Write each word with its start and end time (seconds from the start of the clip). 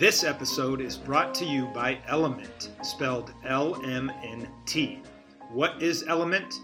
This 0.00 0.24
episode 0.24 0.80
is 0.80 0.96
brought 0.96 1.34
to 1.34 1.44
you 1.44 1.66
by 1.74 1.98
Element, 2.08 2.70
spelled 2.82 3.34
L 3.44 3.78
M 3.84 4.10
N 4.22 4.48
T. 4.64 5.02
What 5.50 5.82
is 5.82 6.04
Element? 6.08 6.54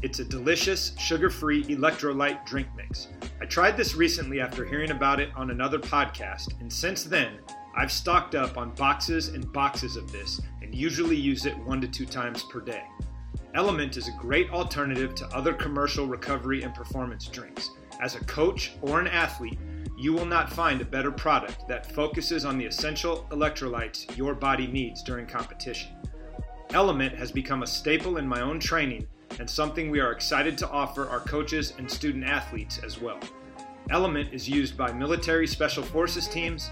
It's 0.00 0.20
a 0.20 0.24
delicious, 0.24 0.96
sugar 0.98 1.28
free 1.28 1.62
electrolyte 1.64 2.46
drink 2.46 2.68
mix. 2.74 3.08
I 3.38 3.44
tried 3.44 3.76
this 3.76 3.96
recently 3.96 4.40
after 4.40 4.64
hearing 4.64 4.92
about 4.92 5.20
it 5.20 5.28
on 5.36 5.50
another 5.50 5.78
podcast, 5.78 6.58
and 6.62 6.72
since 6.72 7.04
then, 7.04 7.40
I've 7.76 7.92
stocked 7.92 8.34
up 8.34 8.56
on 8.56 8.74
boxes 8.76 9.28
and 9.28 9.52
boxes 9.52 9.96
of 9.96 10.10
this 10.10 10.40
and 10.62 10.74
usually 10.74 11.16
use 11.16 11.44
it 11.44 11.58
one 11.66 11.82
to 11.82 11.88
two 11.88 12.06
times 12.06 12.44
per 12.44 12.60
day. 12.60 12.84
Element 13.54 13.98
is 13.98 14.08
a 14.08 14.12
great 14.12 14.48
alternative 14.48 15.14
to 15.16 15.26
other 15.36 15.52
commercial 15.52 16.06
recovery 16.06 16.62
and 16.62 16.74
performance 16.74 17.28
drinks. 17.28 17.72
As 18.00 18.14
a 18.14 18.24
coach 18.24 18.72
or 18.80 19.00
an 19.00 19.06
athlete, 19.06 19.58
you 19.96 20.12
will 20.12 20.26
not 20.26 20.52
find 20.52 20.80
a 20.80 20.84
better 20.84 21.10
product 21.10 21.66
that 21.68 21.90
focuses 21.92 22.44
on 22.44 22.58
the 22.58 22.66
essential 22.66 23.26
electrolytes 23.30 24.14
your 24.16 24.34
body 24.34 24.66
needs 24.66 25.02
during 25.02 25.26
competition. 25.26 25.90
Element 26.74 27.16
has 27.16 27.32
become 27.32 27.62
a 27.62 27.66
staple 27.66 28.18
in 28.18 28.28
my 28.28 28.42
own 28.42 28.60
training 28.60 29.06
and 29.38 29.48
something 29.48 29.90
we 29.90 30.00
are 30.00 30.12
excited 30.12 30.58
to 30.58 30.68
offer 30.68 31.08
our 31.08 31.20
coaches 31.20 31.72
and 31.78 31.90
student 31.90 32.24
athletes 32.24 32.78
as 32.84 33.00
well. 33.00 33.18
Element 33.90 34.32
is 34.32 34.48
used 34.48 34.76
by 34.76 34.92
military 34.92 35.46
special 35.46 35.82
forces 35.82 36.28
teams, 36.28 36.70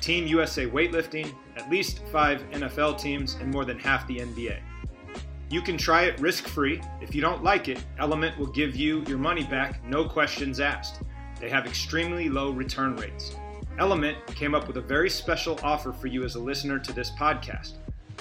Team 0.00 0.26
USA 0.26 0.66
weightlifting, 0.66 1.32
at 1.56 1.70
least 1.70 2.02
five 2.12 2.42
NFL 2.50 2.98
teams, 2.98 3.34
and 3.34 3.50
more 3.50 3.64
than 3.64 3.78
half 3.78 4.06
the 4.06 4.18
NBA. 4.18 4.58
You 5.48 5.62
can 5.62 5.78
try 5.78 6.04
it 6.04 6.18
risk 6.20 6.48
free. 6.48 6.82
If 7.00 7.14
you 7.14 7.20
don't 7.20 7.44
like 7.44 7.68
it, 7.68 7.82
Element 7.98 8.36
will 8.36 8.48
give 8.48 8.74
you 8.74 9.04
your 9.06 9.18
money 9.18 9.44
back, 9.44 9.82
no 9.86 10.04
questions 10.04 10.58
asked. 10.58 11.02
They 11.40 11.50
have 11.50 11.66
extremely 11.66 12.28
low 12.28 12.50
return 12.50 12.96
rates. 12.96 13.34
Element 13.78 14.16
came 14.28 14.54
up 14.54 14.66
with 14.66 14.78
a 14.78 14.82
very 14.82 15.10
special 15.10 15.60
offer 15.62 15.92
for 15.92 16.06
you 16.06 16.24
as 16.24 16.34
a 16.34 16.40
listener 16.40 16.78
to 16.78 16.92
this 16.92 17.10
podcast. 17.10 17.74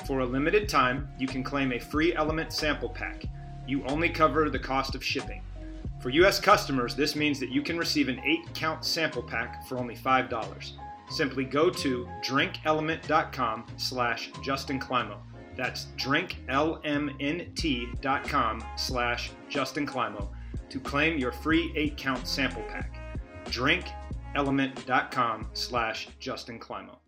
For 0.05 0.19
a 0.19 0.25
limited 0.25 0.67
time, 0.67 1.07
you 1.17 1.27
can 1.27 1.43
claim 1.43 1.71
a 1.71 1.79
free 1.79 2.13
Element 2.13 2.51
sample 2.51 2.89
pack. 2.89 3.23
You 3.65 3.83
only 3.85 4.09
cover 4.09 4.49
the 4.49 4.59
cost 4.59 4.95
of 4.95 5.03
shipping. 5.03 5.41
For 6.01 6.09
US 6.09 6.39
customers, 6.39 6.95
this 6.95 7.15
means 7.15 7.39
that 7.39 7.51
you 7.51 7.61
can 7.61 7.77
receive 7.77 8.09
an 8.09 8.19
8 8.19 8.53
count 8.53 8.85
sample 8.85 9.23
pack 9.23 9.65
for 9.67 9.77
only 9.77 9.95
$5. 9.95 10.71
Simply 11.09 11.45
go 11.45 11.69
to 11.69 12.07
drinkelement.com 12.23 13.65
slash 13.77 14.31
Justin 14.43 14.79
Clymo. 14.79 15.19
That's 15.55 15.85
drinklmnt.com 15.97 18.63
slash 18.75 19.31
Justin 19.49 19.85
Clymo 19.85 20.29
to 20.69 20.79
claim 20.79 21.17
your 21.17 21.31
free 21.31 21.71
8 21.75 21.95
count 21.95 22.27
sample 22.27 22.63
pack 22.63 22.94
drinkelement.com 23.45 25.47
slash 25.53 26.09
Justin 26.19 26.59
Clymo. 26.59 26.99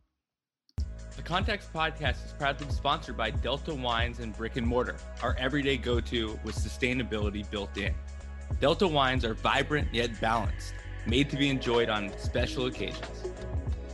The 1.16 1.24
Context 1.24 1.74
Podcast 1.74 2.24
is 2.26 2.34
proudly 2.38 2.68
sponsored 2.70 3.18
by 3.18 3.32
Delta 3.32 3.74
Wines 3.74 4.20
and 4.20 4.38
Brick 4.38 4.56
and 4.56 4.68
Mortar, 4.68 4.98
our 5.24 5.36
everyday 5.40 5.76
go 5.76 6.00
to 6.00 6.40
with 6.44 6.56
sustainability 6.56 7.50
built 7.50 7.76
in. 7.78 7.96
Delta 8.62 8.88
wines 8.88 9.26
are 9.26 9.34
vibrant 9.34 9.88
yet 9.92 10.22
balanced, 10.22 10.76
made 11.08 11.30
to 11.32 11.36
be 11.36 11.50
enjoyed 11.50 11.90
on 11.90 12.16
special 12.20 12.68
occasions. 12.68 13.24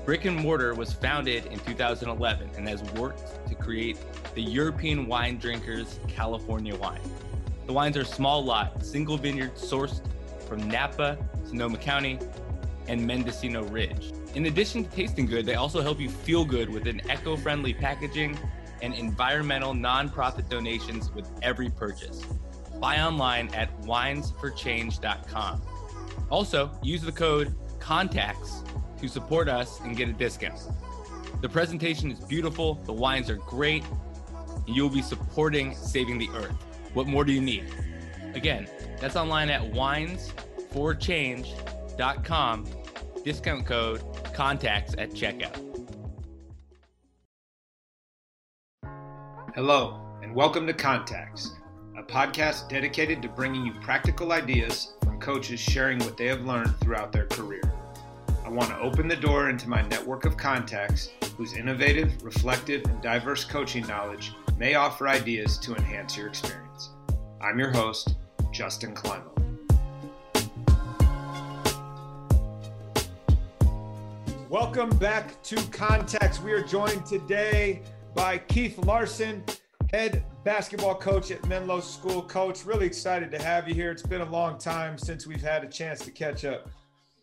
Brick 0.06 0.26
and 0.26 0.36
Mortar 0.36 0.74
was 0.74 0.92
founded 0.92 1.46
in 1.46 1.60
2011 1.60 2.50
and 2.58 2.68
has 2.68 2.84
worked 2.94 3.48
to 3.48 3.56
create 3.56 3.98
the 4.36 4.42
European 4.42 5.08
wine 5.08 5.38
drinkers 5.38 5.98
California 6.10 6.76
wine. 6.76 7.00
The 7.68 7.74
wines 7.74 7.96
are 7.96 8.04
small 8.04 8.44
lot, 8.44 8.86
single 8.86 9.16
vineyard 9.16 9.56
sourced 9.56 10.02
from 10.46 10.68
Napa, 10.68 11.18
Sonoma 11.54 11.78
County, 11.78 12.18
and 12.88 13.06
Mendocino 13.06 13.64
Ridge. 13.66 14.12
In 14.34 14.48
addition 14.48 14.84
to 14.84 14.90
tasting 14.90 15.28
good, 15.28 15.46
they 15.46 15.54
also 15.54 15.82
help 15.82 16.00
you 16.00 16.10
feel 16.10 16.44
good 16.44 16.68
with 16.68 16.88
an 16.88 17.00
eco 17.12 17.38
friendly 17.38 17.76
packaging 17.76 18.40
and 18.82 18.96
environmental 18.96 19.72
nonprofit 19.72 20.50
donations 20.50 21.12
with 21.12 21.30
every 21.44 21.70
purchase. 21.70 22.26
Buy 22.80 23.02
online 23.02 23.54
at 23.54 23.70
winesforchange.com. 23.84 25.62
Also, 26.32 26.72
use 26.82 27.04
the 27.04 27.12
code 27.12 27.54
CONTACTS 27.80 28.64
to 29.00 29.08
support 29.08 29.48
us 29.48 29.80
and 29.82 29.96
get 29.96 30.10
a 30.10 30.14
discount. 30.14 30.60
The 31.42 31.50
presentation 31.50 32.10
is 32.10 32.20
beautiful, 32.20 32.82
the 32.86 32.94
wines 32.94 33.30
are 33.30 33.36
great, 33.36 33.84
and 34.66 34.76
you'll 34.76 34.90
be 34.90 35.04
supporting 35.04 35.76
saving 35.76 36.18
the 36.18 36.30
earth. 36.32 36.56
What 36.96 37.06
more 37.06 37.24
do 37.24 37.32
you 37.32 37.42
need? 37.42 37.68
Again, 38.34 38.68
that's 39.00 39.16
online 39.16 39.52
at 39.52 39.64
winesforchange.com. 40.74 42.68
Discount 43.24 43.66
code 43.66 44.02
contacts 44.34 44.96
at 44.98 45.12
checkout. 45.12 45.58
Hello, 49.56 50.02
and 50.24 50.34
welcome 50.34 50.66
to 50.68 50.74
Contacts, 50.74 51.52
a 51.98 52.04
podcast 52.04 52.68
dedicated 52.70 53.22
to 53.22 53.30
bringing 53.30 53.66
you 53.66 53.74
practical 53.82 54.32
ideas 54.32 54.94
from 55.04 55.20
coaches 55.20 55.60
sharing 55.60 56.00
what 56.00 56.18
they 56.18 56.26
have 56.26 56.44
learned 56.44 56.76
throughout 56.80 57.12
their 57.12 57.28
career. 57.28 57.62
I 58.44 58.50
want 58.50 58.70
to 58.70 58.80
open 58.80 59.08
the 59.08 59.16
door 59.16 59.50
into 59.50 59.70
my 59.70 59.84
network 59.84 60.26
of 60.26 60.36
contacts 60.36 61.10
whose 61.38 61.54
innovative, 61.54 62.22
reflective, 62.24 62.84
and 62.86 63.02
diverse 63.02 63.46
coaching 63.46 63.88
knowledge 63.88 64.34
may 64.58 64.76
offer 64.76 65.08
ideas 65.08 65.58
to 65.60 65.76
enhance 65.76 66.18
your 66.18 66.28
experience. 66.28 66.90
I'm 67.40 67.60
your 67.60 67.72
host, 67.72 68.16
Justin 68.52 68.94
Clymo. 68.94 69.33
Welcome 74.54 74.92
back 74.98 75.42
to 75.46 75.56
Contacts. 75.72 76.40
We 76.40 76.52
are 76.52 76.62
joined 76.62 77.08
today 77.08 77.82
by 78.14 78.38
Keith 78.38 78.78
Larsen, 78.78 79.44
head 79.92 80.24
basketball 80.44 80.94
coach 80.94 81.32
at 81.32 81.44
Menlo 81.48 81.80
School. 81.80 82.22
Coach, 82.22 82.64
really 82.64 82.86
excited 82.86 83.32
to 83.32 83.42
have 83.42 83.68
you 83.68 83.74
here. 83.74 83.90
It's 83.90 84.04
been 84.04 84.22
a 84.22 84.30
long 84.30 84.60
time 84.60 84.96
since 85.00 85.26
we've 85.26 85.42
had 85.42 85.64
a 85.64 85.68
chance 85.68 86.06
to 86.06 86.12
catch 86.12 86.46
up. 86.46 86.70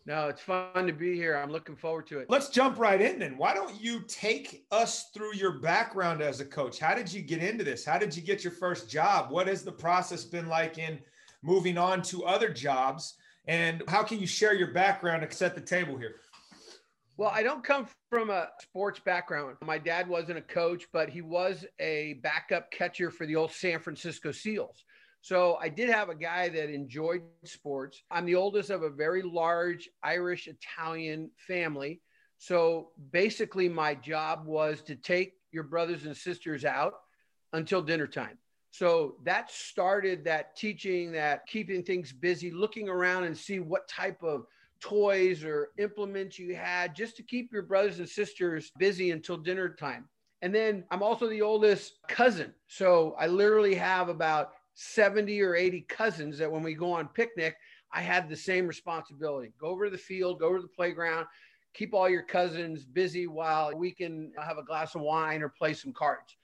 No, 0.05 0.27
it's 0.27 0.41
fun 0.41 0.85
to 0.85 0.91
be 0.91 1.15
here. 1.15 1.37
I'm 1.37 1.49
looking 1.49 1.77
forward 1.77 2.05
to 2.07 2.19
it. 2.19 2.29
Let's 2.29 2.49
jump 2.49 2.77
right 2.77 2.99
in 2.99 3.19
then. 3.19 3.37
Why 3.37 3.53
don't 3.53 3.81
you 3.81 4.01
take 4.09 4.65
us 4.69 5.09
through 5.13 5.35
your 5.35 5.59
background 5.59 6.21
as 6.21 6.41
a 6.41 6.45
coach? 6.45 6.79
How 6.79 6.93
did 6.93 7.13
you 7.13 7.21
get 7.21 7.41
into 7.41 7.63
this? 7.63 7.85
How 7.85 7.97
did 7.97 8.13
you 8.13 8.21
get 8.21 8.43
your 8.43 8.51
first 8.51 8.89
job? 8.89 9.31
What 9.31 9.47
has 9.47 9.63
the 9.63 9.71
process 9.71 10.25
been 10.25 10.49
like 10.49 10.77
in 10.77 10.99
moving 11.43 11.77
on 11.77 12.01
to 12.01 12.25
other 12.25 12.49
jobs? 12.49 13.13
And 13.47 13.83
how 13.87 14.03
can 14.03 14.19
you 14.19 14.27
share 14.27 14.53
your 14.53 14.73
background 14.73 15.27
to 15.27 15.33
set 15.33 15.55
the 15.55 15.61
table 15.61 15.97
here? 15.97 16.17
Well, 17.17 17.31
I 17.33 17.43
don't 17.43 17.63
come 17.63 17.87
from 18.09 18.29
a 18.29 18.49
sports 18.61 18.99
background. 18.99 19.57
My 19.63 19.77
dad 19.77 20.07
wasn't 20.07 20.37
a 20.37 20.41
coach, 20.41 20.87
but 20.91 21.09
he 21.09 21.21
was 21.21 21.65
a 21.79 22.13
backup 22.23 22.71
catcher 22.71 23.11
for 23.11 23.25
the 23.25 23.35
old 23.35 23.51
San 23.51 23.79
Francisco 23.79 24.31
Seals. 24.31 24.83
So 25.21 25.57
I 25.61 25.69
did 25.69 25.89
have 25.89 26.09
a 26.09 26.15
guy 26.15 26.49
that 26.49 26.73
enjoyed 26.73 27.21
sports. 27.43 28.01
I'm 28.09 28.25
the 28.25 28.35
oldest 28.35 28.71
of 28.71 28.81
a 28.81 28.89
very 28.89 29.21
large 29.21 29.87
Irish 30.01 30.47
Italian 30.47 31.29
family. 31.47 32.01
So 32.39 32.89
basically, 33.11 33.69
my 33.69 33.93
job 33.93 34.47
was 34.47 34.81
to 34.83 34.95
take 34.95 35.33
your 35.51 35.63
brothers 35.63 36.05
and 36.05 36.17
sisters 36.17 36.65
out 36.65 36.93
until 37.53 37.83
dinner 37.83 38.07
time. 38.07 38.39
So 38.71 39.17
that 39.25 39.51
started 39.51 40.23
that 40.23 40.55
teaching, 40.55 41.11
that 41.11 41.45
keeping 41.45 41.83
things 41.83 42.11
busy, 42.13 42.49
looking 42.49 42.89
around 42.89 43.25
and 43.25 43.37
see 43.37 43.59
what 43.59 43.87
type 43.87 44.23
of 44.23 44.45
toys 44.81 45.43
or 45.43 45.69
implements 45.77 46.37
you 46.39 46.55
had 46.55 46.95
just 46.95 47.15
to 47.17 47.23
keep 47.23 47.51
your 47.53 47.63
brothers 47.63 47.99
and 47.99 48.09
sisters 48.09 48.71
busy 48.77 49.11
until 49.11 49.37
dinner 49.37 49.69
time. 49.69 50.09
And 50.41 50.53
then 50.53 50.83
I'm 50.89 51.03
also 51.03 51.29
the 51.29 51.41
oldest 51.41 51.99
cousin. 52.07 52.53
So 52.67 53.15
I 53.19 53.27
literally 53.27 53.75
have 53.75 54.09
about 54.09 54.51
70 54.73 55.39
or 55.41 55.55
80 55.55 55.81
cousins 55.81 56.37
that 56.39 56.51
when 56.51 56.63
we 56.63 56.73
go 56.73 56.91
on 56.91 57.07
picnic, 57.09 57.55
I 57.93 58.01
had 58.01 58.27
the 58.27 58.35
same 58.35 58.67
responsibility. 58.67 59.53
Go 59.59 59.67
over 59.67 59.85
to 59.85 59.91
the 59.91 59.97
field, 59.97 60.39
go 60.39 60.47
over 60.47 60.57
to 60.57 60.63
the 60.63 60.67
playground, 60.69 61.27
keep 61.73 61.93
all 61.93 62.09
your 62.09 62.23
cousins 62.23 62.85
busy 62.85 63.27
while 63.27 63.75
we 63.75 63.91
can 63.91 64.31
have 64.43 64.57
a 64.57 64.63
glass 64.63 64.95
of 64.95 65.01
wine 65.01 65.43
or 65.43 65.49
play 65.49 65.73
some 65.73 65.93
cards. 65.93 66.35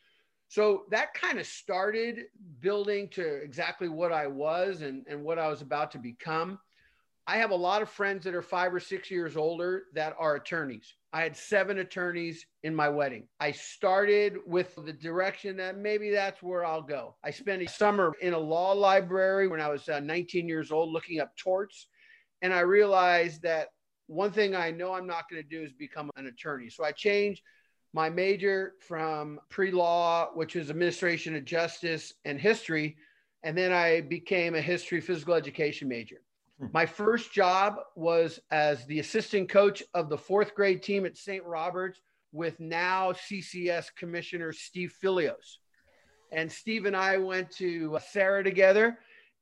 So 0.49 0.83
that 0.91 1.13
kind 1.13 1.39
of 1.39 1.45
started 1.45 2.25
building 2.59 3.09
to 3.09 3.21
exactly 3.21 3.89
what 3.89 4.13
I 4.13 4.27
was 4.27 4.81
and, 4.81 5.05
and 5.09 5.23
what 5.23 5.39
I 5.39 5.49
was 5.49 5.61
about 5.61 5.91
to 5.91 5.97
become. 5.97 6.59
I 7.29 7.37
have 7.37 7.51
a 7.51 7.55
lot 7.55 7.81
of 7.81 7.89
friends 7.89 8.23
that 8.23 8.33
are 8.33 8.41
five 8.41 8.73
or 8.73 8.79
six 8.79 9.11
years 9.11 9.35
older 9.35 9.83
that 9.93 10.15
are 10.17 10.35
attorneys. 10.35 10.93
I 11.11 11.23
had 11.23 11.35
seven 11.35 11.79
attorneys 11.79 12.45
in 12.63 12.73
my 12.73 12.87
wedding. 12.87 13.27
I 13.41 13.51
started 13.51 14.37
with 14.45 14.73
the 14.85 14.93
direction 14.93 15.57
that 15.57 15.77
maybe 15.77 16.09
that's 16.09 16.41
where 16.41 16.65
I'll 16.65 16.81
go. 16.81 17.15
I 17.25 17.31
spent 17.31 17.61
a 17.61 17.67
summer 17.67 18.13
in 18.21 18.31
a 18.31 18.39
law 18.39 18.71
library 18.71 19.49
when 19.49 19.59
I 19.59 19.67
was 19.67 19.89
uh, 19.89 19.99
19 19.99 20.47
years 20.47 20.71
old 20.71 20.93
looking 20.93 21.19
up 21.19 21.35
torts. 21.35 21.87
And 22.41 22.53
I 22.53 22.61
realized 22.61 23.41
that 23.41 23.69
one 24.07 24.31
thing 24.31 24.55
I 24.55 24.71
know 24.71 24.93
I'm 24.93 25.07
not 25.07 25.29
going 25.29 25.43
to 25.43 25.49
do 25.49 25.61
is 25.61 25.73
become 25.73 26.09
an 26.15 26.27
attorney. 26.27 26.69
So 26.69 26.85
I 26.85 26.93
changed 26.93 27.41
my 27.93 28.09
major 28.09 28.73
from 28.87 29.41
pre 29.49 29.71
law, 29.71 30.29
which 30.33 30.55
is 30.55 30.69
administration 30.69 31.35
of 31.35 31.43
justice 31.43 32.13
and 32.23 32.39
history. 32.39 32.95
And 33.43 33.57
then 33.57 33.73
I 33.73 33.99
became 33.99 34.55
a 34.55 34.61
history 34.61 35.01
physical 35.01 35.33
education 35.33 35.89
major. 35.89 36.21
Hmm. 36.59 36.67
My 36.73 36.85
first 36.85 37.33
job 37.33 37.77
was 37.95 38.39
as 38.51 38.85
the 38.85 38.99
assistant 38.99 39.49
coach 39.49 39.83
of 39.93 40.09
the 40.09 40.17
fourth 40.17 40.55
grade 40.55 40.83
team 40.83 41.05
at 41.05 41.17
St. 41.17 41.43
Roberts 41.43 41.99
with 42.31 42.59
now 42.59 43.13
CCS 43.13 43.87
Commissioner 43.95 44.51
Steve 44.51 44.93
Filios. 45.03 45.57
And 46.31 46.51
Steve 46.51 46.85
and 46.85 46.95
I 46.95 47.17
went 47.17 47.51
to 47.51 47.97
Serra 48.11 48.43
together. 48.43 48.97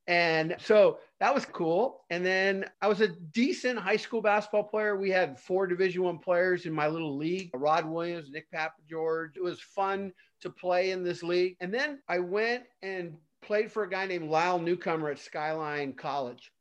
And 0.06 0.54
so 0.60 0.98
that 1.18 1.34
was 1.34 1.44
cool. 1.46 2.04
And 2.10 2.24
then 2.24 2.66
I 2.80 2.86
was 2.86 3.00
a 3.00 3.08
decent 3.08 3.78
high 3.78 3.96
school 3.96 4.22
basketball 4.22 4.62
player. 4.62 4.96
We 4.96 5.10
had 5.10 5.40
four 5.40 5.66
Division 5.66 6.04
One 6.04 6.18
players 6.18 6.64
in 6.64 6.72
my 6.72 6.86
little 6.86 7.16
league: 7.16 7.50
Rod 7.54 7.86
Williams, 7.86 8.30
Nick 8.30 8.50
Papa 8.52 8.74
George. 8.88 9.36
It 9.36 9.42
was 9.42 9.60
fun 9.60 10.12
to 10.42 10.50
play 10.50 10.92
in 10.92 11.02
this 11.02 11.24
league. 11.24 11.56
And 11.60 11.74
then 11.74 12.00
I 12.08 12.20
went 12.20 12.64
and 12.82 13.16
played 13.42 13.72
for 13.72 13.82
a 13.82 13.90
guy 13.90 14.06
named 14.06 14.30
Lyle 14.30 14.60
Newcomer 14.60 15.10
at 15.10 15.18
Skyline 15.18 15.92
College. 15.94 16.52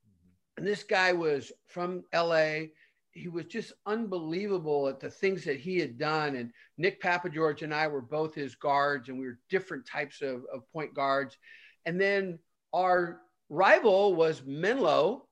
And 0.58 0.66
this 0.66 0.84
guy 0.84 1.14
was 1.14 1.52
from 1.68 2.04
LA. 2.14 2.68
He 3.12 3.28
was 3.28 3.46
just 3.46 3.74
unbelievable 3.86 4.88
at 4.88 5.00
the 5.00 5.10
things 5.10 5.44
that 5.46 5.60
he 5.60 5.78
had 5.80 5.98
done. 5.98 6.36
And 6.36 6.52
Nick 6.78 7.02
Papa 7.02 7.30
George 7.30 7.62
and 7.62 7.74
I 7.74 7.88
were 7.88 8.02
both 8.02 8.36
his 8.36 8.56
guards, 8.56 9.10
and 9.10 9.18
we 9.18 9.26
were 9.26 9.40
different 9.50 9.86
types 9.86 10.22
of, 10.22 10.44
of 10.54 10.70
point 10.72 10.94
guards. 10.94 11.38
And 11.86 12.00
then 12.00 12.40
our 12.74 13.22
rival 13.50 14.16
was 14.16 14.44
Menlo 14.46 15.28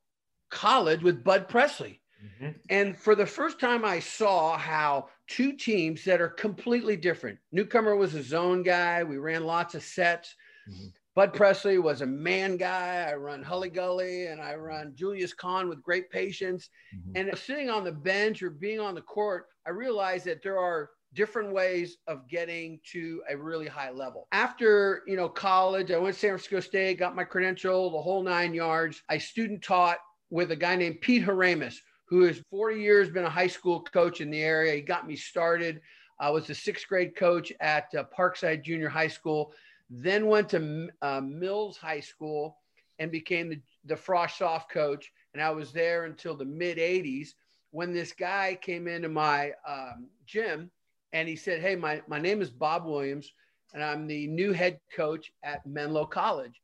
College 0.49 1.01
with 1.01 1.23
Bud 1.23 1.47
Presley. 1.47 2.01
Mm-hmm. 2.23 2.51
And 2.69 2.97
for 2.97 3.15
the 3.15 3.25
first 3.25 3.59
time, 3.59 3.83
I 3.83 3.99
saw 3.99 4.57
how 4.57 5.09
two 5.27 5.53
teams 5.53 6.05
that 6.05 6.21
are 6.21 6.29
completely 6.29 6.95
different. 6.95 7.39
Newcomer 7.51 7.95
was 7.95 8.13
a 8.15 8.23
zone 8.23 8.63
guy. 8.63 9.03
We 9.03 9.17
ran 9.17 9.45
lots 9.45 9.75
of 9.75 9.83
sets. 9.83 10.35
Mm-hmm. 10.69 10.87
Bud 11.15 11.33
Presley 11.33 11.77
was 11.77 12.01
a 12.01 12.07
man 12.07 12.57
guy. 12.57 13.07
I 13.07 13.13
run 13.13 13.43
Hully 13.43 13.69
Gully 13.69 14.27
and 14.27 14.41
I 14.41 14.55
run 14.55 14.93
Julius 14.95 15.33
Kahn 15.33 15.69
with 15.69 15.83
great 15.83 16.09
patience. 16.09 16.69
Mm-hmm. 16.95 17.29
And 17.29 17.37
sitting 17.37 17.69
on 17.69 17.83
the 17.83 17.91
bench 17.91 18.41
or 18.41 18.49
being 18.49 18.79
on 18.79 18.95
the 18.95 19.01
court, 19.01 19.45
I 19.67 19.69
realized 19.69 20.25
that 20.25 20.41
there 20.41 20.57
are 20.57 20.89
different 21.13 21.53
ways 21.53 21.97
of 22.07 22.27
getting 22.27 22.79
to 22.91 23.21
a 23.29 23.37
really 23.37 23.67
high 23.67 23.91
level. 23.91 24.27
After, 24.31 25.03
you 25.05 25.15
know, 25.15 25.29
college, 25.29 25.91
I 25.91 25.99
went 25.99 26.15
to 26.15 26.19
San 26.19 26.29
Francisco 26.31 26.59
State, 26.59 26.97
got 26.97 27.15
my 27.15 27.23
credential, 27.23 27.91
the 27.91 28.01
whole 28.01 28.23
nine 28.23 28.53
yards. 28.53 29.03
I 29.09 29.19
student 29.19 29.61
taught 29.61 29.99
with 30.31 30.51
a 30.51 30.55
guy 30.55 30.75
named 30.75 31.01
Pete 31.01 31.23
Haramis, 31.23 31.75
who 32.05 32.23
has 32.23 32.41
40 32.49 32.81
years 32.81 33.09
been 33.09 33.25
a 33.25 33.29
high 33.29 33.47
school 33.47 33.81
coach 33.83 34.19
in 34.19 34.31
the 34.31 34.41
area. 34.41 34.73
He 34.73 34.81
got 34.81 35.07
me 35.07 35.15
started. 35.15 35.79
I 36.19 36.31
was 36.31 36.49
a 36.49 36.55
sixth 36.55 36.87
grade 36.87 37.15
coach 37.15 37.53
at 37.59 37.93
uh, 37.95 38.03
Parkside 38.17 38.63
Junior 38.63 38.89
High 38.89 39.07
School, 39.07 39.53
then 39.89 40.27
went 40.27 40.49
to 40.49 40.89
uh, 41.01 41.21
Mills 41.21 41.77
High 41.77 41.99
School 41.99 42.57
and 42.99 43.11
became 43.11 43.49
the, 43.49 43.61
the 43.85 43.95
Frosh 43.95 44.37
soft 44.37 44.71
coach. 44.71 45.11
And 45.33 45.41
I 45.41 45.49
was 45.51 45.71
there 45.71 46.05
until 46.05 46.35
the 46.35 46.45
mid 46.45 46.77
80s 46.77 47.29
when 47.71 47.93
this 47.93 48.13
guy 48.13 48.57
came 48.61 48.87
into 48.87 49.09
my 49.09 49.51
um, 49.67 50.07
gym 50.25 50.69
and 51.11 51.27
he 51.27 51.35
said, 51.35 51.61
Hey, 51.61 51.75
my, 51.75 52.01
my 52.07 52.19
name 52.19 52.41
is 52.41 52.49
Bob 52.49 52.85
Williams, 52.85 53.31
and 53.73 53.83
I'm 53.83 54.07
the 54.07 54.27
new 54.27 54.51
head 54.51 54.79
coach 54.95 55.31
at 55.43 55.65
Menlo 55.65 56.05
College. 56.05 56.61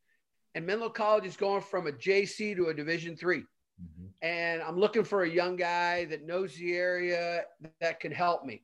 And 0.56 0.66
Menlo 0.66 0.90
College 0.90 1.26
is 1.26 1.38
going 1.38 1.62
from 1.62 1.88
a 1.88 1.92
JC 1.92 2.56
to 2.56 2.68
a 2.68 2.74
Division 2.74 3.16
3 3.16 3.40
mm-hmm. 3.40 4.06
And 4.22 4.62
I'm 4.62 4.80
looking 4.80 5.04
for 5.04 5.24
a 5.24 5.30
young 5.30 5.56
guy 5.56 6.06
that 6.06 6.26
knows 6.26 6.56
the 6.56 6.76
area 6.76 7.44
that 7.82 8.00
can 8.00 8.12
help 8.12 8.46
me. 8.46 8.64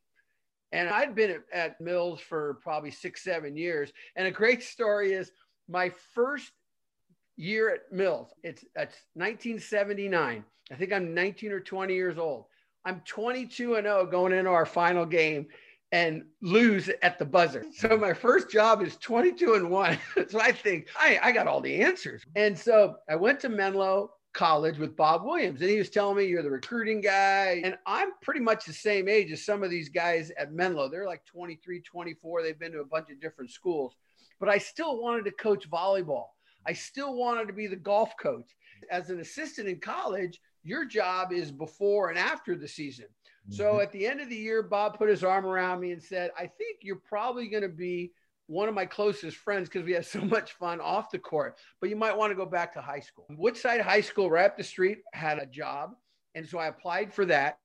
And 0.76 0.90
I'd 0.90 1.16
been 1.16 1.32
at, 1.32 1.44
at 1.54 1.82
Mills 1.82 2.20
for 2.20 2.56
probably 2.56 2.92
six, 2.92 3.24
seven 3.24 3.56
years. 3.56 3.94
And 4.18 4.28
a 4.28 4.32
great 4.32 4.62
story 4.62 5.14
is 5.14 5.32
my 5.70 5.90
first 6.14 6.52
year 7.38 7.74
at 7.74 7.92
Mills, 7.92 8.34
it's, 8.44 8.64
it's 8.76 8.98
1979. 9.14 10.44
I 10.72 10.76
think 10.76 10.92
I'm 10.92 11.14
19 11.14 11.52
or 11.52 11.60
20 11.62 11.94
years 11.94 12.18
old. 12.18 12.46
I'm 12.84 13.02
22 13.06 13.76
and 13.76 13.86
0 13.86 14.06
going 14.08 14.34
into 14.34 14.50
our 14.50 14.66
final 14.66 15.06
game 15.06 15.48
and 15.92 16.24
lose 16.42 16.90
at 17.02 17.20
the 17.20 17.26
buzzer. 17.26 17.64
So 17.74 17.96
my 17.96 18.14
first 18.14 18.50
job 18.50 18.82
is 18.82 18.98
22 18.98 19.54
and 19.54 19.70
1. 19.70 19.98
so 20.30 20.42
I 20.42 20.52
think 20.52 20.88
I, 21.00 21.20
I 21.24 21.32
got 21.32 21.48
all 21.48 21.62
the 21.62 21.82
answers. 21.82 22.24
And 22.36 22.58
so 22.58 22.98
I 23.10 23.16
went 23.16 23.40
to 23.42 23.50
Menlo 23.50 24.12
College 24.36 24.78
with 24.78 24.96
Bob 24.96 25.24
Williams 25.24 25.62
and 25.62 25.70
he 25.70 25.78
was 25.78 25.90
telling 25.90 26.18
me 26.18 26.26
you're 26.26 26.44
the 26.44 26.52
recruiting 26.52 27.02
guy 27.02 27.62
and 27.64 27.78
I'm 27.88 28.10
pretty 28.22 28.42
much 28.42 28.66
the 28.66 28.74
same 28.74 29.08
age 29.08 29.32
as 29.32 29.46
some 29.46 29.64
of 29.64 29.70
these 29.70 29.90
guys 29.90 30.30
at 30.38 30.54
Menlo. 30.54 30.90
They're 30.90 31.08
like 31.08 31.26
23, 31.26 31.80
24. 31.80 32.44
They've 32.44 32.60
been 32.60 32.74
to 32.74 32.82
a 32.82 32.86
bunch 32.86 33.10
of 33.10 33.22
different 33.22 33.50
schools. 33.50 33.96
But 34.40 34.50
I 34.50 34.58
still 34.58 35.02
wanted 35.02 35.26
to 35.26 35.32
coach 35.32 35.70
volleyball. 35.70 36.28
I 36.68 36.74
still 36.74 37.16
wanted 37.16 37.48
to 37.48 37.54
be 37.54 37.68
the 37.68 37.76
golf 37.76 38.12
coach. 38.22 38.56
As 38.92 39.10
an 39.10 39.20
assistant 39.22 39.70
in 39.70 39.80
college, 39.80 40.42
your 40.64 40.86
job 40.86 41.32
is 41.32 41.52
before 41.52 42.10
and 42.10 42.20
after 42.20 42.56
the 42.56 42.68
season. 42.68 43.06
So 43.50 43.64
mm-hmm. 43.66 43.82
at 43.82 43.92
the 43.92 44.06
end 44.06 44.22
of 44.22 44.30
the 44.30 44.36
year, 44.36 44.64
Bob 44.64 44.98
put 44.98 45.10
his 45.10 45.24
arm 45.24 45.46
around 45.46 45.80
me 45.80 45.92
and 45.92 46.02
said, 46.02 46.32
I 46.38 46.48
think 46.48 46.80
you're 46.82 46.96
probably 46.98 47.48
going 47.48 47.64
to 47.64 47.70
be 47.70 48.12
one 48.48 48.70
of 48.70 48.76
my 48.76 48.86
closest 48.86 49.38
friends 49.38 49.70
because 49.70 49.86
we 49.86 49.94
had 49.94 50.06
so 50.18 50.22
much 50.22 50.54
fun 50.54 50.80
off 50.82 51.12
the 51.12 51.20
court, 51.20 51.58
but 51.82 51.90
you 51.90 51.96
might 51.96 52.16
want 52.16 52.32
to 52.32 52.36
go 52.36 52.46
back 52.46 52.74
to 52.74 52.82
high 52.82 53.00
school. 53.00 53.26
Woodside 53.32 53.82
High 53.82 54.02
School, 54.02 54.30
right 54.30 54.46
up 54.46 54.58
the 54.58 54.64
street, 54.64 55.00
had 55.14 55.40
a 55.40 55.46
job. 55.46 55.92
And 56.36 56.48
so 56.48 56.60
I 56.60 56.68
applied 56.68 57.14
for 57.14 57.26
that. 57.26 57.58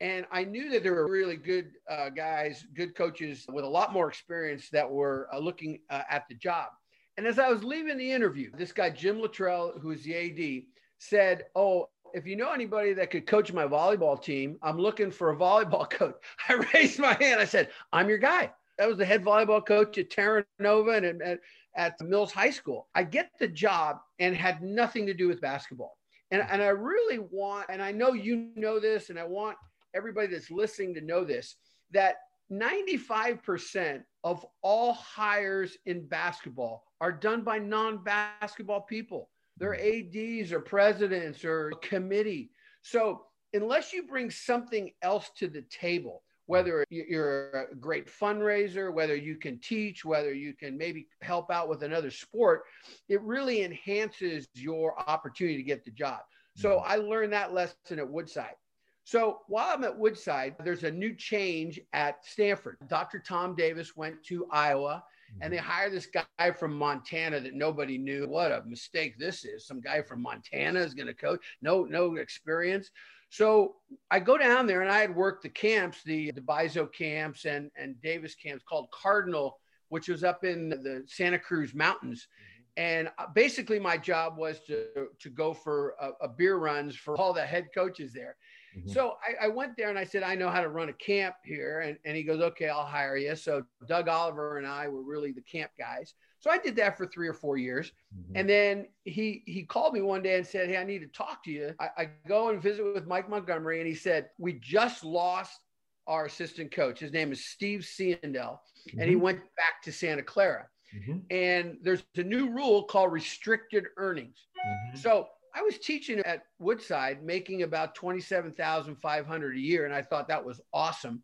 And 0.00 0.26
I 0.32 0.42
knew 0.42 0.68
that 0.70 0.82
there 0.82 0.94
were 0.94 1.08
really 1.08 1.36
good 1.36 1.70
uh, 1.88 2.08
guys, 2.08 2.64
good 2.74 2.96
coaches 2.96 3.46
with 3.48 3.64
a 3.64 3.68
lot 3.68 3.92
more 3.92 4.08
experience 4.08 4.68
that 4.70 4.90
were 4.90 5.28
uh, 5.32 5.38
looking 5.38 5.78
uh, 5.90 6.02
at 6.10 6.24
the 6.28 6.34
job. 6.34 6.70
And 7.16 7.26
as 7.26 7.38
I 7.38 7.48
was 7.48 7.62
leaving 7.62 7.98
the 7.98 8.10
interview, 8.10 8.50
this 8.56 8.72
guy, 8.72 8.90
Jim 8.90 9.20
Luttrell, 9.20 9.74
who 9.80 9.92
is 9.92 10.02
the 10.02 10.16
AD, 10.16 10.64
said, 10.98 11.44
Oh, 11.54 11.88
if 12.14 12.26
you 12.26 12.36
know 12.36 12.52
anybody 12.52 12.94
that 12.94 13.10
could 13.10 13.26
coach 13.26 13.52
my 13.52 13.64
volleyball 13.64 14.20
team, 14.20 14.58
I'm 14.60 14.78
looking 14.78 15.12
for 15.12 15.30
a 15.30 15.36
volleyball 15.36 15.88
coach. 15.90 16.16
I 16.48 16.54
raised 16.74 16.98
my 16.98 17.16
hand. 17.20 17.40
I 17.40 17.44
said, 17.44 17.70
I'm 17.92 18.08
your 18.08 18.18
guy. 18.18 18.50
That 18.78 18.88
was 18.88 18.98
the 18.98 19.04
head 19.04 19.24
volleyball 19.24 19.64
coach 19.64 19.98
at 19.98 20.10
Terra 20.10 20.44
Nova 20.58 20.92
and 20.92 21.22
at, 21.22 21.40
at 21.76 22.00
Mills 22.00 22.32
High 22.32 22.50
School. 22.50 22.88
I 22.94 23.04
get 23.04 23.30
the 23.38 23.48
job 23.48 23.98
and 24.18 24.34
had 24.34 24.62
nothing 24.62 25.06
to 25.06 25.14
do 25.14 25.28
with 25.28 25.40
basketball. 25.40 25.96
And, 26.30 26.42
mm-hmm. 26.42 26.54
and 26.54 26.62
I 26.62 26.68
really 26.68 27.18
want, 27.18 27.66
and 27.68 27.82
I 27.82 27.92
know 27.92 28.12
you 28.12 28.50
know 28.56 28.80
this, 28.80 29.10
and 29.10 29.18
I 29.18 29.24
want 29.24 29.56
everybody 29.94 30.28
that's 30.28 30.50
listening 30.50 30.94
to 30.94 31.00
know 31.00 31.24
this, 31.24 31.56
that 31.92 32.16
95% 32.50 34.02
of 34.24 34.44
all 34.62 34.92
hires 34.94 35.76
in 35.86 36.06
basketball 36.06 36.84
are 37.00 37.12
done 37.12 37.42
by 37.42 37.58
non 37.58 38.02
basketball 38.02 38.82
people. 38.82 39.28
They're 39.58 39.76
mm-hmm. 39.78 40.42
ADs 40.42 40.52
or 40.52 40.60
presidents 40.60 41.44
or 41.44 41.72
committee. 41.82 42.50
So 42.82 43.22
unless 43.54 43.92
you 43.92 44.04
bring 44.04 44.30
something 44.30 44.90
else 45.02 45.30
to 45.36 45.48
the 45.48 45.62
table, 45.62 46.22
whether 46.52 46.84
you're 46.90 47.68
a 47.72 47.74
great 47.74 48.06
fundraiser, 48.06 48.92
whether 48.92 49.16
you 49.16 49.36
can 49.36 49.58
teach, 49.58 50.04
whether 50.04 50.34
you 50.34 50.52
can 50.52 50.76
maybe 50.76 51.06
help 51.22 51.50
out 51.50 51.66
with 51.66 51.82
another 51.82 52.10
sport, 52.10 52.64
it 53.08 53.22
really 53.22 53.64
enhances 53.64 54.46
your 54.52 55.00
opportunity 55.08 55.56
to 55.56 55.62
get 55.62 55.82
the 55.82 55.90
job. 55.90 56.20
So 56.54 56.76
mm-hmm. 56.76 56.92
I 56.92 56.96
learned 56.96 57.32
that 57.32 57.54
lesson 57.54 57.98
at 57.98 58.06
Woodside. 58.06 58.56
So 59.04 59.38
while 59.48 59.72
I'm 59.72 59.82
at 59.84 59.98
Woodside, 59.98 60.56
there's 60.62 60.84
a 60.84 60.90
new 60.90 61.14
change 61.14 61.80
at 61.94 62.22
Stanford. 62.22 62.76
Dr. 62.86 63.18
Tom 63.18 63.54
Davis 63.56 63.96
went 63.96 64.22
to 64.24 64.46
Iowa 64.52 65.02
and 65.40 65.50
they 65.50 65.56
hired 65.56 65.92
this 65.92 66.06
guy 66.06 66.50
from 66.50 66.76
Montana 66.76 67.40
that 67.40 67.54
nobody 67.54 67.96
knew. 67.96 68.28
What 68.28 68.52
a 68.52 68.62
mistake 68.66 69.18
this 69.18 69.46
is! 69.46 69.66
Some 69.66 69.80
guy 69.80 70.02
from 70.02 70.20
Montana 70.20 70.80
is 70.80 70.92
going 70.92 71.06
to 71.06 71.14
coach. 71.14 71.40
No, 71.62 71.84
no 71.84 72.16
experience. 72.16 72.90
So 73.32 73.76
I 74.10 74.20
go 74.20 74.36
down 74.36 74.66
there, 74.66 74.82
and 74.82 74.90
I 74.90 75.00
had 75.00 75.16
worked 75.16 75.42
the 75.42 75.48
camps, 75.48 76.02
the 76.04 76.32
the 76.32 76.88
camps 76.92 77.46
and 77.46 77.70
and 77.76 77.98
Davis 78.02 78.34
camps 78.34 78.62
called 78.62 78.90
Cardinal, 78.90 79.58
which 79.88 80.08
was 80.08 80.22
up 80.22 80.44
in 80.44 80.68
the 80.68 81.02
Santa 81.06 81.38
Cruz 81.38 81.72
Mountains. 81.72 82.28
And 82.76 83.08
uh, 83.16 83.28
basically, 83.34 83.78
my 83.78 83.96
job 83.96 84.36
was 84.36 84.60
to 84.66 85.08
to 85.18 85.30
go 85.30 85.54
for 85.54 85.94
a, 85.98 86.26
a 86.26 86.28
beer 86.28 86.56
runs 86.56 86.94
for 86.94 87.16
all 87.16 87.32
the 87.32 87.46
head 87.46 87.68
coaches 87.74 88.12
there. 88.12 88.36
Mm-hmm. 88.76 88.90
So 88.90 89.14
I, 89.26 89.46
I, 89.46 89.48
went 89.48 89.78
there 89.78 89.88
and 89.88 89.98
I 89.98 90.04
said, 90.04 90.22
I 90.22 90.34
know 90.34 90.48
how 90.48 90.62
to 90.62 90.68
run 90.68 90.88
a 90.88 90.94
camp 90.94 91.34
here. 91.44 91.80
And, 91.80 91.98
and 92.06 92.16
he 92.16 92.22
goes, 92.22 92.40
okay, 92.40 92.70
I'll 92.70 92.86
hire 92.86 93.18
you. 93.18 93.36
So 93.36 93.64
Doug 93.86 94.08
Oliver 94.08 94.56
and 94.56 94.66
I 94.66 94.88
were 94.88 95.02
really 95.02 95.32
the 95.32 95.42
camp 95.42 95.72
guys. 95.78 96.14
So 96.42 96.50
I 96.50 96.58
did 96.58 96.74
that 96.76 96.98
for 96.98 97.06
three 97.06 97.28
or 97.28 97.32
four 97.32 97.56
years. 97.56 97.92
Mm-hmm. 98.14 98.36
And 98.36 98.48
then 98.48 98.86
he 99.04 99.44
he 99.46 99.62
called 99.62 99.94
me 99.94 100.00
one 100.00 100.22
day 100.22 100.36
and 100.36 100.46
said, 100.46 100.68
Hey, 100.68 100.76
I 100.76 100.84
need 100.84 100.98
to 100.98 101.06
talk 101.06 101.44
to 101.44 101.52
you. 101.52 101.72
I, 101.78 101.88
I 101.96 102.10
go 102.26 102.48
and 102.48 102.60
visit 102.60 102.84
with 102.84 103.06
Mike 103.06 103.30
Montgomery. 103.30 103.78
And 103.78 103.88
he 103.88 103.94
said, 103.94 104.28
We 104.38 104.54
just 104.54 105.04
lost 105.04 105.60
our 106.08 106.26
assistant 106.26 106.72
coach. 106.72 106.98
His 106.98 107.12
name 107.12 107.30
is 107.30 107.44
Steve 107.44 107.80
Seandel. 107.80 108.24
Mm-hmm. 108.24 109.00
And 109.00 109.08
he 109.08 109.14
mm-hmm. 109.14 109.22
went 109.22 109.38
back 109.56 109.82
to 109.84 109.92
Santa 109.92 110.22
Clara. 110.22 110.66
Mm-hmm. 110.96 111.18
And 111.30 111.78
there's 111.82 112.02
a 112.16 112.22
new 112.22 112.50
rule 112.50 112.82
called 112.82 113.12
restricted 113.12 113.84
earnings. 113.96 114.48
Mm-hmm. 114.66 114.98
So 114.98 115.28
I 115.54 115.62
was 115.62 115.78
teaching 115.78 116.18
at 116.20 116.42
Woodside, 116.58 117.22
making 117.22 117.62
about 117.62 117.94
twenty-seven 117.94 118.52
thousand 118.52 118.96
five 118.96 119.26
hundred 119.26 119.56
a 119.56 119.60
year, 119.60 119.84
and 119.84 119.94
I 119.94 120.02
thought 120.02 120.26
that 120.28 120.44
was 120.44 120.60
awesome. 120.72 121.22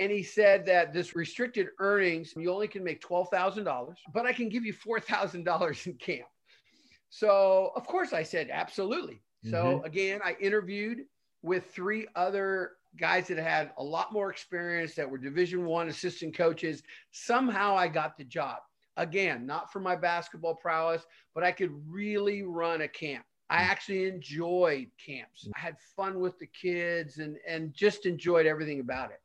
And 0.00 0.10
he 0.10 0.22
said 0.22 0.66
that 0.66 0.92
this 0.92 1.14
restricted 1.14 1.68
earnings, 1.78 2.34
you 2.36 2.52
only 2.52 2.68
can 2.68 2.82
make 2.82 3.00
twelve 3.00 3.28
thousand 3.28 3.64
dollars, 3.64 3.98
but 4.12 4.26
I 4.26 4.32
can 4.32 4.48
give 4.48 4.64
you 4.64 4.72
four 4.72 4.98
thousand 4.98 5.44
dollars 5.44 5.86
in 5.86 5.94
camp. 5.94 6.26
So 7.10 7.70
of 7.76 7.86
course 7.86 8.12
I 8.12 8.24
said 8.24 8.48
absolutely. 8.50 9.22
Mm-hmm. 9.44 9.50
So 9.50 9.82
again, 9.84 10.20
I 10.24 10.36
interviewed 10.40 11.02
with 11.42 11.66
three 11.72 12.08
other 12.16 12.72
guys 12.98 13.28
that 13.28 13.38
had 13.38 13.72
a 13.78 13.84
lot 13.84 14.12
more 14.12 14.30
experience 14.30 14.94
that 14.94 15.08
were 15.08 15.18
Division 15.18 15.64
One 15.64 15.88
assistant 15.88 16.36
coaches. 16.36 16.82
Somehow 17.12 17.76
I 17.76 17.88
got 17.88 18.16
the 18.16 18.24
job. 18.24 18.58
Again, 18.96 19.44
not 19.44 19.72
for 19.72 19.80
my 19.80 19.96
basketball 19.96 20.54
prowess, 20.54 21.02
but 21.34 21.42
I 21.44 21.52
could 21.52 21.72
really 21.88 22.42
run 22.42 22.82
a 22.82 22.88
camp. 22.88 23.24
I 23.50 23.58
mm. 23.58 23.68
actually 23.68 24.04
enjoyed 24.06 24.86
camps. 25.04 25.48
I 25.56 25.60
had 25.60 25.76
fun 25.96 26.20
with 26.20 26.38
the 26.38 26.46
kids 26.46 27.18
and, 27.18 27.36
and 27.46 27.74
just 27.74 28.06
enjoyed 28.06 28.46
everything 28.46 28.80
about 28.80 29.10
it. 29.10 29.20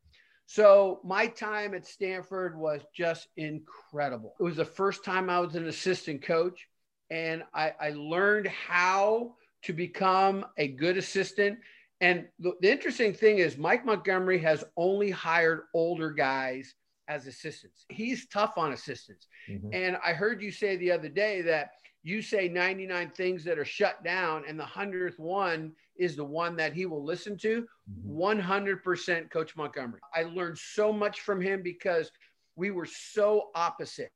So 0.51 0.99
my 1.03 1.27
time 1.27 1.75
at 1.75 1.85
Stanford 1.85 2.57
was 2.57 2.81
just 2.91 3.27
incredible. 3.37 4.33
It 4.39 4.43
was 4.43 4.55
the 4.55 4.65
first 4.65 5.05
time 5.05 5.29
I 5.29 5.39
was 5.39 5.53
an 5.53 5.67
assistant 5.67 6.23
coach, 6.23 6.67
and 7.11 7.43
I, 7.53 7.73
I 7.79 7.89
learned 7.91 8.47
how 8.47 9.35
to 9.65 9.73
become 9.73 10.43
a 10.57 10.69
good 10.69 10.97
assistant. 10.97 11.59
And 12.01 12.25
the, 12.39 12.53
the 12.61 12.71
interesting 12.71 13.13
thing 13.13 13.37
is, 13.37 13.59
Mike 13.59 13.85
Montgomery 13.85 14.39
has 14.39 14.63
only 14.75 15.11
hired 15.11 15.65
older 15.75 16.09
guys 16.09 16.73
as 17.09 17.27
assistants. 17.27 17.85
He's 17.89 18.27
tough 18.27 18.53
on 18.57 18.71
assistants. 18.71 19.27
Mm-hmm. 19.49 19.73
And 19.73 19.97
I 20.05 20.13
heard 20.13 20.41
you 20.41 20.51
say 20.51 20.77
the 20.77 20.91
other 20.91 21.09
day 21.09 21.41
that 21.41 21.71
you 22.03 22.21
say 22.21 22.47
99 22.47 23.09
things 23.09 23.43
that 23.43 23.59
are 23.59 23.65
shut 23.65 24.01
down, 24.03 24.43
and 24.47 24.57
the 24.57 24.63
100th 24.63 25.19
one 25.19 25.73
is 25.97 26.15
the 26.15 26.23
one 26.23 26.55
that 26.55 26.71
he 26.71 26.85
will 26.85 27.03
listen 27.03 27.37
to. 27.39 27.67
100% 28.07 28.81
mm-hmm. 28.81 29.27
Coach 29.27 29.57
Montgomery. 29.57 29.99
I 30.15 30.23
learned 30.23 30.57
so 30.57 30.93
much 30.93 31.21
from 31.21 31.41
him 31.41 31.61
because 31.61 32.11
we 32.55 32.71
were 32.71 32.85
so 32.85 33.49
opposite. 33.55 34.11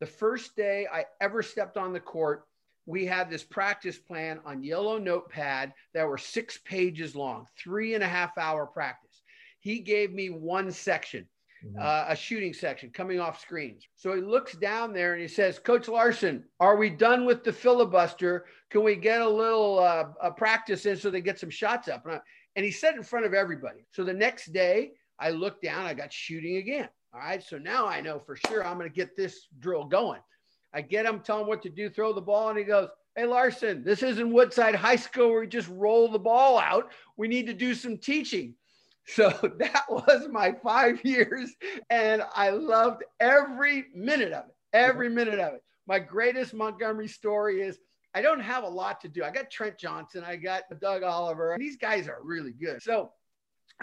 The 0.00 0.06
first 0.06 0.56
day 0.56 0.86
I 0.92 1.04
ever 1.20 1.42
stepped 1.42 1.76
on 1.76 1.92
the 1.92 2.00
court, 2.00 2.44
we 2.86 3.04
had 3.04 3.30
this 3.30 3.44
practice 3.44 3.98
plan 3.98 4.40
on 4.44 4.64
yellow 4.64 4.98
notepad 4.98 5.72
that 5.92 6.08
were 6.08 6.18
six 6.18 6.58
pages 6.64 7.14
long, 7.14 7.46
three 7.58 7.94
and 7.94 8.02
a 8.02 8.08
half 8.08 8.36
hour 8.38 8.66
practice. 8.66 9.22
He 9.60 9.80
gave 9.80 10.12
me 10.12 10.30
one 10.30 10.72
section, 10.72 11.28
mm-hmm. 11.64 11.78
uh, 11.80 12.06
a 12.08 12.16
shooting 12.16 12.52
section 12.52 12.90
coming 12.90 13.20
off 13.20 13.40
screens. 13.40 13.86
So 13.94 14.14
he 14.14 14.20
looks 14.20 14.54
down 14.54 14.92
there 14.92 15.12
and 15.12 15.22
he 15.22 15.28
says, 15.28 15.58
Coach 15.58 15.88
Larsen, 15.88 16.44
are 16.58 16.76
we 16.76 16.90
done 16.90 17.24
with 17.26 17.44
the 17.44 17.52
filibuster? 17.52 18.46
Can 18.70 18.82
we 18.82 18.96
get 18.96 19.20
a 19.20 19.28
little 19.28 19.78
uh, 19.78 20.08
a 20.22 20.30
practice 20.30 20.86
in 20.86 20.96
so 20.96 21.10
they 21.10 21.20
get 21.20 21.38
some 21.38 21.50
shots 21.50 21.88
up? 21.88 22.04
And, 22.06 22.14
I, 22.14 22.20
and 22.56 22.64
he 22.64 22.70
said 22.70 22.94
in 22.94 23.02
front 23.02 23.26
of 23.26 23.34
everybody. 23.34 23.86
So 23.92 24.04
the 24.04 24.12
next 24.12 24.52
day, 24.52 24.92
I 25.18 25.30
looked 25.30 25.62
down, 25.62 25.86
I 25.86 25.94
got 25.94 26.12
shooting 26.12 26.56
again. 26.56 26.88
All 27.12 27.20
right. 27.20 27.42
So 27.42 27.58
now 27.58 27.86
I 27.86 28.00
know 28.00 28.18
for 28.18 28.36
sure 28.36 28.64
I'm 28.64 28.78
going 28.78 28.88
to 28.88 28.94
get 28.94 29.16
this 29.16 29.48
drill 29.58 29.84
going. 29.84 30.20
I 30.72 30.82
get 30.82 31.04
him, 31.06 31.20
tell 31.20 31.40
him 31.40 31.48
what 31.48 31.62
to 31.62 31.68
do, 31.68 31.90
throw 31.90 32.12
the 32.12 32.20
ball, 32.20 32.48
and 32.48 32.58
he 32.58 32.64
goes, 32.64 32.88
Hey, 33.16 33.26
Larsen, 33.26 33.82
this 33.82 34.04
isn't 34.04 34.32
Woodside 34.32 34.76
High 34.76 34.96
School 34.96 35.30
where 35.30 35.40
we 35.40 35.48
just 35.48 35.68
roll 35.68 36.08
the 36.08 36.18
ball 36.18 36.58
out. 36.58 36.92
We 37.16 37.26
need 37.26 37.46
to 37.46 37.52
do 37.52 37.74
some 37.74 37.98
teaching. 37.98 38.54
So 39.06 39.30
that 39.58 39.84
was 39.88 40.28
my 40.30 40.52
five 40.62 41.00
years, 41.04 41.54
and 41.88 42.22
I 42.34 42.50
loved 42.50 43.04
every 43.18 43.86
minute 43.94 44.32
of 44.32 44.46
it. 44.46 44.54
Every 44.72 45.08
minute 45.08 45.40
of 45.40 45.54
it. 45.54 45.62
My 45.86 45.98
greatest 45.98 46.54
Montgomery 46.54 47.08
story 47.08 47.62
is 47.62 47.78
I 48.14 48.22
don't 48.22 48.40
have 48.40 48.64
a 48.64 48.68
lot 48.68 49.00
to 49.02 49.08
do. 49.08 49.24
I 49.24 49.30
got 49.30 49.50
Trent 49.50 49.78
Johnson, 49.78 50.24
I 50.24 50.36
got 50.36 50.64
Doug 50.80 51.02
Oliver, 51.02 51.52
and 51.52 51.60
these 51.60 51.76
guys 51.76 52.08
are 52.08 52.18
really 52.22 52.52
good. 52.52 52.82
So 52.82 53.10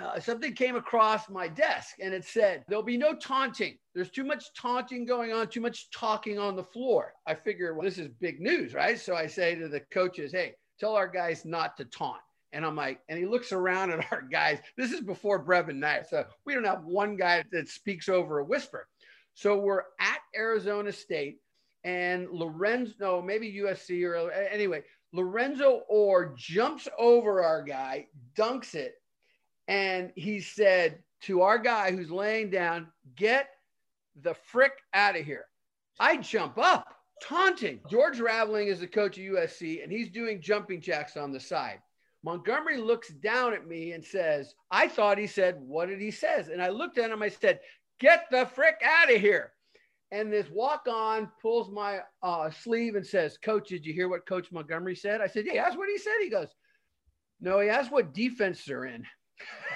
uh, 0.01 0.19
something 0.19 0.53
came 0.53 0.75
across 0.75 1.27
my 1.29 1.47
desk 1.47 1.95
and 1.99 2.13
it 2.13 2.23
said, 2.23 2.63
There'll 2.67 2.83
be 2.83 2.97
no 2.97 3.15
taunting. 3.15 3.77
There's 3.95 4.11
too 4.11 4.23
much 4.23 4.45
taunting 4.53 5.05
going 5.05 5.33
on, 5.33 5.47
too 5.47 5.61
much 5.61 5.89
talking 5.91 6.37
on 6.37 6.55
the 6.55 6.63
floor. 6.63 7.13
I 7.25 7.33
figure, 7.33 7.73
well, 7.73 7.85
this 7.85 7.97
is 7.97 8.09
big 8.19 8.39
news, 8.39 8.73
right? 8.73 8.99
So 8.99 9.15
I 9.15 9.27
say 9.27 9.55
to 9.55 9.67
the 9.67 9.79
coaches, 9.91 10.31
Hey, 10.31 10.53
tell 10.79 10.95
our 10.95 11.07
guys 11.07 11.45
not 11.45 11.77
to 11.77 11.85
taunt. 11.85 12.21
And 12.53 12.65
I'm 12.65 12.75
like, 12.75 12.99
and 13.09 13.19
he 13.19 13.25
looks 13.25 13.51
around 13.51 13.91
at 13.91 14.05
our 14.11 14.21
guys. 14.21 14.59
This 14.77 14.91
is 14.91 15.01
before 15.01 15.43
Brevin 15.43 15.75
Knight. 15.75 16.07
So 16.09 16.25
we 16.45 16.53
don't 16.53 16.65
have 16.65 16.85
one 16.85 17.15
guy 17.15 17.43
that 17.51 17.67
speaks 17.67 18.09
over 18.09 18.39
a 18.39 18.45
whisper. 18.45 18.87
So 19.33 19.57
we're 19.57 19.83
at 19.99 20.19
Arizona 20.35 20.91
State 20.91 21.39
and 21.83 22.27
Lorenzo, 22.31 22.93
no, 22.99 23.21
maybe 23.21 23.61
USC 23.61 24.03
or 24.03 24.17
uh, 24.17 24.47
anyway, 24.51 24.83
Lorenzo 25.13 25.83
Orr 25.87 26.33
jumps 26.35 26.87
over 26.97 27.43
our 27.43 27.63
guy, 27.63 28.07
dunks 28.35 28.75
it, 28.75 28.95
and 29.67 30.11
he 30.15 30.41
said 30.41 30.99
to 31.21 31.41
our 31.41 31.57
guy 31.57 31.91
who's 31.91 32.11
laying 32.11 32.49
down, 32.49 32.87
Get 33.15 33.49
the 34.21 34.33
frick 34.33 34.73
out 34.93 35.17
of 35.17 35.25
here. 35.25 35.45
I 35.99 36.17
jump 36.17 36.57
up, 36.57 36.87
taunting. 37.21 37.79
George 37.89 38.19
Raveling 38.19 38.67
is 38.67 38.79
the 38.79 38.87
coach 38.87 39.17
of 39.17 39.23
USC, 39.23 39.81
and 39.81 39.91
he's 39.91 40.09
doing 40.09 40.41
jumping 40.41 40.81
jacks 40.81 41.15
on 41.17 41.31
the 41.31 41.39
side. 41.39 41.79
Montgomery 42.27 42.75
looks 42.75 43.07
down 43.07 43.53
at 43.53 43.65
me 43.65 43.93
and 43.93 44.03
says, 44.03 44.53
I 44.69 44.89
thought 44.89 45.17
he 45.17 45.27
said, 45.27 45.55
What 45.61 45.87
did 45.87 46.01
he 46.01 46.11
says? 46.11 46.49
And 46.49 46.61
I 46.61 46.67
looked 46.67 46.97
at 46.97 47.09
him, 47.09 47.23
I 47.23 47.29
said, 47.29 47.61
Get 48.01 48.25
the 48.29 48.45
frick 48.47 48.81
out 48.83 49.09
of 49.09 49.21
here. 49.21 49.53
And 50.11 50.31
this 50.31 50.49
walk 50.49 50.87
on 50.89 51.31
pulls 51.41 51.71
my 51.71 51.99
uh, 52.21 52.49
sleeve 52.49 52.95
and 52.95 53.07
says, 53.07 53.37
Coach, 53.37 53.69
did 53.69 53.85
you 53.85 53.93
hear 53.93 54.09
what 54.09 54.27
Coach 54.27 54.51
Montgomery 54.51 54.93
said? 54.93 55.21
I 55.21 55.27
said, 55.27 55.45
Yeah, 55.45 55.63
that's 55.63 55.77
what 55.77 55.87
he 55.87 55.97
said. 55.97 56.15
He 56.21 56.29
goes, 56.29 56.49
No, 57.39 57.61
he 57.61 57.69
asked 57.69 57.93
what 57.93 58.13
defense 58.13 58.65
they're 58.65 58.83
in. 58.83 59.05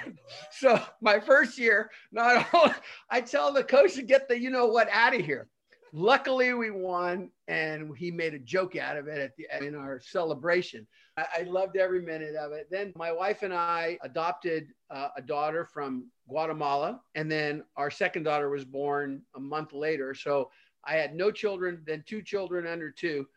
so 0.52 0.78
my 1.00 1.22
first 1.22 1.58
year, 1.58 1.90
not 2.12 2.46
only 2.54 2.76
I 3.10 3.22
tell 3.22 3.54
the 3.54 3.64
coach 3.64 3.94
to 3.94 4.04
get 4.04 4.28
the 4.28 4.38
you 4.38 4.50
know 4.50 4.66
what 4.66 4.90
out 4.92 5.16
of 5.16 5.24
here. 5.24 5.48
Luckily, 5.94 6.54
we 6.54 6.72
won, 6.72 7.30
and 7.48 7.96
he 7.98 8.12
made 8.12 8.34
a 8.34 8.40
joke 8.40 8.78
out 8.78 8.96
of 8.96 9.08
it 9.08 9.20
at 9.20 9.36
the 9.36 9.66
in 9.66 9.76
our 9.76 10.00
celebration. 10.00 10.88
I, 11.18 11.26
I 11.40 11.44
loved 11.44 11.76
every 11.76 12.02
minute 12.02 12.36
of 12.36 12.54
it. 12.54 12.68
Then 12.72 12.94
my 12.96 13.12
wife 13.12 13.44
and 13.44 13.54
I 13.54 13.98
adopted 14.02 14.68
uh, 14.90 15.10
a 15.18 15.22
daughter 15.22 15.66
from 15.66 16.08
Guatemala, 16.30 17.02
and 17.16 17.30
then 17.30 17.64
our 17.76 17.92
second 17.92 18.24
daughter 18.24 18.50
was 18.50 18.64
born 18.64 19.22
a 19.36 19.40
month 19.40 19.74
later. 19.74 20.14
So 20.14 20.50
I 20.86 20.96
had 20.96 21.14
no 21.14 21.30
children, 21.30 21.84
then 21.86 22.04
two 22.08 22.22
children 22.22 22.66
under 22.68 22.90
two. 22.90 23.28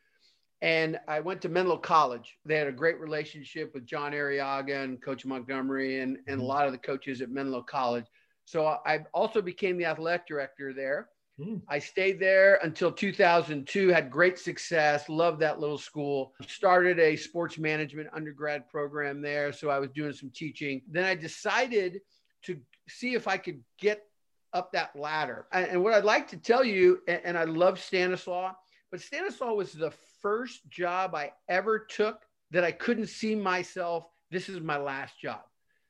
And 0.62 0.98
I 1.08 1.20
went 1.20 1.42
to 1.42 1.48
Menlo 1.48 1.76
College. 1.76 2.38
They 2.46 2.56
had 2.56 2.68
a 2.68 2.72
great 2.72 2.98
relationship 2.98 3.74
with 3.74 3.84
John 3.84 4.12
Ariaga 4.12 4.82
and 4.82 5.02
Coach 5.02 5.26
Montgomery 5.26 6.00
and, 6.00 6.16
and 6.26 6.28
a 6.28 6.38
mm-hmm. 6.38 6.42
lot 6.42 6.66
of 6.66 6.72
the 6.72 6.78
coaches 6.78 7.20
at 7.20 7.30
Menlo 7.30 7.62
College. 7.62 8.06
So 8.46 8.78
I 8.86 9.00
also 9.12 9.42
became 9.42 9.76
the 9.76 9.84
athletic 9.86 10.26
director 10.26 10.72
there. 10.72 11.08
Mm. 11.40 11.62
I 11.68 11.80
stayed 11.80 12.20
there 12.20 12.60
until 12.62 12.92
2002, 12.92 13.88
had 13.88 14.10
great 14.10 14.38
success, 14.38 15.08
loved 15.08 15.40
that 15.40 15.58
little 15.58 15.78
school. 15.78 16.32
Started 16.46 17.00
a 17.00 17.16
sports 17.16 17.58
management 17.58 18.08
undergrad 18.12 18.68
program 18.68 19.20
there. 19.20 19.52
So 19.52 19.68
I 19.68 19.78
was 19.78 19.90
doing 19.90 20.12
some 20.12 20.30
teaching. 20.30 20.82
Then 20.88 21.04
I 21.04 21.14
decided 21.14 22.00
to 22.44 22.60
see 22.88 23.14
if 23.14 23.26
I 23.26 23.36
could 23.36 23.60
get 23.78 24.04
up 24.52 24.72
that 24.72 24.94
ladder. 24.94 25.46
And, 25.52 25.82
what 25.82 25.92
I'd 25.92 26.04
like 26.04 26.28
to 26.28 26.36
tell 26.36 26.64
you, 26.64 27.00
and 27.08 27.36
I 27.36 27.44
love 27.44 27.80
Stanislaus, 27.80 28.54
but 28.90 29.00
Stanislaus 29.00 29.56
was 29.56 29.72
the 29.72 29.92
first 30.22 30.68
job 30.70 31.14
I 31.14 31.32
ever 31.48 31.80
took 31.80 32.22
that 32.52 32.62
I 32.62 32.70
couldn't 32.70 33.08
see 33.08 33.34
myself. 33.34 34.06
This 34.30 34.48
is 34.48 34.60
my 34.60 34.76
last 34.76 35.20
job. 35.20 35.40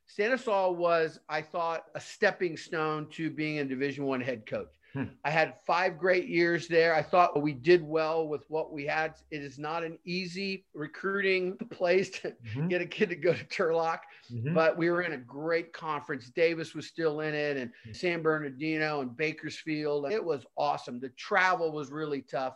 Stanislaus 0.06 0.76
was, 0.76 1.20
I 1.28 1.42
thought, 1.42 1.84
a 1.94 2.00
stepping 2.00 2.56
stone 2.56 3.08
to 3.12 3.30
being 3.30 3.58
a 3.58 3.64
Division 3.64 4.04
One 4.04 4.20
head 4.22 4.46
coach. 4.46 4.68
Hmm. 4.94 5.04
I 5.24 5.30
had 5.30 5.54
five 5.66 5.98
great 5.98 6.28
years 6.28 6.68
there. 6.68 6.94
I 6.94 7.02
thought 7.02 7.42
we 7.42 7.52
did 7.52 7.82
well 7.82 8.28
with 8.28 8.44
what 8.48 8.72
we 8.72 8.86
had. 8.86 9.14
It 9.32 9.42
is 9.42 9.58
not 9.58 9.82
an 9.82 9.98
easy 10.04 10.66
recruiting 10.72 11.56
place 11.72 12.10
to 12.10 12.30
mm-hmm. 12.30 12.68
get 12.68 12.80
a 12.80 12.86
kid 12.86 13.08
to 13.08 13.16
go 13.16 13.34
to 13.34 13.44
Turlock, 13.46 13.98
mm-hmm. 14.32 14.54
but 14.54 14.78
we 14.78 14.90
were 14.90 15.02
in 15.02 15.14
a 15.14 15.18
great 15.18 15.72
conference. 15.72 16.30
Davis 16.30 16.76
was 16.76 16.86
still 16.86 17.20
in 17.20 17.34
it, 17.34 17.56
and 17.56 17.70
mm-hmm. 17.70 17.92
San 17.92 18.22
Bernardino 18.22 19.00
and 19.00 19.16
Bakersfield. 19.16 20.12
It 20.12 20.24
was 20.24 20.46
awesome. 20.56 21.00
The 21.00 21.08
travel 21.10 21.72
was 21.72 21.90
really 21.90 22.22
tough. 22.22 22.54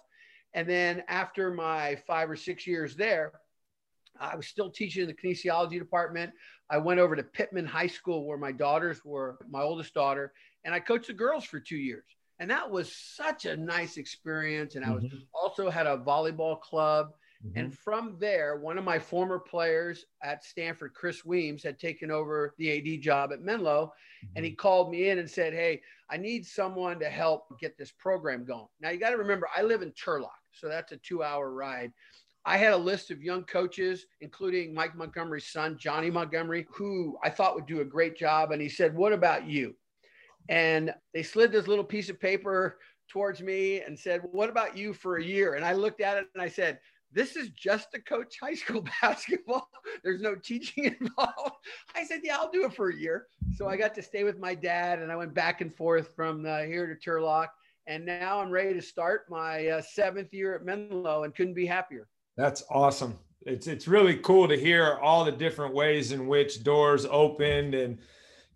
And 0.54 0.68
then 0.68 1.02
after 1.09 1.52
my 1.52 1.97
five 2.07 2.30
or 2.30 2.37
six 2.37 2.68
years 2.68 2.95
there, 2.95 3.33
I 4.21 4.37
was 4.37 4.47
still 4.47 4.71
teaching 4.71 5.02
in 5.02 5.09
the 5.09 5.14
kinesiology 5.14 5.78
department. 5.78 6.33
I 6.71 6.78
went 6.78 7.00
over 7.00 7.16
to 7.16 7.23
Pitman 7.23 7.66
High 7.66 7.87
School 7.88 8.26
where 8.26 8.38
my 8.38 8.52
daughters 8.52 9.04
were, 9.04 9.38
my 9.50 9.62
oldest 9.62 9.92
daughter, 9.95 10.33
and 10.64 10.75
I 10.75 10.80
coached 10.80 11.09
the 11.09 11.14
girls 11.14 11.45
for 11.45 11.59
two 11.59 11.76
years. 11.76 12.04
And 12.40 12.50
that 12.50 12.71
was 12.71 12.92
such 12.92 13.47
a 13.47 13.57
nice 13.57 13.97
experience. 13.97 14.76
And 14.76 14.85
I 14.85 14.90
was 14.90 15.04
mm-hmm. 15.04 15.18
also 15.35 15.71
had 15.71 15.87
a 15.87 15.99
volleyball 15.99 16.61
club. 16.61 17.12
Mm-hmm. 17.45 17.59
And 17.59 17.78
from 17.78 18.16
there, 18.18 18.57
one 18.57 18.78
of 18.78 18.85
my 18.85 18.99
former 18.99 19.38
players 19.38 20.04
at 20.23 20.45
Stanford, 20.45 20.95
Chris 20.95 21.25
Weems, 21.25 21.62
had 21.62 21.78
taken 21.78 22.11
over 22.11 22.54
the 22.59 22.97
AD 22.97 23.02
job 23.02 23.33
at 23.33 23.42
Menlo. 23.42 23.87
Mm-hmm. 23.87 24.33
And 24.37 24.45
he 24.45 24.52
mm-hmm. 24.52 24.57
called 24.57 24.90
me 24.90 25.09
in 25.09 25.18
and 25.18 25.28
said, 25.28 25.52
Hey, 25.52 25.83
I 26.11 26.16
need 26.16 26.47
someone 26.47 26.99
to 27.00 27.11
help 27.11 27.59
get 27.61 27.76
this 27.76 27.92
program 27.92 28.45
going. 28.45 28.68
Now, 28.80 28.90
you 28.90 28.99
got 28.99 29.11
to 29.11 29.18
remember, 29.18 29.49
I 29.57 29.62
live 29.62 29.83
in 29.83 29.92
Turlock. 29.92 30.30
So 30.52 30.68
that's 30.68 30.92
a 30.92 30.97
two 30.99 31.23
hour 31.23 31.52
ride. 31.52 31.92
I 32.45 32.57
had 32.57 32.73
a 32.73 32.78
list 32.78 33.11
of 33.11 33.23
young 33.23 33.45
coaches, 33.45 34.07
including 34.21 34.73
Mike 34.73 34.97
Montgomery's 34.97 35.49
son, 35.49 35.76
Johnny 35.78 36.11
Montgomery, 36.11 36.66
who 36.71 37.18
I 37.23 37.30
thought 37.30 37.54
would 37.54 37.66
do 37.66 37.80
a 37.80 37.85
great 37.85 38.16
job. 38.16 38.52
And 38.52 38.62
he 38.62 38.68
said, 38.68 38.95
What 38.95 39.12
about 39.12 39.47
you? 39.47 39.75
And 40.49 40.95
they 41.12 41.23
slid 41.23 41.52
this 41.52 41.69
little 41.69 41.85
piece 41.85 42.09
of 42.09 42.21
paper 42.21 42.78
towards 43.09 43.40
me 43.40 43.81
and 43.81 43.99
said, 43.99 44.23
well, 44.23 44.33
What 44.33 44.50
about 44.50 44.76
you 44.76 44.93
for 44.93 45.17
a 45.17 45.25
year? 45.25 45.55
And 45.55 45.64
I 45.64 45.73
looked 45.73 46.00
at 46.00 46.17
it 46.17 46.26
and 46.35 46.43
I 46.43 46.49
said, 46.49 46.78
this 47.12 47.37
is 47.37 47.50
just 47.50 47.90
to 47.93 48.00
coach 48.00 48.37
high 48.40 48.55
school 48.55 48.85
basketball. 49.02 49.69
There's 50.05 50.21
no 50.21 50.35
teaching 50.35 50.85
involved. 51.00 51.57
I 51.95 52.05
said, 52.05 52.21
yeah, 52.23 52.37
I'll 52.37 52.50
do 52.50 52.64
it 52.64 52.75
for 52.75 52.90
a 52.90 52.97
year. 52.97 53.26
So 53.57 53.69
I 53.69 53.76
got 53.76 53.95
to 53.95 54.02
stay 54.02 54.25
with 54.25 54.38
my 54.38 54.55
dad 54.55 55.00
and 55.00 55.11
I 55.11 55.17
went 55.17 55.35
back 55.35 55.61
and 55.61 55.75
forth 55.75 56.14
from 56.14 56.45
uh, 56.45 56.61
here 56.62 56.87
to 56.87 57.11
Turlock. 57.11 57.49
And 57.87 58.05
now 58.05 58.40
I'm 58.40 58.50
ready 58.50 58.75
to 58.75 58.83
start 58.83 59.23
my 59.31 59.67
uh, 59.69 59.81
seventh 59.81 60.35
year 60.35 60.55
at 60.55 60.64
Menlo 60.64 61.25
and 61.25 61.35
couldn't 61.35 61.55
be 61.55 61.64
happier. 61.64 62.07
That's 62.37 62.62
awesome. 62.71 63.19
It's, 63.47 63.67
it's 63.67 63.88
really 63.88 64.17
cool 64.17 64.47
to 64.47 64.59
hear 64.59 64.99
all 65.00 65.25
the 65.25 65.33
different 65.33 65.75
ways 65.75 66.12
in 66.12 66.26
which 66.26 66.62
doors 66.62 67.07
opened 67.07 67.75
and 67.75 67.99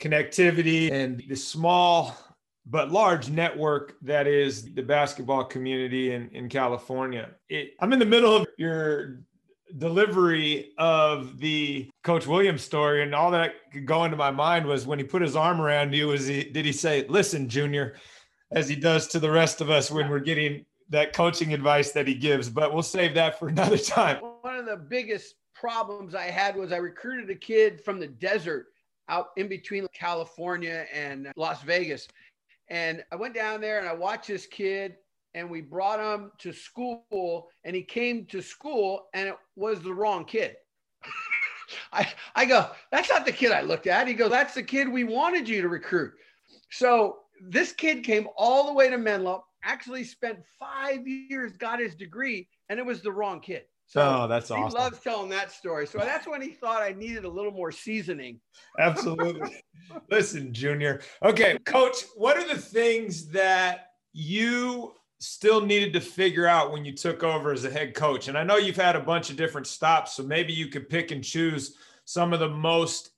connectivity 0.02 0.90
and 0.90 1.23
the 1.28 1.37
small 1.37 2.16
but 2.66 2.90
large 2.90 3.30
network 3.30 3.97
that 4.02 4.26
is 4.26 4.73
the 4.75 4.82
basketball 4.82 5.44
community 5.44 6.12
in, 6.12 6.28
in 6.30 6.49
California. 6.49 7.30
It, 7.49 7.75
I'm 7.80 7.92
in 7.92 7.99
the 7.99 8.06
middle 8.06 8.37
of 8.37 8.47
your 8.59 9.21
delivery 9.78 10.73
of 10.78 11.38
the 11.38 11.90
Coach 12.02 12.26
Williams 12.26 12.62
story, 12.62 13.02
and 13.02 13.14
all 13.14 13.30
that 13.30 13.54
could 13.73 13.87
go 13.87 14.04
into 14.04 14.16
my 14.16 14.30
mind 14.30 14.66
was 14.66 14.87
when 14.87 14.99
he 14.99 15.04
put 15.04 15.23
his 15.23 15.35
arm 15.35 15.61
around 15.61 15.94
you. 15.94 16.09
Was 16.09 16.26
he 16.26 16.44
did 16.44 16.64
he 16.64 16.73
say, 16.73 17.06
"Listen, 17.09 17.49
Junior," 17.49 17.97
as 18.50 18.68
he 18.68 18.76
does 18.76 19.09
to 19.09 19.18
the 19.18 19.30
rest 19.30 19.61
of 19.61 19.71
us 19.71 19.90
when 19.90 20.09
we're 20.09 20.21
getting 20.21 20.64
that 20.90 21.12
coaching 21.12 21.54
advice 21.54 21.92
that 21.92 22.06
he 22.06 22.14
gives? 22.14 22.49
But 22.49 22.73
we'll 22.73 22.82
save 22.82 23.14
that 23.14 23.38
for 23.38 23.49
another 23.56 23.78
time. 23.78 24.18
One 24.42 24.56
of 24.56 24.66
the 24.66 24.76
biggest 24.76 25.37
problems 25.54 26.14
I 26.14 26.25
had 26.25 26.56
was 26.56 26.73
I 26.73 26.76
recruited 26.76 27.30
a 27.30 27.38
kid 27.38 27.80
from 27.80 27.99
the 27.99 28.09
desert 28.09 28.72
out 29.12 29.28
in 29.37 29.47
between 29.47 29.87
California 29.92 30.87
and 30.92 31.31
Las 31.37 31.62
Vegas. 31.62 32.09
And 32.69 33.04
I 33.12 33.16
went 33.16 33.35
down 33.35 33.61
there 33.61 33.78
and 33.78 33.87
I 33.87 33.92
watched 33.92 34.28
this 34.28 34.47
kid 34.47 34.97
and 35.35 35.50
we 35.50 35.61
brought 35.61 36.00
him 36.00 36.33
to 36.38 36.52
school 36.52 37.50
and 37.64 37.76
he 37.76 37.83
came 37.83 38.25
to 38.26 38.40
school 38.40 39.09
and 39.12 39.28
it 39.28 39.37
was 39.54 39.83
the 39.83 39.92
wrong 39.92 40.25
kid. 40.25 40.57
I, 41.92 42.11
I 42.35 42.47
go, 42.47 42.71
that's 42.90 43.11
not 43.11 43.26
the 43.26 43.33
kid 43.33 43.52
I 43.52 43.61
looked 43.61 43.87
at. 43.87 44.09
He 44.09 44.14
goes, 44.14 44.31
that's 44.31 44.54
the 44.54 44.62
kid 44.62 44.88
we 44.88 45.04
wanted 45.04 45.47
you 45.47 45.61
to 45.61 45.69
recruit. 45.69 46.12
So 46.71 47.19
this 47.40 47.73
kid 47.73 48.04
came 48.04 48.28
all 48.37 48.66
the 48.66 48.73
way 48.73 48.88
to 48.88 48.97
Menlo, 48.97 49.45
actually 49.62 50.04
spent 50.04 50.38
five 50.59 51.07
years, 51.07 51.52
got 51.59 51.81
his 51.81 51.95
degree, 51.95 52.49
and 52.71 52.78
it 52.78 52.87
was 52.87 53.02
the 53.02 53.12
wrong 53.12 53.40
kid. 53.40 53.64
So 53.92 54.22
oh, 54.22 54.26
that's 54.26 54.50
awesome. 54.50 54.70
He 54.70 54.75
loves 54.75 55.00
telling 55.00 55.28
that 55.28 55.52
story. 55.52 55.87
So 55.87 55.99
that's 55.99 56.26
when 56.26 56.40
he 56.40 56.49
thought 56.49 56.80
I 56.80 56.94
needed 56.94 57.26
a 57.26 57.28
little 57.28 57.52
more 57.52 57.70
seasoning. 57.70 58.40
Absolutely. 58.78 59.62
Listen, 60.11 60.54
Junior. 60.54 61.02
Okay, 61.22 61.58
coach, 61.66 61.96
what 62.16 62.38
are 62.38 62.49
the 62.49 62.58
things 62.58 63.28
that 63.32 63.88
you 64.14 64.94
still 65.18 65.61
needed 65.61 65.92
to 65.92 66.00
figure 66.00 66.46
out 66.46 66.72
when 66.72 66.87
you 66.87 66.96
took 66.96 67.22
over 67.22 67.52
as 67.52 67.66
a 67.66 67.70
head 67.70 67.94
coach? 67.94 68.28
And 68.28 68.38
I 68.38 68.44
know 68.44 68.56
you've 68.56 68.76
had 68.76 68.96
a 68.96 69.00
bunch 69.00 69.28
of 69.28 69.37
different 69.37 69.66
stops, 69.66 70.12
so 70.14 70.22
maybe 70.22 70.54
you 70.54 70.68
could 70.68 70.88
pick 70.88 71.11
and 71.11 71.22
choose 71.22 71.76
some 72.06 72.32
of 72.32 72.40
the 72.40 72.49
most 72.49 73.11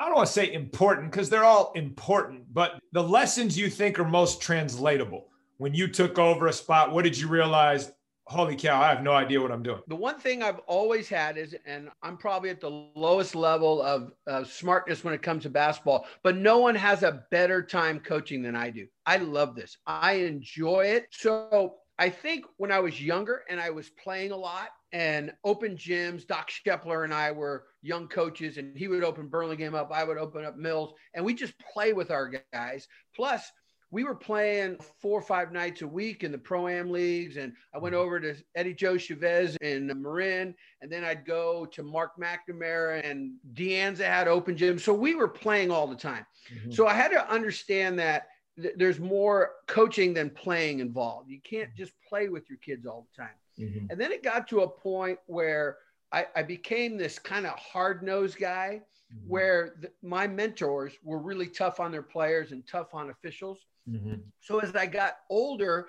I 0.00 0.06
don't 0.06 0.16
want 0.16 0.26
to 0.26 0.32
say 0.32 0.52
important 0.52 1.12
because 1.12 1.30
they're 1.30 1.44
all 1.44 1.70
important, 1.76 2.52
but 2.52 2.80
the 2.90 3.02
lessons 3.02 3.56
you 3.56 3.70
think 3.70 4.00
are 4.00 4.04
most 4.04 4.42
translatable 4.42 5.28
when 5.58 5.74
you 5.74 5.88
took 5.88 6.18
over 6.18 6.48
a 6.48 6.52
spot, 6.52 6.92
what 6.92 7.04
did 7.04 7.16
you 7.16 7.28
realize? 7.28 7.92
Holy 8.26 8.56
cow, 8.56 8.80
I 8.80 8.88
have 8.88 9.02
no 9.02 9.12
idea 9.12 9.40
what 9.40 9.52
I'm 9.52 9.62
doing. 9.62 9.80
The 9.86 9.96
one 9.96 10.18
thing 10.18 10.42
I've 10.42 10.58
always 10.66 11.08
had 11.08 11.38
is, 11.38 11.54
and 11.64 11.88
I'm 12.02 12.16
probably 12.16 12.50
at 12.50 12.60
the 12.60 12.90
lowest 12.94 13.34
level 13.34 13.80
of, 13.80 14.12
of 14.26 14.50
smartness 14.50 15.04
when 15.04 15.14
it 15.14 15.22
comes 15.22 15.44
to 15.44 15.50
basketball, 15.50 16.06
but 16.22 16.36
no 16.36 16.58
one 16.58 16.74
has 16.74 17.02
a 17.02 17.24
better 17.30 17.62
time 17.62 18.00
coaching 18.00 18.42
than 18.42 18.56
I 18.56 18.70
do. 18.70 18.86
I 19.06 19.18
love 19.18 19.54
this. 19.54 19.76
I 19.86 20.14
enjoy 20.14 20.86
it. 20.86 21.06
So 21.10 21.76
I 21.98 22.10
think 22.10 22.44
when 22.56 22.72
I 22.72 22.80
was 22.80 23.00
younger 23.00 23.42
and 23.48 23.60
I 23.60 23.70
was 23.70 23.90
playing 23.90 24.32
a 24.32 24.36
lot 24.36 24.68
and 24.92 25.32
open 25.44 25.76
gyms, 25.76 26.26
Doc 26.26 26.50
Shepler 26.50 27.04
and 27.04 27.14
I 27.14 27.30
were 27.30 27.64
young 27.82 28.08
coaches, 28.08 28.58
and 28.58 28.76
he 28.76 28.88
would 28.88 29.04
open 29.04 29.28
Burlingame 29.28 29.74
up, 29.74 29.90
I 29.92 30.02
would 30.04 30.18
open 30.18 30.44
up 30.44 30.56
Mills, 30.56 30.94
and 31.14 31.24
we 31.24 31.32
just 31.34 31.54
play 31.72 31.92
with 31.92 32.10
our 32.10 32.32
guys. 32.52 32.88
Plus, 33.14 33.50
we 33.90 34.04
were 34.04 34.14
playing 34.14 34.76
four 35.00 35.18
or 35.18 35.22
five 35.22 35.52
nights 35.52 35.82
a 35.82 35.86
week 35.86 36.24
in 36.24 36.32
the 36.32 36.38
pro 36.38 36.66
am 36.68 36.90
leagues. 36.90 37.36
And 37.36 37.52
I 37.74 37.78
went 37.78 37.94
over 37.94 38.18
to 38.18 38.34
Eddie 38.54 38.74
Joe 38.74 38.98
Chavez 38.98 39.56
in 39.60 39.86
Marin. 40.02 40.54
And 40.82 40.90
then 40.90 41.04
I'd 41.04 41.24
go 41.24 41.66
to 41.66 41.82
Mark 41.82 42.12
McNamara 42.20 43.08
and 43.08 43.32
De 43.54 43.70
Anza 43.70 44.04
had 44.04 44.28
open 44.28 44.56
gym. 44.56 44.78
So 44.78 44.92
we 44.92 45.14
were 45.14 45.28
playing 45.28 45.70
all 45.70 45.86
the 45.86 45.96
time. 45.96 46.26
Mm-hmm. 46.52 46.72
So 46.72 46.86
I 46.86 46.94
had 46.94 47.10
to 47.12 47.30
understand 47.30 47.98
that 48.00 48.26
th- 48.60 48.74
there's 48.76 48.98
more 48.98 49.52
coaching 49.68 50.12
than 50.12 50.30
playing 50.30 50.80
involved. 50.80 51.30
You 51.30 51.40
can't 51.48 51.74
just 51.76 51.92
play 52.08 52.28
with 52.28 52.50
your 52.50 52.58
kids 52.58 52.86
all 52.86 53.06
the 53.10 53.22
time. 53.22 53.34
Mm-hmm. 53.58 53.86
And 53.90 54.00
then 54.00 54.10
it 54.10 54.22
got 54.22 54.48
to 54.48 54.60
a 54.60 54.68
point 54.68 55.18
where 55.26 55.78
I, 56.12 56.26
I 56.34 56.42
became 56.42 56.96
this 56.96 57.18
kind 57.18 57.46
of 57.46 57.56
hard 57.56 58.02
nosed 58.02 58.38
guy 58.38 58.82
mm-hmm. 59.14 59.28
where 59.28 59.76
the, 59.80 59.90
my 60.02 60.26
mentors 60.26 60.92
were 61.04 61.18
really 61.18 61.46
tough 61.46 61.78
on 61.78 61.92
their 61.92 62.02
players 62.02 62.50
and 62.50 62.66
tough 62.66 62.94
on 62.94 63.10
officials. 63.10 63.60
Mm-hmm. 63.88 64.14
So 64.40 64.58
as 64.60 64.74
I 64.74 64.86
got 64.86 65.16
older, 65.30 65.86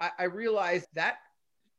I, 0.00 0.10
I 0.18 0.24
realized 0.24 0.86
that 0.94 1.16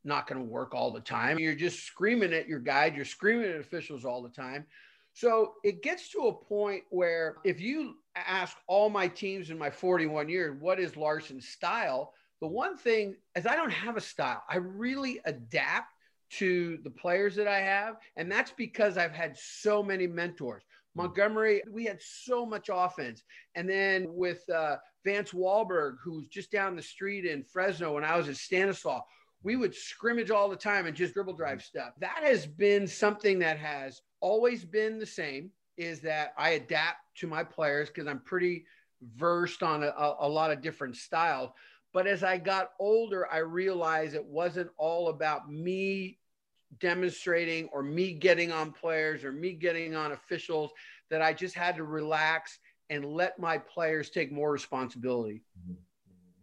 not 0.04 0.28
going 0.28 0.40
to 0.40 0.48
work 0.48 0.74
all 0.74 0.92
the 0.92 1.00
time. 1.00 1.38
You're 1.38 1.54
just 1.54 1.84
screaming 1.84 2.32
at 2.32 2.48
your 2.48 2.60
guide, 2.60 2.94
you're 2.94 3.04
screaming 3.04 3.50
at 3.50 3.60
officials 3.60 4.04
all 4.04 4.22
the 4.22 4.28
time. 4.28 4.64
So 5.12 5.54
it 5.64 5.82
gets 5.82 6.10
to 6.10 6.28
a 6.28 6.32
point 6.32 6.84
where 6.90 7.38
if 7.44 7.60
you 7.60 7.96
ask 8.14 8.56
all 8.66 8.88
my 8.90 9.08
teams 9.08 9.50
in 9.50 9.58
my 9.58 9.70
41 9.70 10.28
years, 10.28 10.56
what 10.60 10.78
is 10.78 10.96
Larsen's 10.96 11.48
style? 11.48 12.12
The 12.40 12.46
one 12.46 12.76
thing 12.76 13.16
is 13.34 13.46
I 13.46 13.56
don't 13.56 13.72
have 13.72 13.96
a 13.96 14.00
style. 14.00 14.42
I 14.48 14.56
really 14.58 15.20
adapt 15.24 15.88
to 16.28 16.78
the 16.84 16.90
players 16.90 17.34
that 17.36 17.48
I 17.48 17.60
have. 17.60 17.96
And 18.16 18.30
that's 18.30 18.50
because 18.50 18.98
I've 18.98 19.12
had 19.12 19.36
so 19.38 19.82
many 19.82 20.06
mentors. 20.06 20.64
Montgomery, 20.96 21.62
we 21.70 21.84
had 21.84 22.00
so 22.00 22.46
much 22.46 22.70
offense. 22.72 23.22
And 23.54 23.68
then 23.68 24.06
with 24.08 24.48
uh, 24.48 24.76
Vance 25.04 25.32
Walberg, 25.32 25.96
who's 26.02 26.26
just 26.28 26.50
down 26.50 26.74
the 26.74 26.82
street 26.82 27.26
in 27.26 27.44
Fresno 27.44 27.94
when 27.94 28.04
I 28.04 28.16
was 28.16 28.28
at 28.28 28.36
Stanislaus, 28.36 29.02
we 29.42 29.56
would 29.56 29.74
scrimmage 29.74 30.30
all 30.30 30.48
the 30.48 30.56
time 30.56 30.86
and 30.86 30.96
just 30.96 31.12
dribble 31.12 31.34
drive 31.34 31.62
stuff. 31.62 31.92
That 32.00 32.20
has 32.22 32.46
been 32.46 32.86
something 32.86 33.38
that 33.40 33.58
has 33.58 34.00
always 34.20 34.64
been 34.64 34.98
the 34.98 35.06
same 35.06 35.50
is 35.76 36.00
that 36.00 36.32
I 36.38 36.50
adapt 36.50 36.98
to 37.18 37.26
my 37.26 37.44
players 37.44 37.88
because 37.88 38.06
I'm 38.06 38.20
pretty 38.20 38.64
versed 39.16 39.62
on 39.62 39.84
a, 39.84 39.92
a, 40.20 40.28
lot 40.28 40.50
of 40.50 40.62
different 40.62 40.96
styles. 40.96 41.50
But 41.92 42.06
as 42.06 42.24
I 42.24 42.38
got 42.38 42.70
older, 42.80 43.30
I 43.30 43.38
realized 43.38 44.14
it 44.14 44.24
wasn't 44.24 44.70
all 44.78 45.08
about 45.08 45.50
me 45.50 46.18
demonstrating 46.80 47.68
or 47.72 47.82
me 47.82 48.12
getting 48.12 48.52
on 48.52 48.72
players 48.72 49.24
or 49.24 49.32
me 49.32 49.52
getting 49.52 49.94
on 49.94 50.12
officials 50.12 50.72
that 51.10 51.22
I 51.22 51.32
just 51.32 51.54
had 51.54 51.76
to 51.76 51.84
relax 51.84 52.58
and 52.90 53.04
let 53.04 53.38
my 53.38 53.58
players 53.58 54.10
take 54.10 54.32
more 54.32 54.50
responsibility. 54.50 55.42
Mm-hmm. 55.60 55.74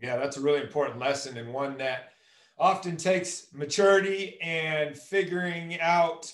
Yeah, 0.01 0.17
that's 0.17 0.35
a 0.35 0.41
really 0.41 0.61
important 0.61 0.99
lesson 0.99 1.37
and 1.37 1.53
one 1.53 1.77
that 1.77 2.09
often 2.57 2.97
takes 2.97 3.47
maturity 3.53 4.39
and 4.41 4.97
figuring 4.97 5.79
out 5.79 6.31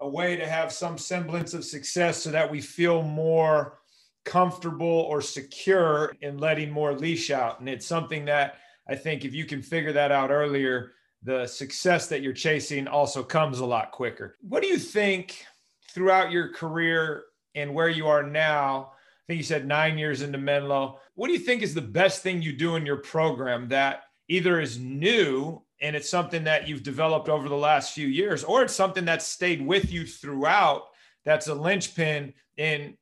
a 0.00 0.08
way 0.08 0.36
to 0.36 0.46
have 0.46 0.72
some 0.72 0.96
semblance 0.96 1.52
of 1.52 1.64
success 1.64 2.22
so 2.22 2.30
that 2.30 2.50
we 2.50 2.60
feel 2.60 3.02
more 3.02 3.80
comfortable 4.24 4.86
or 4.86 5.20
secure 5.20 6.14
in 6.20 6.38
letting 6.38 6.70
more 6.70 6.94
leash 6.94 7.30
out. 7.30 7.60
And 7.60 7.68
it's 7.68 7.86
something 7.86 8.24
that 8.26 8.56
I 8.88 8.94
think 8.94 9.24
if 9.24 9.34
you 9.34 9.44
can 9.44 9.62
figure 9.62 9.92
that 9.92 10.12
out 10.12 10.30
earlier, 10.30 10.92
the 11.22 11.46
success 11.46 12.06
that 12.08 12.22
you're 12.22 12.32
chasing 12.32 12.88
also 12.88 13.22
comes 13.22 13.60
a 13.60 13.66
lot 13.66 13.90
quicker. 13.90 14.36
What 14.40 14.62
do 14.62 14.68
you 14.68 14.78
think 14.78 15.44
throughout 15.90 16.30
your 16.30 16.52
career 16.52 17.24
and 17.54 17.74
where 17.74 17.88
you 17.88 18.06
are 18.06 18.22
now? 18.22 18.92
I 18.92 19.22
think 19.26 19.38
you 19.38 19.44
said 19.44 19.66
nine 19.66 19.98
years 19.98 20.22
into 20.22 20.38
Menlo. 20.38 20.98
What 21.14 21.28
do 21.28 21.32
you 21.34 21.38
think 21.38 21.62
is 21.62 21.74
the 21.74 21.82
best 21.82 22.22
thing 22.22 22.40
you 22.40 22.56
do 22.56 22.76
in 22.76 22.86
your 22.86 22.96
program 22.96 23.68
that 23.68 24.04
either 24.28 24.60
is 24.60 24.78
new 24.78 25.62
and 25.82 25.96
it's 25.96 26.08
something 26.08 26.44
that 26.44 26.68
you've 26.68 26.82
developed 26.82 27.28
over 27.28 27.48
the 27.48 27.54
last 27.54 27.94
few 27.94 28.06
years, 28.06 28.44
or 28.44 28.62
it's 28.62 28.74
something 28.74 29.04
that's 29.04 29.26
stayed 29.26 29.64
with 29.64 29.92
you 29.92 30.06
throughout 30.06 30.82
that's 31.24 31.48
a 31.48 31.54
linchpin 31.54 32.32
in 32.56 32.96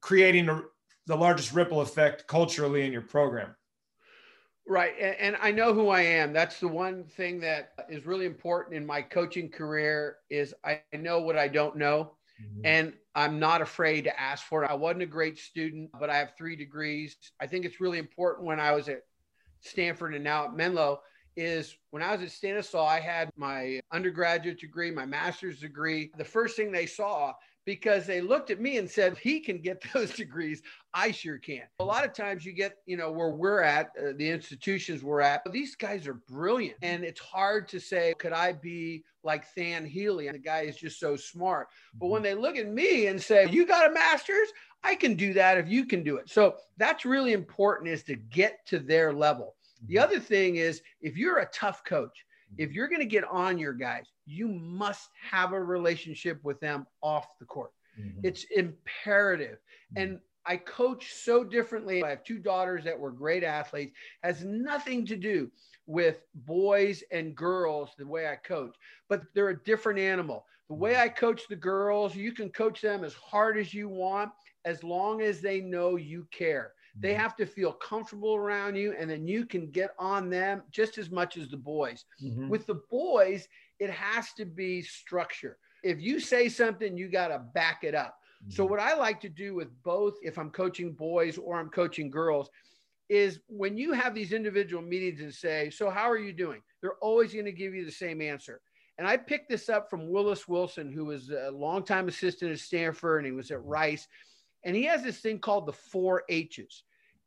creating 0.00 0.48
a, 0.48 0.62
the 1.06 1.16
largest 1.16 1.52
ripple 1.52 1.80
effect 1.80 2.26
culturally 2.26 2.84
in 2.84 2.92
your 2.92 3.02
program? 3.02 3.54
Right. 4.68 4.94
And, 5.00 5.16
and, 5.16 5.36
I 5.40 5.52
know 5.52 5.72
who 5.72 5.90
I 5.90 6.00
am. 6.00 6.32
That's 6.32 6.58
the 6.58 6.66
one 6.66 7.04
thing 7.04 7.38
that 7.40 7.72
is 7.88 8.04
really 8.04 8.26
important 8.26 8.76
in 8.76 8.84
my 8.84 9.00
coaching 9.00 9.48
career 9.48 10.16
is 10.28 10.54
I 10.64 10.80
know 10.92 11.20
what 11.20 11.38
I 11.38 11.46
don't 11.46 11.76
know. 11.76 12.14
Mm-hmm. 12.42 12.66
And 12.66 12.92
I'm 13.14 13.38
not 13.38 13.62
afraid 13.62 14.02
to 14.04 14.20
ask 14.20 14.44
for 14.44 14.64
it. 14.64 14.70
I 14.70 14.74
wasn't 14.74 15.02
a 15.02 15.06
great 15.06 15.38
student, 15.38 15.90
but 15.98 16.10
I 16.10 16.16
have 16.16 16.32
three 16.36 16.56
degrees. 16.56 17.16
I 17.40 17.46
think 17.46 17.64
it's 17.64 17.80
really 17.80 17.98
important 17.98 18.44
when 18.44 18.58
I 18.58 18.72
was 18.72 18.88
at 18.88 19.02
Stanford 19.60 20.14
and 20.14 20.24
now 20.24 20.46
at 20.46 20.56
Menlo 20.56 21.00
is 21.36 21.76
when 21.90 22.02
I 22.02 22.12
was 22.12 22.22
at 22.22 22.30
Stanislaus, 22.30 22.90
I 22.90 23.00
had 23.00 23.30
my 23.36 23.80
undergraduate 23.92 24.60
degree, 24.60 24.90
my 24.90 25.06
master's 25.06 25.60
degree. 25.60 26.10
The 26.16 26.24
first 26.24 26.56
thing 26.56 26.72
they 26.72 26.86
saw 26.86 27.32
because 27.66 28.06
they 28.06 28.20
looked 28.20 28.50
at 28.50 28.60
me 28.60 28.78
and 28.78 28.88
said, 28.88 29.18
he 29.18 29.40
can 29.40 29.58
get 29.58 29.82
those 29.92 30.12
degrees. 30.12 30.62
I 30.94 31.10
sure 31.10 31.36
can. 31.36 31.64
A 31.80 31.84
lot 31.84 32.04
of 32.04 32.14
times 32.14 32.46
you 32.46 32.52
get, 32.52 32.76
you 32.86 32.96
know, 32.96 33.10
where 33.10 33.30
we're 33.30 33.60
at, 33.60 33.88
uh, 33.98 34.12
the 34.16 34.30
institutions 34.30 35.02
we're 35.02 35.20
at, 35.20 35.42
these 35.52 35.74
guys 35.74 36.06
are 36.06 36.14
brilliant. 36.14 36.78
And 36.80 37.04
it's 37.04 37.20
hard 37.20 37.68
to 37.68 37.80
say, 37.80 38.14
could 38.18 38.32
I 38.32 38.52
be 38.52 39.04
like 39.22 39.44
Than 39.54 39.84
Healy? 39.84 40.28
And 40.28 40.36
the 40.36 40.42
guy 40.42 40.60
is 40.60 40.76
just 40.76 40.98
so 40.98 41.16
smart. 41.16 41.68
But 41.94 42.06
when 42.06 42.22
they 42.22 42.34
look 42.34 42.56
at 42.56 42.68
me 42.68 43.08
and 43.08 43.20
say, 43.20 43.50
you 43.50 43.66
got 43.66 43.90
a 43.90 43.92
master's, 43.92 44.48
I 44.82 44.94
can 44.94 45.14
do 45.14 45.34
that 45.34 45.58
if 45.58 45.68
you 45.68 45.84
can 45.84 46.04
do 46.04 46.16
it. 46.16 46.30
So 46.30 46.54
that's 46.78 47.04
really 47.04 47.32
important 47.32 47.90
is 47.90 48.04
to 48.04 48.14
get 48.14 48.64
to 48.68 48.78
their 48.78 49.12
level. 49.12 49.56
The 49.88 49.98
other 49.98 50.20
thing 50.20 50.56
is 50.56 50.82
if 51.00 51.16
you're 51.16 51.38
a 51.38 51.48
tough 51.52 51.84
coach, 51.84 52.24
if 52.58 52.72
you're 52.72 52.88
going 52.88 53.00
to 53.00 53.06
get 53.06 53.24
on 53.24 53.58
your 53.58 53.72
guys, 53.72 54.06
you 54.24 54.48
must 54.48 55.10
have 55.30 55.52
a 55.52 55.60
relationship 55.60 56.38
with 56.42 56.60
them 56.60 56.86
off 57.02 57.26
the 57.38 57.46
court. 57.46 57.72
Mm-hmm. 58.00 58.20
It's 58.22 58.44
imperative. 58.54 59.58
Mm-hmm. 59.94 60.02
And 60.02 60.20
I 60.44 60.56
coach 60.56 61.12
so 61.12 61.42
differently. 61.42 62.04
I 62.04 62.10
have 62.10 62.24
two 62.24 62.38
daughters 62.38 62.84
that 62.84 62.98
were 62.98 63.10
great 63.10 63.42
athletes, 63.42 63.96
has 64.22 64.44
nothing 64.44 65.04
to 65.06 65.16
do 65.16 65.50
with 65.86 66.22
boys 66.34 67.02
and 67.10 67.34
girls 67.34 67.90
the 67.98 68.06
way 68.06 68.28
I 68.28 68.36
coach, 68.36 68.74
but 69.08 69.22
they're 69.34 69.50
a 69.50 69.62
different 69.64 69.98
animal. 69.98 70.46
The 70.68 70.74
way 70.74 70.92
mm-hmm. 70.92 71.02
I 71.02 71.08
coach 71.08 71.42
the 71.48 71.56
girls, 71.56 72.14
you 72.14 72.32
can 72.32 72.50
coach 72.50 72.80
them 72.80 73.04
as 73.04 73.14
hard 73.14 73.58
as 73.58 73.74
you 73.74 73.88
want 73.88 74.30
as 74.64 74.82
long 74.82 75.22
as 75.22 75.40
they 75.40 75.60
know 75.60 75.96
you 75.96 76.26
care. 76.30 76.72
They 76.98 77.14
have 77.14 77.36
to 77.36 77.46
feel 77.46 77.72
comfortable 77.72 78.34
around 78.34 78.76
you, 78.76 78.94
and 78.98 79.10
then 79.10 79.26
you 79.26 79.44
can 79.44 79.70
get 79.70 79.90
on 79.98 80.30
them 80.30 80.62
just 80.70 80.98
as 80.98 81.10
much 81.10 81.36
as 81.36 81.48
the 81.48 81.56
boys. 81.56 82.04
Mm-hmm. 82.22 82.48
With 82.48 82.66
the 82.66 82.80
boys, 82.90 83.48
it 83.78 83.90
has 83.90 84.32
to 84.34 84.44
be 84.44 84.82
structure. 84.82 85.58
If 85.82 86.00
you 86.00 86.20
say 86.20 86.48
something, 86.48 86.96
you 86.96 87.08
got 87.08 87.28
to 87.28 87.38
back 87.38 87.84
it 87.84 87.94
up. 87.94 88.18
Mm-hmm. 88.42 88.52
So, 88.52 88.64
what 88.64 88.80
I 88.80 88.94
like 88.94 89.20
to 89.20 89.28
do 89.28 89.54
with 89.54 89.68
both, 89.82 90.14
if 90.22 90.38
I'm 90.38 90.50
coaching 90.50 90.92
boys 90.92 91.36
or 91.38 91.58
I'm 91.58 91.68
coaching 91.68 92.10
girls, 92.10 92.50
is 93.08 93.40
when 93.46 93.76
you 93.76 93.92
have 93.92 94.14
these 94.14 94.32
individual 94.32 94.82
meetings 94.82 95.20
and 95.20 95.32
say, 95.32 95.70
So, 95.70 95.90
how 95.90 96.10
are 96.10 96.18
you 96.18 96.32
doing? 96.32 96.62
They're 96.80 96.98
always 97.02 97.32
going 97.32 97.44
to 97.44 97.52
give 97.52 97.74
you 97.74 97.84
the 97.84 97.92
same 97.92 98.22
answer. 98.22 98.60
And 98.98 99.06
I 99.06 99.16
picked 99.16 99.48
this 99.48 99.68
up 99.68 99.90
from 99.90 100.08
Willis 100.10 100.48
Wilson, 100.48 100.90
who 100.90 101.04
was 101.04 101.30
a 101.30 101.50
longtime 101.50 102.08
assistant 102.08 102.52
at 102.52 102.58
Stanford 102.58 103.18
and 103.18 103.26
he 103.26 103.36
was 103.36 103.50
at 103.50 103.62
Rice. 103.62 104.08
And 104.64 104.74
he 104.74 104.84
has 104.84 105.02
this 105.02 105.20
thing 105.20 105.38
called 105.38 105.66
the 105.66 105.72
four 105.72 106.24
H's. 106.28 106.82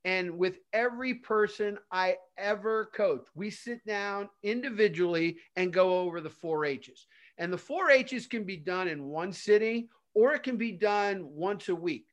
And 0.06 0.38
with 0.38 0.60
every 0.72 1.14
person 1.14 1.78
I 1.92 2.18
ever 2.38 2.90
coach, 2.94 3.26
we 3.36 3.50
sit 3.50 3.86
down 3.86 4.30
individually 4.44 5.38
and 5.56 5.74
go 5.74 6.00
over 6.00 6.22
the 6.22 6.30
four 6.30 6.66
H's. 6.66 7.06
And 7.38 7.52
the 7.52 7.58
four 7.58 7.92
H's 7.92 8.28
can 8.28 8.44
be 8.44 8.58
done 8.58 8.88
in 8.88 9.06
one 9.06 9.34
sitting 9.34 9.90
or 10.14 10.34
it 10.34 10.44
can 10.44 10.58
be 10.58 10.72
done 10.72 11.26
once 11.26 11.70
a 11.70 11.76
week. 11.76 12.06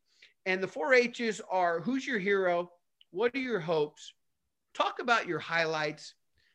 And 0.47 0.63
the 0.63 0.69
four 0.69 0.95
H's 0.95 1.41
are 1.51 1.81
who's 1.81 2.07
your 2.07 2.19
hero? 2.19 2.71
What 3.11 3.35
are 3.35 3.41
your 3.41 3.61
hopes? 3.61 4.13
Talk 4.75 4.99
about 5.01 5.27
your 5.27 5.39
highlights. 5.39 6.15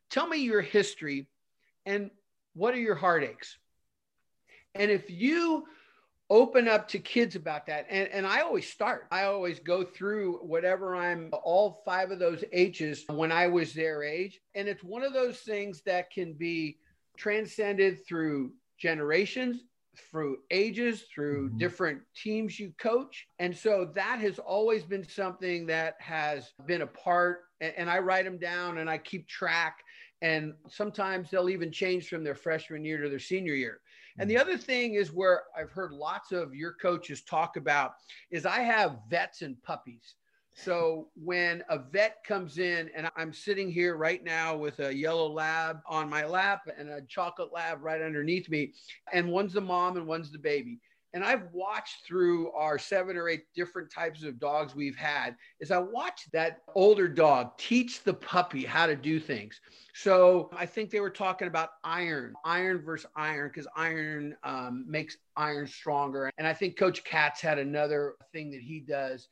Tell 0.09 0.27
me 0.27 0.37
your 0.37 0.61
history. 0.61 1.27
And 1.85 2.11
what 2.53 2.73
are 2.73 2.79
your 2.79 2.95
heartaches? 2.95 3.57
And 4.75 4.91
if 4.91 5.09
you 5.09 5.65
open 6.31 6.69
up 6.69 6.87
to 6.87 6.97
kids 6.97 7.35
about 7.35 7.65
that. 7.65 7.85
And, 7.89 8.07
and 8.07 8.25
I 8.25 8.39
always 8.39 8.67
start, 8.67 9.05
I 9.11 9.23
always 9.23 9.59
go 9.59 9.83
through 9.83 10.37
whatever 10.37 10.95
I'm, 10.95 11.29
all 11.43 11.81
five 11.83 12.09
of 12.09 12.19
those 12.19 12.41
H's 12.53 13.03
when 13.09 13.33
I 13.33 13.47
was 13.47 13.73
their 13.73 14.01
age. 14.01 14.39
And 14.55 14.69
it's 14.69 14.81
one 14.81 15.03
of 15.03 15.11
those 15.11 15.39
things 15.39 15.81
that 15.85 16.09
can 16.09 16.31
be 16.31 16.77
transcended 17.17 18.07
through 18.07 18.53
generations, 18.79 19.65
through 20.09 20.37
ages, 20.51 21.03
through 21.13 21.49
mm-hmm. 21.49 21.57
different 21.57 22.01
teams 22.15 22.57
you 22.57 22.71
coach. 22.79 23.27
And 23.39 23.55
so 23.55 23.91
that 23.95 24.19
has 24.19 24.39
always 24.39 24.83
been 24.83 25.05
something 25.05 25.65
that 25.67 25.95
has 25.99 26.53
been 26.65 26.81
a 26.81 26.87
part. 26.87 27.41
And, 27.59 27.73
and 27.75 27.89
I 27.89 27.99
write 27.99 28.23
them 28.23 28.37
down 28.37 28.77
and 28.77 28.89
I 28.89 28.99
keep 28.99 29.27
track. 29.27 29.79
And 30.21 30.53
sometimes 30.69 31.29
they'll 31.29 31.49
even 31.49 31.73
change 31.73 32.07
from 32.07 32.23
their 32.23 32.35
freshman 32.35 32.85
year 32.85 33.01
to 33.01 33.09
their 33.09 33.19
senior 33.19 33.53
year. 33.53 33.81
And 34.21 34.29
the 34.29 34.37
other 34.37 34.55
thing 34.55 34.93
is 34.93 35.11
where 35.11 35.45
I've 35.57 35.71
heard 35.71 35.91
lots 35.91 36.31
of 36.31 36.53
your 36.53 36.73
coaches 36.73 37.23
talk 37.23 37.57
about 37.57 37.93
is 38.29 38.45
I 38.45 38.59
have 38.59 38.99
vets 39.09 39.41
and 39.41 39.59
puppies. 39.63 40.13
So 40.53 41.07
when 41.15 41.63
a 41.69 41.79
vet 41.79 42.17
comes 42.23 42.59
in 42.59 42.91
and 42.95 43.09
I'm 43.15 43.33
sitting 43.33 43.71
here 43.71 43.95
right 43.95 44.23
now 44.23 44.55
with 44.55 44.79
a 44.79 44.95
yellow 44.95 45.27
lab 45.27 45.79
on 45.87 46.07
my 46.07 46.23
lap 46.23 46.69
and 46.77 46.87
a 46.89 47.01
chocolate 47.01 47.51
lab 47.51 47.81
right 47.81 47.99
underneath 47.99 48.47
me, 48.47 48.73
and 49.11 49.31
one's 49.31 49.53
the 49.53 49.61
mom 49.61 49.97
and 49.97 50.05
one's 50.05 50.31
the 50.31 50.37
baby 50.37 50.77
and 51.13 51.23
I've 51.23 51.47
watched 51.51 52.05
through 52.05 52.51
our 52.51 52.79
seven 52.79 53.17
or 53.17 53.27
eight 53.27 53.43
different 53.53 53.91
types 53.91 54.23
of 54.23 54.39
dogs 54.39 54.73
we've 54.73 54.95
had, 54.95 55.35
is 55.59 55.71
I 55.71 55.79
watched 55.79 56.31
that 56.31 56.61
older 56.73 57.07
dog 57.07 57.57
teach 57.57 58.03
the 58.03 58.13
puppy 58.13 58.63
how 58.63 58.85
to 58.85 58.95
do 58.95 59.19
things. 59.19 59.59
So 59.93 60.49
I 60.55 60.65
think 60.65 60.89
they 60.89 61.01
were 61.01 61.09
talking 61.09 61.47
about 61.47 61.69
iron, 61.83 62.33
iron 62.45 62.81
versus 62.81 63.09
iron, 63.15 63.49
because 63.49 63.67
iron 63.75 64.35
um, 64.43 64.85
makes 64.87 65.17
iron 65.35 65.67
stronger. 65.67 66.31
And 66.37 66.47
I 66.47 66.53
think 66.53 66.77
Coach 66.77 67.03
Katz 67.03 67.41
had 67.41 67.59
another 67.59 68.15
thing 68.31 68.51
that 68.51 68.61
he 68.61 68.79
does. 68.79 69.27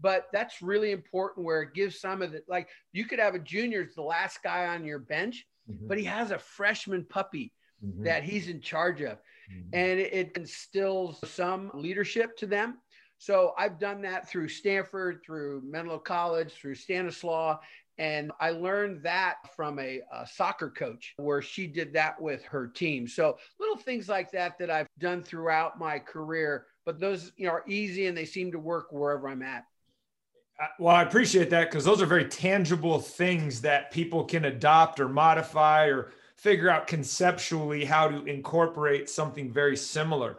But 0.00 0.26
that's 0.32 0.62
really 0.62 0.90
important 0.90 1.46
where 1.46 1.62
it 1.62 1.74
gives 1.74 2.00
some 2.00 2.20
of 2.20 2.32
the, 2.32 2.42
like, 2.48 2.68
you 2.92 3.06
could 3.06 3.18
have 3.18 3.34
a 3.34 3.38
junior, 3.38 3.88
the 3.94 4.02
last 4.02 4.42
guy 4.42 4.66
on 4.66 4.84
your 4.84 4.98
bench, 4.98 5.46
mm-hmm. 5.70 5.86
but 5.86 5.98
he 5.98 6.04
has 6.04 6.30
a 6.30 6.38
freshman 6.38 7.04
puppy 7.04 7.52
mm-hmm. 7.84 8.04
that 8.04 8.24
he's 8.24 8.48
in 8.48 8.60
charge 8.60 9.02
of 9.02 9.18
mm-hmm. 9.50 9.68
and 9.72 10.00
it 10.00 10.32
instills 10.36 11.18
some 11.28 11.70
leadership 11.74 12.36
to 12.38 12.46
them. 12.46 12.78
So 13.18 13.54
I've 13.56 13.78
done 13.78 14.02
that 14.02 14.28
through 14.28 14.48
Stanford, 14.48 15.22
through 15.24 15.62
Menlo 15.64 15.98
College, 15.98 16.52
through 16.52 16.74
Stanislaus. 16.74 17.58
And 17.96 18.32
I 18.40 18.50
learned 18.50 19.02
that 19.04 19.36
from 19.54 19.78
a, 19.78 20.00
a, 20.12 20.26
soccer 20.26 20.68
coach 20.68 21.14
where 21.16 21.40
she 21.40 21.68
did 21.68 21.92
that 21.92 22.20
with 22.20 22.44
her 22.44 22.66
team. 22.66 23.06
So 23.06 23.38
little 23.60 23.76
things 23.76 24.08
like 24.08 24.32
that 24.32 24.58
that 24.58 24.68
I've 24.68 24.88
done 24.98 25.22
throughout 25.22 25.78
my 25.78 26.00
career, 26.00 26.66
but 26.84 26.98
those 26.98 27.30
you 27.36 27.46
know 27.46 27.52
are 27.52 27.64
easy 27.68 28.06
and 28.06 28.18
they 28.18 28.24
seem 28.24 28.50
to 28.50 28.58
work 28.58 28.88
wherever 28.90 29.28
I'm 29.28 29.42
at. 29.42 29.64
Well, 30.78 30.94
I 30.94 31.02
appreciate 31.02 31.50
that 31.50 31.70
because 31.70 31.84
those 31.84 32.02
are 32.02 32.06
very 32.06 32.26
tangible 32.26 32.98
things 32.98 33.60
that 33.62 33.90
people 33.90 34.24
can 34.24 34.44
adopt 34.44 35.00
or 35.00 35.08
modify 35.08 35.86
or 35.86 36.12
figure 36.44 36.68
out 36.68 36.86
conceptually 36.86 37.86
how 37.86 38.06
to 38.06 38.22
incorporate 38.26 39.08
something 39.08 39.50
very 39.50 39.74
similar. 39.74 40.36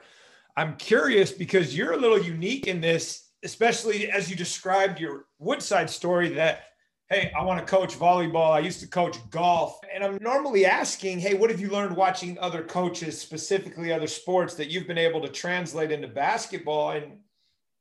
I'm 0.56 0.76
curious 0.76 1.32
because 1.32 1.76
you're 1.76 1.94
a 1.94 1.98
little 1.98 2.22
unique 2.22 2.68
in 2.68 2.80
this, 2.80 3.32
especially 3.44 4.12
as 4.12 4.30
you 4.30 4.36
described 4.36 5.00
your 5.00 5.26
Woodside 5.40 5.90
story 5.90 6.30
that, 6.36 6.66
hey, 7.10 7.32
I 7.36 7.44
want 7.44 7.60
to 7.60 7.66
coach 7.66 7.98
volleyball. 7.98 8.52
I 8.52 8.60
used 8.60 8.82
to 8.82 8.88
coach 8.88 9.18
golf. 9.32 9.80
And 9.92 10.04
I'm 10.04 10.20
normally 10.22 10.68
asking, 10.68 11.22
hey, 11.22 11.34
what 11.34 11.50
have 11.50 11.60
you 11.60 11.72
learned 11.72 11.96
watching 11.96 12.38
other 12.38 12.62
coaches, 12.62 13.20
specifically 13.20 13.92
other 13.92 14.06
sports, 14.06 14.54
that 14.54 14.70
you've 14.70 14.86
been 14.86 15.00
able 15.00 15.22
to 15.22 15.30
translate 15.30 15.92
into 15.92 16.08
basketball? 16.08 16.92
And 16.92 17.18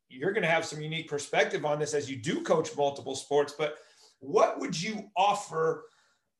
you're 0.08 0.32
going 0.32 0.44
to 0.44 0.50
have 0.50 0.64
some 0.64 0.80
unique 0.80 1.10
perspective 1.10 1.66
on 1.66 1.78
this 1.78 1.92
as 1.92 2.10
you 2.10 2.16
do 2.16 2.40
coach 2.40 2.74
multiple 2.74 3.16
sports. 3.16 3.52
But 3.56 3.76
what 4.20 4.60
would 4.60 4.80
you 4.80 5.10
offer 5.14 5.84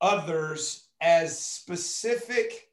others 0.01 0.84
as 1.01 1.39
specific 1.39 2.69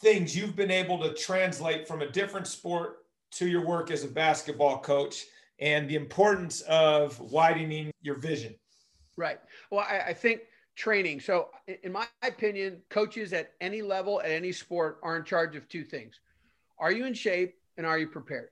things 0.00 0.36
you've 0.36 0.56
been 0.56 0.70
able 0.70 0.98
to 0.98 1.14
translate 1.14 1.86
from 1.86 2.02
a 2.02 2.10
different 2.10 2.46
sport 2.46 2.98
to 3.32 3.48
your 3.48 3.64
work 3.64 3.90
as 3.90 4.04
a 4.04 4.08
basketball 4.08 4.78
coach 4.78 5.26
and 5.58 5.88
the 5.88 5.94
importance 5.94 6.62
of 6.62 7.18
widening 7.20 7.90
your 8.00 8.16
vision? 8.16 8.54
Right. 9.16 9.38
Well, 9.70 9.84
I, 9.88 10.00
I 10.08 10.14
think 10.14 10.40
training. 10.76 11.20
So, 11.20 11.50
in 11.82 11.92
my 11.92 12.06
opinion, 12.22 12.80
coaches 12.88 13.32
at 13.32 13.52
any 13.60 13.82
level, 13.82 14.20
at 14.20 14.30
any 14.30 14.52
sport, 14.52 14.98
are 15.02 15.16
in 15.16 15.24
charge 15.24 15.56
of 15.56 15.68
two 15.68 15.84
things 15.84 16.20
Are 16.78 16.92
you 16.92 17.04
in 17.04 17.14
shape 17.14 17.56
and 17.76 17.86
are 17.86 17.98
you 17.98 18.08
prepared? 18.08 18.48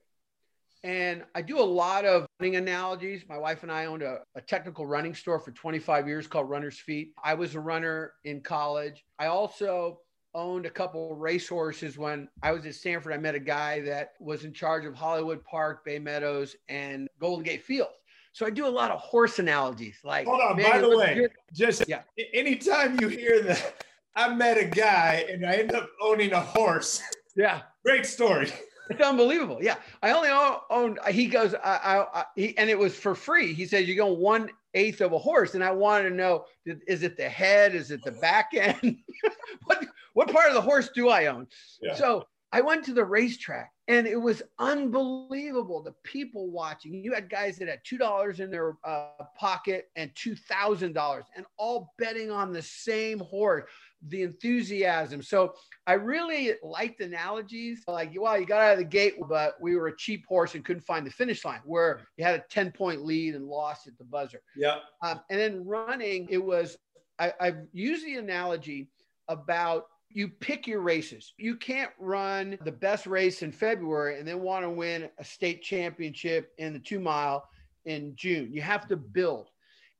And 0.83 1.23
I 1.35 1.41
do 1.41 1.59
a 1.59 1.63
lot 1.63 2.05
of 2.05 2.25
running 2.39 2.55
analogies. 2.55 3.23
My 3.27 3.37
wife 3.37 3.63
and 3.63 3.71
I 3.71 3.85
owned 3.85 4.01
a, 4.01 4.19
a, 4.35 4.41
technical 4.41 4.85
running 4.85 5.13
store 5.13 5.39
for 5.39 5.51
25 5.51 6.07
years 6.07 6.25
called 6.25 6.49
Runner's 6.49 6.79
Feet. 6.79 7.13
I 7.21 7.33
was 7.33 7.55
a 7.55 7.59
runner 7.59 8.13
in 8.23 8.39
college. 8.39 9.03
I 9.19 9.25
also 9.25 9.99
owned 10.33 10.65
a 10.65 10.69
couple 10.69 11.15
racehorses 11.15 11.97
when 11.97 12.29
I 12.43 12.51
was 12.51 12.65
at 12.65 12.75
Stanford. 12.75 13.13
I 13.13 13.17
met 13.17 13.35
a 13.35 13.39
guy 13.39 13.81
that 13.81 14.13
was 14.19 14.45
in 14.45 14.53
charge 14.53 14.85
of 14.85 14.95
Hollywood 14.95 15.43
Park, 15.43 15.83
Bay 15.83 15.99
Meadows, 15.99 16.55
and 16.69 17.09
Golden 17.19 17.43
Gate 17.43 17.63
Field. 17.63 17.89
So 18.31 18.45
I 18.45 18.49
do 18.49 18.67
a 18.67 18.69
lot 18.69 18.91
of 18.91 18.99
horse 18.99 19.39
analogies. 19.39 19.97
Like, 20.03 20.27
hold 20.27 20.39
on, 20.39 20.61
by 20.61 20.77
the 20.77 20.95
way, 20.95 21.15
good. 21.15 21.31
just 21.53 21.83
yeah. 21.87 22.03
anytime 22.33 22.97
you 23.01 23.07
hear 23.07 23.41
that, 23.41 23.83
I 24.15 24.33
met 24.33 24.57
a 24.57 24.65
guy 24.65 25.25
and 25.29 25.45
I 25.45 25.55
end 25.55 25.73
up 25.73 25.89
owning 26.01 26.33
a 26.33 26.39
horse. 26.39 27.01
Yeah. 27.35 27.61
Great 27.83 28.05
story. 28.05 28.51
It's 28.89 29.01
unbelievable. 29.01 29.59
Yeah, 29.61 29.75
I 30.01 30.11
only 30.11 30.29
own. 30.69 30.97
He 31.11 31.27
goes, 31.27 31.53
I, 31.53 31.57
I, 31.83 32.19
I, 32.21 32.25
he, 32.35 32.57
and 32.57 32.69
it 32.69 32.77
was 32.77 32.95
for 32.95 33.13
free. 33.13 33.53
He 33.53 33.65
says 33.65 33.87
you 33.87 33.95
go 33.95 34.07
one 34.07 34.49
eighth 34.73 35.01
of 35.01 35.13
a 35.13 35.17
horse, 35.17 35.53
and 35.53 35.63
I 35.63 35.71
wanted 35.71 36.09
to 36.09 36.15
know: 36.15 36.45
is 36.65 37.03
it 37.03 37.15
the 37.15 37.29
head? 37.29 37.75
Is 37.75 37.91
it 37.91 38.03
the 38.03 38.11
back 38.13 38.49
end? 38.53 38.97
what 39.65 39.85
what 40.13 40.31
part 40.33 40.47
of 40.47 40.55
the 40.55 40.61
horse 40.61 40.89
do 40.93 41.09
I 41.09 41.27
own? 41.27 41.47
Yeah. 41.81 41.95
So 41.95 42.25
I 42.51 42.61
went 42.61 42.83
to 42.85 42.93
the 42.93 43.05
racetrack 43.05 43.71
and 43.87 44.07
it 44.07 44.19
was 44.19 44.41
unbelievable. 44.57 45.83
The 45.83 45.93
people 46.03 46.49
watching. 46.49 46.93
You 46.93 47.13
had 47.13 47.29
guys 47.29 47.57
that 47.57 47.67
had 47.67 47.81
two 47.83 47.97
dollars 47.97 48.39
in 48.39 48.49
their 48.49 48.75
uh, 48.83 49.09
pocket 49.37 49.89
and 49.95 50.11
two 50.15 50.35
thousand 50.35 50.93
dollars, 50.93 51.25
and 51.35 51.45
all 51.57 51.93
betting 51.97 52.31
on 52.31 52.51
the 52.51 52.61
same 52.61 53.19
horse. 53.19 53.65
The 54.07 54.23
enthusiasm. 54.23 55.21
So 55.21 55.53
I 55.85 55.93
really 55.93 56.53
liked 56.63 57.01
analogies 57.01 57.83
like, 57.85 58.13
well, 58.15 58.39
you 58.39 58.45
got 58.45 58.61
out 58.61 58.73
of 58.73 58.79
the 58.79 58.85
gate, 58.85 59.15
but 59.27 59.55
we 59.59 59.75
were 59.75 59.87
a 59.87 59.97
cheap 59.97 60.25
horse 60.25 60.55
and 60.55 60.63
couldn't 60.63 60.85
find 60.85 61.05
the 61.05 61.11
finish 61.11 61.43
line. 61.43 61.59
Where 61.65 62.01
you 62.17 62.23
had 62.23 62.39
a 62.39 62.43
ten 62.49 62.71
point 62.71 63.03
lead 63.03 63.35
and 63.35 63.45
lost 63.45 63.87
at 63.87 63.97
the 63.97 64.05
buzzer. 64.05 64.41
Yeah. 64.55 64.77
Um, 65.03 65.19
and 65.29 65.39
then 65.39 65.65
running, 65.65 66.27
it 66.29 66.43
was. 66.43 66.77
I, 67.19 67.33
I've 67.39 67.57
used 67.73 68.05
the 68.05 68.15
analogy 68.15 68.87
about 69.27 69.87
you 70.11 70.27
pick 70.27 70.67
your 70.67 70.81
races. 70.81 71.33
You 71.37 71.55
can't 71.55 71.91
run 71.99 72.57
the 72.63 72.71
best 72.71 73.05
race 73.05 73.41
in 73.41 73.51
February 73.51 74.17
and 74.17 74.27
then 74.27 74.41
want 74.41 74.63
to 74.63 74.69
win 74.69 75.09
a 75.17 75.23
state 75.23 75.61
championship 75.61 76.51
in 76.57 76.73
the 76.73 76.79
two 76.79 76.99
mile 76.99 77.47
in 77.85 78.15
June. 78.15 78.51
You 78.51 78.61
have 78.61 78.87
to 78.87 78.97
build. 78.97 79.49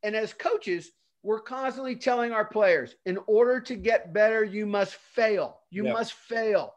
And 0.04 0.16
as 0.16 0.34
coaches, 0.34 0.92
we're 1.22 1.42
constantly 1.42 1.96
telling 1.96 2.32
our 2.32 2.46
players 2.46 2.96
in 3.06 3.20
order 3.28 3.60
to 3.62 3.76
get 3.76 4.14
better, 4.14 4.44
you 4.44 4.66
must 4.66 4.96
fail. 4.96 5.60
You 5.70 5.86
yep. 5.86 5.94
must 5.94 6.14
fail. 6.14 6.74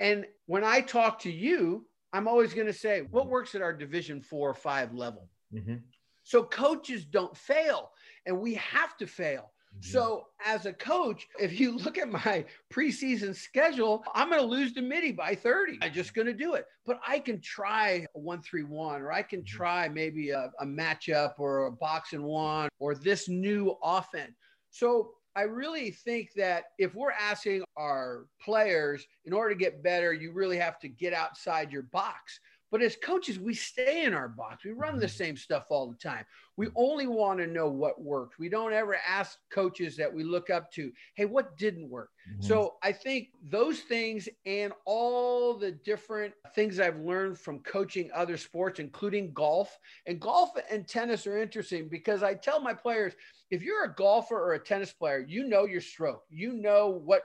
And 0.00 0.26
when 0.46 0.64
I 0.64 0.80
talk 0.80 1.20
to 1.20 1.30
you, 1.30 1.86
I'm 2.12 2.28
always 2.28 2.54
going 2.54 2.66
to 2.66 2.72
say, 2.72 3.02
what 3.10 3.28
works 3.28 3.54
at 3.54 3.62
our 3.62 3.72
division 3.72 4.20
four 4.20 4.50
or 4.50 4.54
five 4.54 4.92
level? 4.92 5.28
Mm-hmm. 5.52 5.76
So 6.22 6.42
coaches 6.42 7.04
don't 7.04 7.36
fail, 7.36 7.90
and 8.24 8.40
we 8.40 8.54
have 8.54 8.96
to 8.96 9.06
fail. 9.06 9.52
So, 9.80 10.26
as 10.44 10.66
a 10.66 10.72
coach, 10.72 11.26
if 11.38 11.58
you 11.58 11.76
look 11.78 11.98
at 11.98 12.10
my 12.10 12.44
preseason 12.72 13.34
schedule, 13.34 14.04
I'm 14.14 14.28
going 14.28 14.40
to 14.40 14.46
lose 14.46 14.72
to 14.74 14.82
Mitty 14.82 15.12
by 15.12 15.34
30. 15.34 15.78
I'm 15.82 15.92
just 15.92 16.14
going 16.14 16.26
to 16.26 16.32
do 16.32 16.54
it. 16.54 16.66
But 16.86 17.00
I 17.06 17.18
can 17.18 17.40
try 17.40 18.06
a 18.14 18.18
one 18.18 18.42
three 18.42 18.62
one, 18.62 19.02
or 19.02 19.12
I 19.12 19.22
can 19.22 19.40
mm-hmm. 19.40 19.56
try 19.56 19.88
maybe 19.88 20.30
a, 20.30 20.50
a 20.60 20.66
matchup 20.66 21.34
or 21.38 21.66
a 21.66 21.72
box 21.72 22.12
and 22.12 22.24
one, 22.24 22.68
or 22.78 22.94
this 22.94 23.28
new 23.28 23.76
offense. 23.82 24.32
So, 24.70 25.12
I 25.36 25.42
really 25.42 25.90
think 25.90 26.30
that 26.36 26.66
if 26.78 26.94
we're 26.94 27.10
asking 27.10 27.64
our 27.76 28.26
players, 28.40 29.04
in 29.24 29.32
order 29.32 29.52
to 29.52 29.58
get 29.58 29.82
better, 29.82 30.12
you 30.12 30.32
really 30.32 30.58
have 30.58 30.78
to 30.80 30.88
get 30.88 31.12
outside 31.12 31.72
your 31.72 31.82
box. 31.82 32.38
But 32.74 32.82
as 32.82 32.96
coaches, 32.96 33.38
we 33.38 33.54
stay 33.54 34.02
in 34.02 34.14
our 34.14 34.26
box. 34.26 34.64
We 34.64 34.72
run 34.72 34.98
the 34.98 35.06
mm-hmm. 35.06 35.14
same 35.14 35.36
stuff 35.36 35.66
all 35.70 35.88
the 35.88 35.94
time. 35.94 36.24
We 36.56 36.70
only 36.74 37.06
want 37.06 37.38
to 37.38 37.46
know 37.46 37.68
what 37.68 38.02
worked. 38.02 38.40
We 38.40 38.48
don't 38.48 38.72
ever 38.72 38.96
ask 39.08 39.38
coaches 39.48 39.96
that 39.98 40.12
we 40.12 40.24
look 40.24 40.50
up 40.50 40.72
to, 40.72 40.90
hey, 41.14 41.24
what 41.24 41.56
didn't 41.56 41.88
work? 41.88 42.10
Mm-hmm. 42.28 42.42
So 42.42 42.74
I 42.82 42.90
think 42.90 43.28
those 43.48 43.78
things 43.78 44.28
and 44.44 44.72
all 44.86 45.54
the 45.54 45.70
different 45.70 46.34
things 46.56 46.80
I've 46.80 46.98
learned 46.98 47.38
from 47.38 47.60
coaching 47.60 48.10
other 48.12 48.36
sports, 48.36 48.80
including 48.80 49.32
golf, 49.32 49.78
and 50.06 50.18
golf 50.18 50.50
and 50.68 50.88
tennis 50.88 51.28
are 51.28 51.40
interesting 51.40 51.88
because 51.88 52.24
I 52.24 52.34
tell 52.34 52.58
my 52.58 52.74
players, 52.74 53.12
if 53.52 53.62
you're 53.62 53.84
a 53.84 53.94
golfer 53.94 54.34
or 54.34 54.54
a 54.54 54.58
tennis 54.58 54.92
player, 54.92 55.20
you 55.20 55.46
know 55.46 55.64
your 55.64 55.80
stroke, 55.80 56.24
you 56.28 56.54
know 56.54 56.88
what 56.88 57.22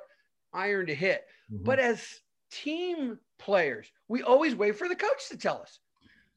iron 0.53 0.85
to 0.85 0.93
hit. 0.93 1.25
Mm-hmm. 1.51 1.63
But 1.63 1.79
as 1.79 2.05
team 2.51 3.17
players. 3.39 3.91
We 4.07 4.21
always 4.21 4.55
wait 4.55 4.77
for 4.77 4.87
the 4.87 4.95
coach 4.95 5.29
to 5.29 5.37
tell 5.37 5.61
us. 5.61 5.79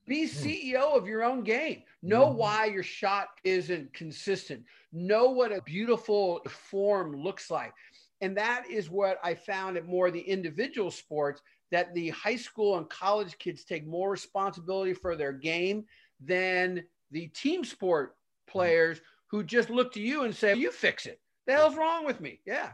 Be 0.06 0.26
hmm. 0.26 0.46
CEO 0.46 0.96
of 0.96 1.06
your 1.06 1.22
own 1.22 1.42
game. 1.44 1.82
Know 2.02 2.26
mm-hmm. 2.26 2.38
why 2.38 2.64
your 2.66 2.82
shot 2.82 3.28
isn't 3.44 3.92
consistent. 3.92 4.64
Know 4.92 5.30
what 5.30 5.52
a 5.52 5.62
beautiful 5.62 6.40
form 6.48 7.14
looks 7.16 7.50
like. 7.50 7.72
And 8.20 8.36
that 8.36 8.64
is 8.70 8.88
what 8.88 9.18
I 9.22 9.34
found 9.34 9.76
at 9.76 9.86
more 9.86 10.10
the 10.10 10.20
individual 10.20 10.90
sports 10.90 11.42
that 11.70 11.92
the 11.94 12.10
high 12.10 12.36
school 12.36 12.78
and 12.78 12.88
college 12.88 13.36
kids 13.38 13.64
take 13.64 13.86
more 13.86 14.10
responsibility 14.10 14.92
for 14.92 15.16
their 15.16 15.32
game 15.32 15.84
than 16.20 16.84
the 17.10 17.26
team 17.28 17.64
sport 17.64 18.14
players 18.46 19.00
who 19.26 19.42
just 19.42 19.70
look 19.70 19.92
to 19.94 20.00
you 20.00 20.24
and 20.24 20.36
say, 20.36 20.54
"You 20.54 20.70
fix 20.70 21.06
it." 21.06 21.20
The 21.46 21.54
hell's 21.54 21.74
wrong 21.74 22.04
with 22.04 22.20
me? 22.20 22.40
Yeah. 22.44 22.72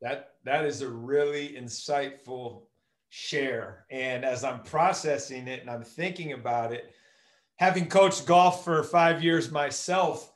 That 0.00 0.34
that 0.44 0.64
is 0.64 0.82
a 0.82 0.88
really 0.88 1.56
insightful 1.58 2.66
share. 3.16 3.86
And 3.90 4.24
as 4.24 4.42
I'm 4.42 4.60
processing 4.64 5.46
it 5.46 5.60
and 5.60 5.70
I'm 5.70 5.84
thinking 5.84 6.32
about 6.32 6.72
it, 6.72 6.92
having 7.54 7.86
coached 7.86 8.26
golf 8.26 8.64
for 8.64 8.82
five 8.82 9.22
years 9.22 9.52
myself, 9.52 10.32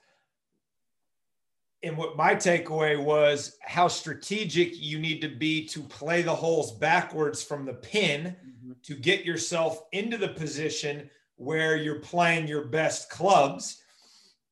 and 1.82 1.96
what 1.96 2.16
my 2.16 2.36
takeaway 2.36 2.96
was 2.96 3.56
how 3.62 3.88
strategic 3.88 4.80
you 4.80 5.00
need 5.00 5.20
to 5.22 5.28
be 5.28 5.64
to 5.66 5.80
play 5.80 6.22
the 6.22 6.34
holes 6.34 6.78
backwards 6.78 7.42
from 7.42 7.64
the 7.64 7.74
pin 7.74 8.36
mm-hmm. 8.46 8.72
to 8.84 8.94
get 8.94 9.24
yourself 9.24 9.82
into 9.90 10.16
the 10.16 10.28
position 10.28 11.10
where 11.34 11.76
you're 11.76 12.00
playing 12.00 12.46
your 12.46 12.66
best 12.66 13.10
clubs 13.10 13.82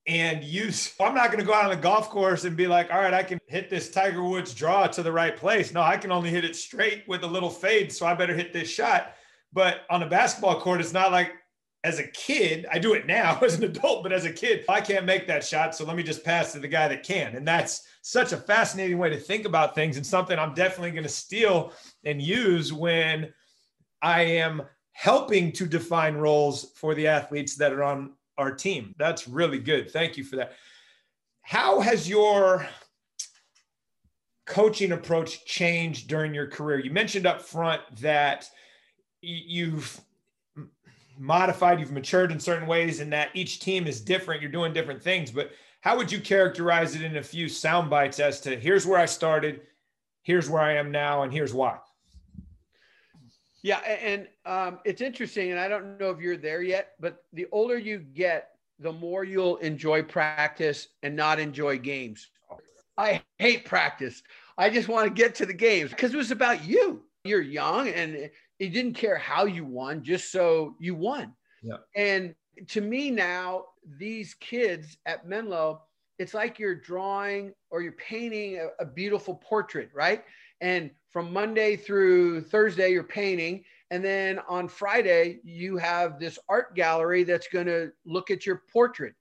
and 0.07 0.45
use 0.45 0.95
i'm 1.01 1.14
not 1.14 1.31
going 1.31 1.40
to 1.40 1.47
go 1.47 1.55
out 1.55 1.64
on 1.64 1.71
the 1.71 1.77
golf 1.77 2.09
course 2.09 2.45
and 2.45 2.57
be 2.57 2.66
like 2.66 2.92
all 2.92 3.01
right 3.01 3.14
i 3.14 3.23
can 3.23 3.38
hit 3.49 3.71
this 3.71 3.90
tiger 3.90 4.23
woods 4.23 4.55
draw 4.55 4.87
to 4.87 5.03
the 5.03 5.12
right 5.12 5.37
place. 5.37 5.73
No 5.73 5.83
i 5.83 5.97
can 5.97 6.12
only 6.12 6.31
hit 6.31 6.45
it 6.45 6.57
straight 6.57 7.05
with 7.07 7.23
a 7.23 7.27
little 7.27 7.51
fade 7.51 7.92
so 7.92 8.07
i 8.07 8.14
better 8.14 8.35
hit 8.35 8.53
this 8.53 8.69
shot. 8.69 9.14
But 9.53 9.83
on 9.90 10.03
a 10.03 10.09
basketball 10.09 10.61
court 10.61 10.81
it's 10.81 10.92
not 10.92 11.12
like 11.12 11.33
as 11.85 11.99
a 11.99 12.09
kid 12.09 12.66
i 12.73 12.79
do 12.79 12.95
it 12.95 13.07
now 13.07 13.38
as 13.45 13.55
an 13.55 13.64
adult 13.64 14.03
but 14.03 14.12
as 14.12 14.25
a 14.25 14.33
kid 14.33 14.64
i 14.69 14.81
can't 14.81 15.07
make 15.07 15.27
that 15.27 15.45
shot 15.45 15.75
so 15.75 15.85
let 15.85 15.97
me 15.97 16.03
just 16.03 16.25
pass 16.25 16.53
to 16.53 16.59
the 16.59 16.69
guy 16.69 16.88
that 16.88 17.03
can. 17.03 17.37
And 17.37 17.47
that's 17.47 17.83
such 18.03 18.33
a 18.33 18.37
fascinating 18.37 18.99
way 18.99 19.11
to 19.11 19.19
think 19.19 19.45
about 19.47 19.75
things 19.75 19.97
and 19.97 20.07
something 20.07 20.38
i'm 20.38 20.55
definitely 20.55 20.92
going 20.92 21.05
to 21.05 21.09
steal 21.09 21.73
and 22.05 22.21
use 22.21 22.73
when 22.73 23.33
i 24.03 24.23
am 24.23 24.62
helping 24.92 25.53
to 25.53 25.66
define 25.66 26.14
roles 26.14 26.73
for 26.77 26.95
the 26.95 27.07
athletes 27.07 27.55
that 27.57 27.73
are 27.73 27.85
on 27.85 28.12
our 28.38 28.53
team. 28.53 28.94
That's 28.99 29.29
really 29.29 29.59
good. 29.59 29.90
Thank 29.90 30.16
you 30.16 30.25
for 30.25 30.37
that. 30.37 30.53
How 31.42 31.81
has 31.81 32.09
your 32.09 32.66
coaching 34.46 34.92
approach 34.92 35.44
changed 35.44 36.09
during 36.09 36.35
your 36.35 36.46
career? 36.46 36.79
You 36.79 36.90
mentioned 36.90 37.27
up 37.27 37.42
front 37.42 37.83
that 38.01 38.49
you've 39.20 40.01
modified, 41.18 41.81
you've 41.81 41.92
matured 41.92 42.33
in 42.33 42.40
certain 42.40 42.66
ways, 42.66 43.01
and 43.01 43.12
that 43.12 43.31
each 43.35 43.61
team 43.61 43.87
is 43.87 44.01
different. 44.01 44.42
You're 44.42 44.51
doing 44.51 44.72
different 44.72 45.03
things, 45.03 45.31
but 45.31 45.51
how 45.81 45.96
would 45.96 46.11
you 46.11 46.20
characterize 46.20 46.96
it 46.96 47.03
in 47.03 47.16
a 47.16 47.22
few 47.22 47.49
sound 47.49 47.88
bites 47.88 48.18
as 48.18 48.40
to 48.40 48.57
here's 48.59 48.87
where 48.87 48.99
I 48.99 49.07
started, 49.07 49.62
here's 50.22 50.51
where 50.51 50.62
I 50.62 50.75
am 50.75 50.90
now, 50.90 51.22
and 51.22 51.33
here's 51.33 51.55
why? 51.55 51.79
Yeah, 53.66 53.79
and 53.79 54.29
um, 54.44 54.79
it's 54.85 55.00
interesting, 55.00 55.50
and 55.50 55.59
I 55.59 55.66
don't 55.66 55.98
know 55.98 56.11
if 56.11 56.20
you're 56.20 56.37
there 56.37 56.62
yet, 56.62 56.92
but 57.00 57.24
the 57.33 57.48
older 57.50 57.76
you 57.76 57.98
get, 57.98 58.50
the 58.79 58.92
more 58.92 59.24
you'll 59.24 59.57
enjoy 59.57 60.05
practice 60.05 60.87
and 61.02 61.16
not 61.16 61.40
enjoy 61.40 61.76
games. 61.76 62.31
I 62.96 63.24
hate 63.38 63.64
practice. 63.64 64.22
I 64.57 64.70
just 64.70 64.87
want 64.87 65.09
to 65.09 65.12
get 65.12 65.35
to 65.37 65.46
the 65.46 65.52
games 65.52 65.90
because 65.90 66.14
it 66.14 66.16
was 66.16 66.31
about 66.31 66.64
you. 66.64 67.02
You're 67.24 67.42
young, 67.42 67.88
and 67.88 68.31
you 68.61 68.70
didn't 68.70 68.94
care 68.94 69.16
how 69.16 69.46
you 69.46 69.64
won, 69.64 70.05
just 70.05 70.31
so 70.31 70.76
you 70.79 70.94
won. 70.94 71.35
Yeah. 71.61 71.79
And 71.96 72.37
to 72.68 72.81
me 72.81 73.11
now, 73.11 73.64
these 73.98 74.35
kids 74.35 74.96
at 75.07 75.26
Menlo, 75.26 75.83
it's 76.20 76.35
like 76.35 76.61
you're 76.61 76.76
drawing 76.76 77.52
or 77.70 77.83
you're 77.83 77.92
painting 77.92 78.61
a, 78.61 78.68
a 78.81 78.87
beautiful 78.87 79.35
portrait, 79.35 79.90
right? 79.92 80.22
And 80.61 80.90
from 81.11 81.33
Monday 81.33 81.77
through 81.77 82.42
Thursday, 82.42 82.90
you're 82.90 83.03
painting. 83.03 83.64
And 83.90 84.05
then 84.05 84.40
on 84.49 84.69
Friday, 84.69 85.40
you 85.45 85.77
have 85.77 86.19
this 86.19 86.38
art 86.49 86.75
gallery 86.75 87.25
that's 87.25 87.49
going 87.49 87.66
to 87.66 87.92
look 88.05 88.31
at 88.31 88.47
your 88.47 88.62
portrait. 88.73 89.14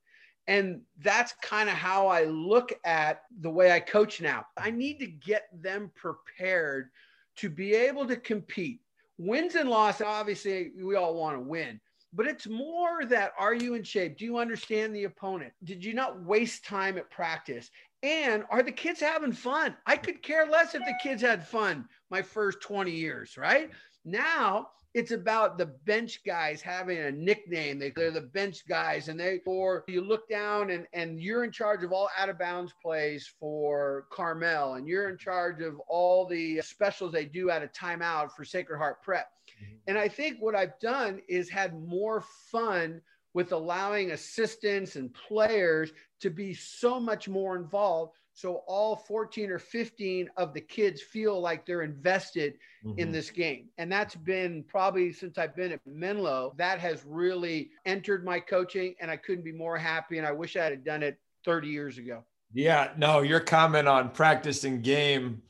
And 0.48 0.82
that's 1.02 1.34
kind 1.42 1.70
of 1.70 1.76
how 1.76 2.08
I 2.08 2.26
look 2.26 2.72
at 2.84 3.22
the 3.42 3.50
way 3.50 3.72
I 3.72 3.80
coach 3.80 4.22
now. 4.22 4.46
I 4.58 4.72
need 4.72 5.00
to 5.00 5.08
get 5.08 5.48
them 5.54 5.92
prepared 5.96 6.90
to 7.38 7.50
be 7.50 7.74
able 7.74 8.06
to 8.08 8.16
compete. 8.16 8.82
Wins 9.18 9.56
and 9.56 9.70
losses, 9.70 10.06
obviously, 10.06 10.72
we 10.78 10.96
all 10.96 11.16
want 11.16 11.38
to 11.38 11.42
win, 11.42 11.80
but 12.14 12.28
it's 12.28 12.48
more 12.48 13.06
that 13.06 13.32
are 13.40 13.54
you 13.54 13.74
in 13.74 13.84
shape? 13.84 14.18
Do 14.18 14.26
you 14.26 14.38
understand 14.38 14.96
the 14.96 15.06
opponent? 15.06 15.54
Did 15.64 15.84
you 15.84 15.94
not 15.94 16.22
waste 16.22 16.66
time 16.66 16.98
at 16.98 17.10
practice? 17.10 17.70
And 18.06 18.44
are 18.52 18.62
the 18.62 18.72
kids 18.72 19.00
having 19.00 19.32
fun? 19.32 19.76
I 19.88 19.98
could 19.98 20.22
care 20.22 20.46
less 20.46 20.76
if 20.76 20.86
the 20.86 20.94
kids 21.02 21.24
had 21.24 21.48
fun 21.48 21.90
my 22.12 22.22
first 22.22 22.62
20 22.62 22.92
years, 22.92 23.36
right? 23.36 23.72
Now 24.06 24.68
it's 24.94 25.10
about 25.10 25.58
the 25.58 25.66
bench 25.66 26.22
guys 26.24 26.62
having 26.62 27.00
a 27.00 27.12
nickname. 27.12 27.80
They, 27.80 27.92
are 27.98 28.12
the 28.12 28.30
bench 28.32 28.68
guys, 28.68 29.10
and 29.10 29.20
they 29.20 29.42
or 29.48 29.84
you 29.88 30.02
look 30.02 30.30
down 30.30 30.70
and 30.70 30.86
and 30.94 31.20
you're 31.20 31.44
in 31.44 31.52
charge 31.52 31.84
of 31.84 31.92
all 31.92 32.08
out 32.16 32.30
of 32.30 32.38
bounds 32.38 32.74
plays 32.80 33.28
for 33.40 34.06
Carmel, 34.12 34.76
and 34.76 34.88
you're 34.88 35.10
in 35.10 35.18
charge 35.18 35.64
of 35.64 35.80
all 35.90 36.28
the 36.28 36.62
specials 36.62 37.12
they 37.12 37.26
do 37.26 37.50
at 37.50 37.64
a 37.64 37.68
timeout 37.68 38.34
for 38.34 38.46
Sacred 38.46 38.78
Heart 38.78 39.02
Prep. 39.02 39.32
Mm-hmm. 39.50 39.76
And 39.88 39.98
I 39.98 40.08
think 40.08 40.38
what 40.40 40.54
I've 40.54 40.80
done 40.80 41.22
is 41.28 41.50
had 41.50 41.74
more 41.74 42.24
fun 42.52 43.02
with 43.34 43.52
allowing 43.52 44.12
assistants 44.12 44.96
and 44.96 45.14
players 45.14 45.92
to 46.22 46.30
be 46.30 46.54
so 46.54 47.00
much 47.00 47.28
more 47.28 47.56
involved 47.56 48.18
So 48.34 48.64
all 48.68 48.98
14 48.98 49.50
or 49.50 49.60
15 49.60 50.30
of 50.36 50.54
the 50.54 50.60
kids 50.60 51.02
feel 51.02 51.40
like 51.40 51.66
they're 51.66 51.84
invested 51.84 52.56
mm-hmm. 52.86 53.00
in 53.00 53.12
this 53.12 53.30
game. 53.30 53.70
And 53.78 53.90
that's 53.90 54.16
been 54.16 54.66
probably 54.68 55.14
since 55.14 55.38
I've 55.38 55.56
been 55.56 55.72
at 55.72 55.80
Menlo, 55.86 56.54
that 56.58 56.80
has 56.80 57.02
really 57.06 57.70
entered 57.86 58.26
my 58.26 58.42
coaching. 58.42 58.94
And 59.00 59.10
I 59.10 59.16
couldn't 59.16 59.46
be 59.46 59.54
more 59.54 59.78
happy. 59.78 60.18
And 60.18 60.28
I 60.28 60.34
wish 60.34 60.58
I 60.58 60.66
had 60.66 60.84
done 60.84 61.02
it 61.02 61.18
30 61.46 61.70
years 61.70 61.98
ago. 61.98 62.26
Yeah, 62.54 62.92
no, 62.98 63.22
your 63.22 63.40
comment 63.40 63.88
on 63.88 64.10
practice 64.10 64.66
and 64.66 64.84
game 64.84 65.42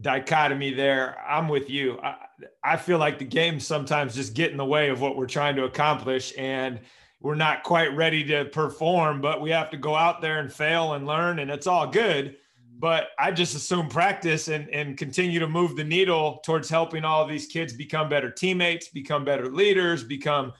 dichotomy 0.00 0.72
there, 0.72 1.18
I'm 1.26 1.48
with 1.48 1.70
you. 1.70 1.98
I, 2.02 2.16
I 2.62 2.76
feel 2.76 2.98
like 2.98 3.18
the 3.18 3.24
game 3.24 3.60
sometimes 3.60 4.14
just 4.14 4.34
get 4.34 4.50
in 4.50 4.56
the 4.56 4.64
way 4.64 4.88
of 4.88 5.00
what 5.00 5.16
we're 5.16 5.26
trying 5.26 5.56
to 5.56 5.64
accomplish. 5.64 6.32
And 6.38 6.80
we're 7.20 7.34
not 7.34 7.62
quite 7.62 7.94
ready 7.94 8.24
to 8.24 8.46
perform, 8.46 9.20
but 9.20 9.40
we 9.40 9.50
have 9.50 9.70
to 9.70 9.76
go 9.76 9.94
out 9.94 10.20
there 10.20 10.40
and 10.40 10.52
fail 10.52 10.94
and 10.94 11.06
learn, 11.06 11.38
and 11.38 11.50
it's 11.50 11.66
all 11.66 11.86
good. 11.86 12.36
But 12.78 13.08
I 13.18 13.30
just 13.30 13.54
assume 13.54 13.88
practice 13.88 14.48
and, 14.48 14.68
and 14.70 14.96
continue 14.96 15.38
to 15.38 15.46
move 15.46 15.76
the 15.76 15.84
needle 15.84 16.40
towards 16.44 16.70
helping 16.70 17.04
all 17.04 17.26
these 17.26 17.46
kids 17.46 17.74
become 17.74 18.08
better 18.08 18.30
teammates, 18.30 18.88
become 18.88 19.22
better 19.22 19.50
leaders, 19.50 20.02
become 20.02 20.54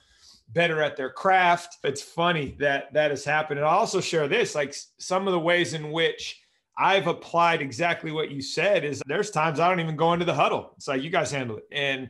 better 0.49 0.83
at 0.83 0.95
their 0.95 1.09
craft. 1.09 1.77
It's 1.83 2.01
funny 2.01 2.55
that 2.59 2.93
that 2.93 3.09
has 3.09 3.25
happened. 3.25 3.59
And 3.59 3.67
I'll 3.67 3.79
also 3.79 4.01
share 4.01 4.27
this 4.27 4.53
like 4.53 4.75
some 4.99 5.27
of 5.27 5.33
the 5.33 5.39
ways 5.39 5.73
in 5.73 5.91
which 5.91 6.39
I've 6.77 7.07
applied 7.07 7.61
exactly 7.61 8.11
what 8.11 8.29
you 8.29 8.41
said 8.41 8.85
is 8.85 9.01
there's 9.07 9.31
times 9.31 9.59
I 9.59 9.67
don't 9.67 9.79
even 9.79 9.95
go 9.95 10.13
into 10.13 10.25
the 10.25 10.33
huddle. 10.33 10.73
It's 10.77 10.87
like 10.87 11.01
you 11.01 11.09
guys 11.09 11.31
handle 11.31 11.57
it. 11.57 11.67
And 11.71 12.09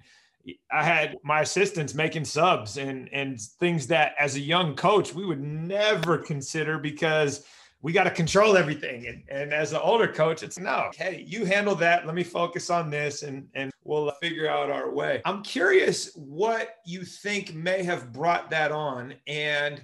I 0.72 0.84
had 0.84 1.18
my 1.24 1.42
assistants 1.42 1.94
making 1.94 2.26
subs 2.26 2.78
and 2.78 3.10
and 3.14 3.40
things 3.40 3.88
that 3.88 4.14
as 4.20 4.36
a 4.36 4.40
young 4.40 4.76
coach 4.76 5.14
we 5.14 5.26
would 5.26 5.42
never 5.42 6.18
consider 6.18 6.78
because 6.78 7.46
we 7.82 7.92
got 7.92 8.04
to 8.04 8.12
control 8.12 8.58
everything. 8.58 9.08
And, 9.08 9.24
and 9.30 9.54
as 9.54 9.74
an 9.74 9.80
older 9.82 10.08
coach, 10.08 10.44
it's 10.44 10.60
no, 10.60 10.92
hey, 10.96 11.26
you 11.28 11.46
handle 11.46 11.76
that. 11.76 12.06
Let 12.06 12.16
me 12.16 12.24
focus 12.24 12.70
on 12.70 12.90
this 12.90 13.24
and, 13.24 13.48
and 13.56 13.72
we'll 13.84 14.10
uh, 14.10 14.14
figure 14.22 14.48
out 14.48 14.70
our 14.70 14.92
way. 14.92 15.22
I'm 15.26 15.42
curious 15.42 16.14
what 16.16 16.76
you 16.86 17.04
think 17.04 17.56
may 17.56 17.84
have 17.84 18.14
brought 18.14 18.50
that 18.52 18.72
on. 18.72 19.16
And 19.26 19.82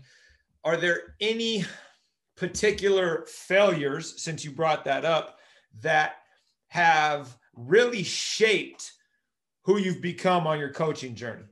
are 0.63 0.77
there 0.77 1.15
any 1.19 1.65
particular 2.35 3.25
failures, 3.27 4.21
since 4.21 4.45
you 4.45 4.51
brought 4.51 4.85
that 4.85 5.03
up, 5.03 5.39
that 5.81 6.17
have 6.67 7.35
really 7.55 8.03
shaped 8.03 8.93
who 9.67 9.77
you've 9.77 10.01
become 10.01 10.47
on 10.47 10.57
your 10.57 10.71
coaching 10.71 11.13
journey. 11.13 11.43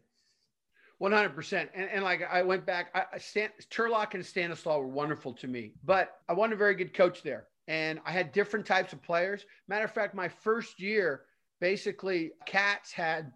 100%. 1.02 1.68
And, 1.76 1.90
and 1.90 2.02
like 2.02 2.22
I 2.32 2.42
went 2.44 2.66
back, 2.66 2.90
I, 2.96 3.18
Stan, 3.18 3.50
Turlock 3.70 4.14
and 4.14 4.26
Stanislaus 4.26 4.80
were 4.80 4.88
wonderful 4.88 5.34
to 5.34 5.48
me, 5.50 5.74
but 5.84 6.16
I 6.30 6.34
wasn't 6.34 6.54
a 6.54 6.58
very 6.58 6.76
good 6.76 6.94
coach 6.94 7.24
there. 7.24 7.48
And 7.68 8.00
I 8.06 8.12
had 8.12 8.32
different 8.32 8.66
types 8.66 8.94
of 8.94 9.04
players. 9.04 9.46
Matter 9.68 9.84
of 9.84 9.92
fact, 9.92 10.16
my 10.16 10.30
first 10.30 10.80
year, 10.80 11.24
basically, 11.60 12.32
Katz 12.46 12.94
had 12.94 13.34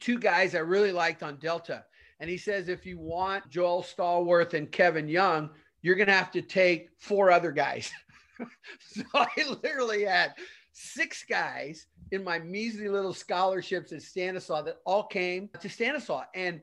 two 0.00 0.18
guys 0.18 0.54
I 0.54 0.60
really 0.60 0.92
liked 0.92 1.22
on 1.22 1.36
Delta. 1.36 1.84
And 2.18 2.30
he 2.30 2.38
says, 2.38 2.70
if 2.70 2.86
you 2.86 2.98
want 2.98 3.50
Joel 3.50 3.82
Stallworth 3.82 4.54
and 4.54 4.72
Kevin 4.72 5.06
Young, 5.06 5.50
you're 5.82 5.96
going 5.96 6.06
to 6.06 6.14
have 6.14 6.30
to 6.30 6.40
take 6.40 6.88
four 6.98 7.30
other 7.30 7.52
guys. 7.52 7.92
so 8.80 9.02
I 9.14 9.28
literally 9.62 10.04
had 10.04 10.32
six 10.72 11.24
guys 11.28 11.86
in 12.10 12.24
my 12.24 12.38
measly 12.38 12.88
little 12.88 13.14
scholarships 13.14 13.92
at 13.92 14.02
Stanislaus 14.02 14.64
that 14.64 14.78
all 14.84 15.04
came 15.04 15.48
to 15.60 15.68
Stanislaus 15.68 16.26
and 16.34 16.60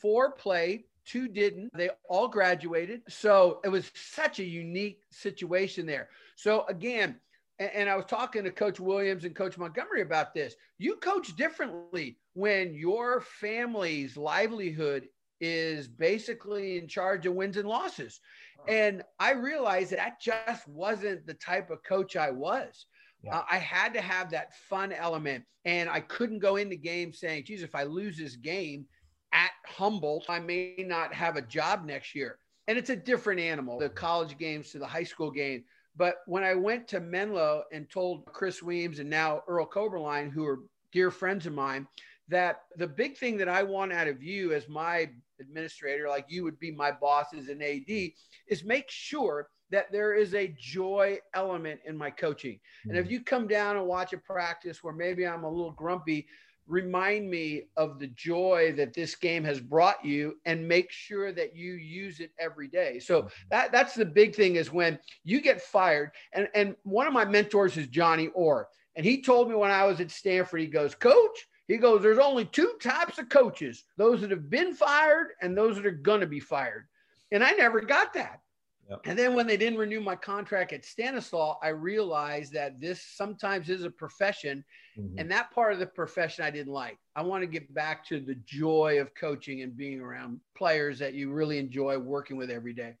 four 0.00 0.32
played, 0.32 0.84
two 1.04 1.28
didn't. 1.28 1.70
They 1.74 1.90
all 2.08 2.28
graduated. 2.28 3.02
So 3.08 3.60
it 3.64 3.68
was 3.68 3.90
such 3.94 4.38
a 4.38 4.44
unique 4.44 5.02
situation 5.10 5.86
there. 5.86 6.08
So 6.36 6.64
again, 6.66 7.16
and, 7.58 7.70
and 7.72 7.90
I 7.90 7.96
was 7.96 8.06
talking 8.06 8.44
to 8.44 8.50
Coach 8.50 8.80
Williams 8.80 9.24
and 9.24 9.34
Coach 9.34 9.58
Montgomery 9.58 10.02
about 10.02 10.34
this. 10.34 10.56
You 10.78 10.96
coach 10.96 11.36
differently 11.36 12.18
when 12.34 12.74
your 12.74 13.20
family's 13.20 14.16
livelihood 14.16 15.08
is 15.40 15.88
basically 15.88 16.78
in 16.78 16.88
charge 16.88 17.26
of 17.26 17.34
wins 17.34 17.56
and 17.56 17.68
losses. 17.68 18.20
And 18.66 19.02
I 19.18 19.32
realized 19.32 19.90
that 19.90 19.98
that 19.98 20.20
just 20.20 20.66
wasn't 20.66 21.26
the 21.26 21.34
type 21.34 21.70
of 21.70 21.82
coach 21.82 22.16
I 22.16 22.30
was. 22.30 22.86
Yeah. 23.24 23.38
Uh, 23.38 23.44
I 23.50 23.58
had 23.58 23.94
to 23.94 24.00
have 24.00 24.30
that 24.30 24.54
fun 24.68 24.92
element, 24.92 25.44
and 25.64 25.88
I 25.88 26.00
couldn't 26.00 26.40
go 26.40 26.56
into 26.56 26.76
games 26.76 27.18
saying, 27.20 27.44
"Geez, 27.44 27.62
if 27.62 27.74
I 27.74 27.84
lose 27.84 28.18
this 28.18 28.36
game 28.36 28.86
at 29.32 29.50
Humboldt, 29.66 30.26
I 30.28 30.40
may 30.40 30.76
not 30.78 31.14
have 31.14 31.36
a 31.36 31.42
job 31.42 31.84
next 31.84 32.14
year." 32.14 32.38
And 32.66 32.78
it's 32.78 32.90
a 32.90 32.96
different 32.96 33.40
animal, 33.40 33.78
the 33.78 33.88
college 33.88 34.38
games 34.38 34.70
to 34.72 34.78
the 34.78 34.86
high 34.86 35.04
school 35.04 35.30
game. 35.30 35.64
But 35.96 36.16
when 36.26 36.42
I 36.42 36.54
went 36.54 36.88
to 36.88 37.00
Menlo 37.00 37.64
and 37.72 37.88
told 37.88 38.26
Chris 38.26 38.62
Weems 38.62 38.98
and 38.98 39.08
now 39.08 39.42
Earl 39.46 39.66
Koberlein, 39.66 40.30
who 40.30 40.46
are 40.46 40.60
dear 40.92 41.10
friends 41.10 41.46
of 41.46 41.52
mine, 41.52 41.86
that 42.28 42.62
the 42.76 42.86
big 42.86 43.16
thing 43.16 43.36
that 43.38 43.48
I 43.48 43.62
want 43.62 43.92
out 43.92 44.08
of 44.08 44.22
you 44.22 44.52
as 44.52 44.68
my 44.68 45.10
administrator, 45.40 46.08
like 46.08 46.26
you 46.28 46.42
would 46.42 46.58
be 46.58 46.70
my 46.70 46.90
boss 46.90 47.26
as 47.34 47.48
an 47.48 47.62
AD, 47.62 48.12
is 48.48 48.64
make 48.64 48.90
sure 48.90 49.48
that 49.70 49.90
there 49.90 50.14
is 50.14 50.34
a 50.34 50.54
joy 50.58 51.18
element 51.34 51.80
in 51.86 51.96
my 51.96 52.10
coaching. 52.10 52.58
And 52.84 52.96
if 52.96 53.06
mm. 53.06 53.10
you 53.10 53.20
come 53.22 53.46
down 53.46 53.76
and 53.76 53.86
watch 53.86 54.12
a 54.12 54.18
practice 54.18 54.82
where 54.82 54.94
maybe 54.94 55.26
I'm 55.26 55.44
a 55.44 55.50
little 55.50 55.72
grumpy, 55.72 56.26
remind 56.66 57.30
me 57.30 57.64
of 57.76 57.98
the 57.98 58.06
joy 58.08 58.72
that 58.76 58.94
this 58.94 59.14
game 59.14 59.44
has 59.44 59.60
brought 59.60 60.04
you 60.04 60.36
and 60.46 60.66
make 60.66 60.90
sure 60.90 61.32
that 61.32 61.54
you 61.54 61.74
use 61.74 62.20
it 62.20 62.30
every 62.38 62.68
day. 62.68 62.98
So 62.98 63.22
mm-hmm. 63.22 63.28
that 63.50 63.72
that's 63.72 63.94
the 63.94 64.04
big 64.04 64.34
thing 64.34 64.56
is 64.56 64.72
when 64.72 64.98
you 65.24 65.40
get 65.40 65.60
fired 65.60 66.12
and 66.32 66.48
and 66.54 66.74
one 66.84 67.06
of 67.06 67.12
my 67.12 67.24
mentors 67.24 67.76
is 67.76 67.88
Johnny 67.88 68.28
Orr 68.28 68.68
and 68.96 69.04
he 69.04 69.20
told 69.20 69.48
me 69.48 69.56
when 69.56 69.70
I 69.70 69.84
was 69.84 70.00
at 70.00 70.10
Stanford 70.10 70.60
he 70.60 70.66
goes, 70.66 70.94
"Coach, 70.94 71.46
he 71.68 71.78
goes, 71.78 72.02
there's 72.02 72.18
only 72.18 72.44
two 72.44 72.74
types 72.82 73.18
of 73.18 73.28
coaches 73.28 73.84
those 73.96 74.20
that 74.20 74.30
have 74.30 74.50
been 74.50 74.74
fired 74.74 75.28
and 75.40 75.56
those 75.56 75.76
that 75.76 75.86
are 75.86 75.90
going 75.90 76.20
to 76.20 76.26
be 76.26 76.40
fired. 76.40 76.86
And 77.32 77.42
I 77.42 77.52
never 77.52 77.80
got 77.80 78.12
that. 78.14 78.40
Yep. 78.90 79.00
And 79.04 79.18
then 79.18 79.34
when 79.34 79.46
they 79.46 79.56
didn't 79.56 79.78
renew 79.78 80.00
my 80.00 80.16
contract 80.16 80.72
at 80.72 80.84
Stanislaus, 80.84 81.56
I 81.62 81.68
realized 81.68 82.52
that 82.52 82.80
this 82.80 83.02
sometimes 83.02 83.70
is 83.70 83.84
a 83.84 83.90
profession. 83.90 84.64
Mm-hmm. 84.98 85.18
And 85.18 85.30
that 85.30 85.50
part 85.52 85.72
of 85.72 85.78
the 85.78 85.86
profession 85.86 86.44
I 86.44 86.50
didn't 86.50 86.72
like. 86.72 86.98
I 87.16 87.22
want 87.22 87.42
to 87.42 87.46
get 87.46 87.72
back 87.74 88.06
to 88.08 88.20
the 88.20 88.34
joy 88.44 89.00
of 89.00 89.14
coaching 89.14 89.62
and 89.62 89.76
being 89.76 90.00
around 90.00 90.40
players 90.56 90.98
that 90.98 91.14
you 91.14 91.32
really 91.32 91.58
enjoy 91.58 91.98
working 91.98 92.36
with 92.36 92.50
every 92.50 92.74
day. 92.74 92.94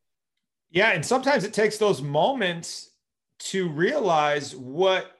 Yeah. 0.70 0.90
And 0.90 1.04
sometimes 1.04 1.44
it 1.44 1.52
takes 1.52 1.76
those 1.76 2.00
moments 2.00 2.90
to 3.40 3.68
realize 3.68 4.56
what 4.56 5.12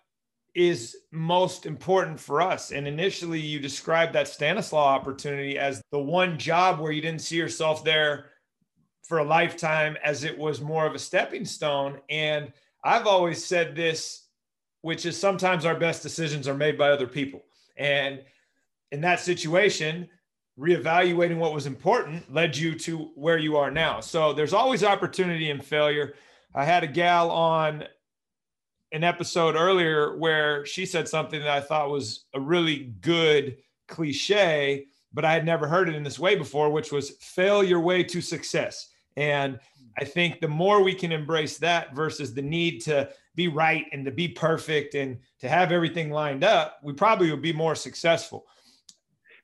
is 0.54 0.96
most 1.10 1.66
important 1.66 2.18
for 2.18 2.40
us. 2.40 2.70
And 2.70 2.86
initially, 2.86 3.40
you 3.40 3.58
described 3.58 4.12
that 4.14 4.28
Stanislaus 4.28 5.00
opportunity 5.00 5.58
as 5.58 5.82
the 5.90 5.98
one 5.98 6.38
job 6.38 6.78
where 6.80 6.92
you 6.92 7.02
didn't 7.02 7.22
see 7.22 7.36
yourself 7.36 7.84
there 7.84 8.30
for 9.06 9.18
a 9.18 9.24
lifetime 9.24 9.96
as 10.02 10.24
it 10.24 10.36
was 10.36 10.60
more 10.60 10.86
of 10.86 10.94
a 10.94 10.98
stepping 10.98 11.44
stone. 11.44 12.00
And 12.08 12.52
I've 12.82 13.06
always 13.06 13.44
said 13.44 13.76
this, 13.76 14.26
which 14.80 15.06
is 15.06 15.18
sometimes 15.18 15.64
our 15.64 15.76
best 15.78 16.02
decisions 16.02 16.48
are 16.48 16.54
made 16.54 16.76
by 16.76 16.90
other 16.90 17.06
people. 17.06 17.42
And 17.76 18.22
in 18.92 19.00
that 19.02 19.20
situation, 19.20 20.08
reevaluating 20.58 21.38
what 21.38 21.54
was 21.54 21.66
important 21.66 22.32
led 22.32 22.56
you 22.56 22.78
to 22.78 23.10
where 23.14 23.38
you 23.38 23.56
are 23.56 23.70
now. 23.70 24.00
So 24.00 24.32
there's 24.32 24.52
always 24.52 24.84
opportunity 24.84 25.50
in 25.50 25.60
failure. 25.60 26.14
I 26.54 26.64
had 26.64 26.84
a 26.84 26.88
gal 26.88 27.30
on 27.30 27.84
an 28.92 29.02
episode 29.02 29.56
earlier 29.56 30.16
where 30.16 30.64
she 30.64 30.86
said 30.86 31.08
something 31.08 31.40
that 31.40 31.48
I 31.48 31.60
thought 31.60 31.90
was 31.90 32.26
a 32.32 32.40
really 32.40 32.94
good 33.00 33.56
cliche, 33.88 34.86
but 35.12 35.24
I 35.24 35.32
had 35.32 35.44
never 35.44 35.66
heard 35.66 35.88
it 35.88 35.96
in 35.96 36.04
this 36.04 36.18
way 36.18 36.36
before, 36.36 36.70
which 36.70 36.92
was 36.92 37.10
fail 37.20 37.64
your 37.64 37.80
way 37.80 38.04
to 38.04 38.20
success. 38.20 38.90
And 39.16 39.58
I 39.98 40.04
think 40.04 40.40
the 40.40 40.48
more 40.48 40.82
we 40.82 40.94
can 40.94 41.12
embrace 41.12 41.58
that 41.58 41.94
versus 41.94 42.34
the 42.34 42.42
need 42.42 42.80
to 42.82 43.10
be 43.34 43.48
right 43.48 43.86
and 43.92 44.04
to 44.04 44.10
be 44.10 44.28
perfect 44.28 44.94
and 44.94 45.18
to 45.40 45.48
have 45.48 45.72
everything 45.72 46.10
lined 46.10 46.42
up, 46.42 46.78
we 46.82 46.92
probably 46.92 47.30
will 47.30 47.36
be 47.36 47.52
more 47.52 47.74
successful. 47.74 48.46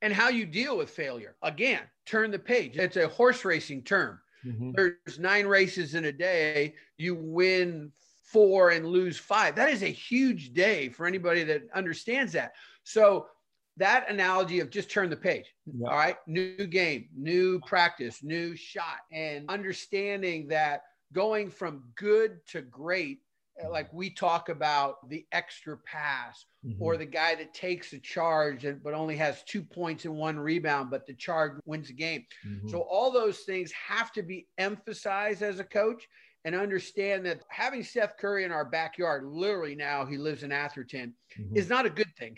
And 0.02 0.12
how 0.12 0.28
you 0.28 0.46
deal 0.46 0.76
with 0.76 0.90
failure. 0.90 1.36
Again, 1.42 1.82
turn 2.06 2.30
the 2.30 2.38
page. 2.38 2.76
It's 2.76 2.96
a 2.96 3.08
horse 3.08 3.44
racing 3.44 3.82
term. 3.82 4.18
Mm-hmm. 4.44 4.72
There's 4.72 5.18
nine 5.18 5.46
races 5.46 5.94
in 5.94 6.06
a 6.06 6.12
day. 6.12 6.74
You 6.96 7.14
win 7.14 7.92
four 8.24 8.70
and 8.70 8.86
lose 8.86 9.18
five. 9.18 9.54
That 9.56 9.70
is 9.70 9.82
a 9.82 9.88
huge 9.88 10.52
day 10.52 10.88
for 10.88 11.06
anybody 11.06 11.44
that 11.44 11.62
understands 11.74 12.32
that. 12.32 12.52
So 12.84 13.26
that 13.80 14.10
analogy 14.10 14.60
of 14.60 14.70
just 14.70 14.90
turn 14.90 15.08
the 15.08 15.16
page. 15.16 15.46
Yeah. 15.66 15.88
All 15.88 15.96
right. 15.96 16.16
New 16.26 16.66
game, 16.66 17.08
new 17.16 17.60
practice, 17.60 18.22
new 18.22 18.54
shot, 18.54 19.00
and 19.10 19.48
understanding 19.48 20.46
that 20.48 20.82
going 21.14 21.50
from 21.50 21.82
good 21.96 22.46
to 22.48 22.60
great, 22.60 23.20
uh, 23.64 23.70
like 23.70 23.90
we 23.92 24.10
talk 24.10 24.50
about 24.50 25.08
the 25.08 25.26
extra 25.32 25.78
pass 25.78 26.44
mm-hmm. 26.64 26.80
or 26.80 26.98
the 26.98 27.06
guy 27.06 27.34
that 27.34 27.54
takes 27.54 27.94
a 27.94 27.98
charge 27.98 28.66
and 28.66 28.82
but 28.82 28.92
only 28.92 29.16
has 29.16 29.42
two 29.44 29.62
points 29.62 30.04
and 30.04 30.14
one 30.14 30.38
rebound, 30.38 30.90
but 30.90 31.06
the 31.06 31.14
charge 31.14 31.52
wins 31.64 31.88
the 31.88 31.94
game. 31.94 32.24
Mm-hmm. 32.46 32.68
So 32.68 32.80
all 32.80 33.10
those 33.10 33.40
things 33.40 33.72
have 33.72 34.12
to 34.12 34.22
be 34.22 34.46
emphasized 34.58 35.40
as 35.40 35.58
a 35.58 35.64
coach. 35.64 36.06
And 36.44 36.54
understand 36.54 37.26
that 37.26 37.42
having 37.48 37.82
Steph 37.82 38.16
Curry 38.16 38.44
in 38.44 38.52
our 38.52 38.64
backyard, 38.64 39.24
literally 39.24 39.74
now 39.74 40.06
he 40.06 40.16
lives 40.16 40.42
in 40.42 40.52
Atherton, 40.52 41.14
mm-hmm. 41.38 41.56
is 41.56 41.68
not 41.68 41.86
a 41.86 41.90
good 41.90 42.14
thing 42.18 42.36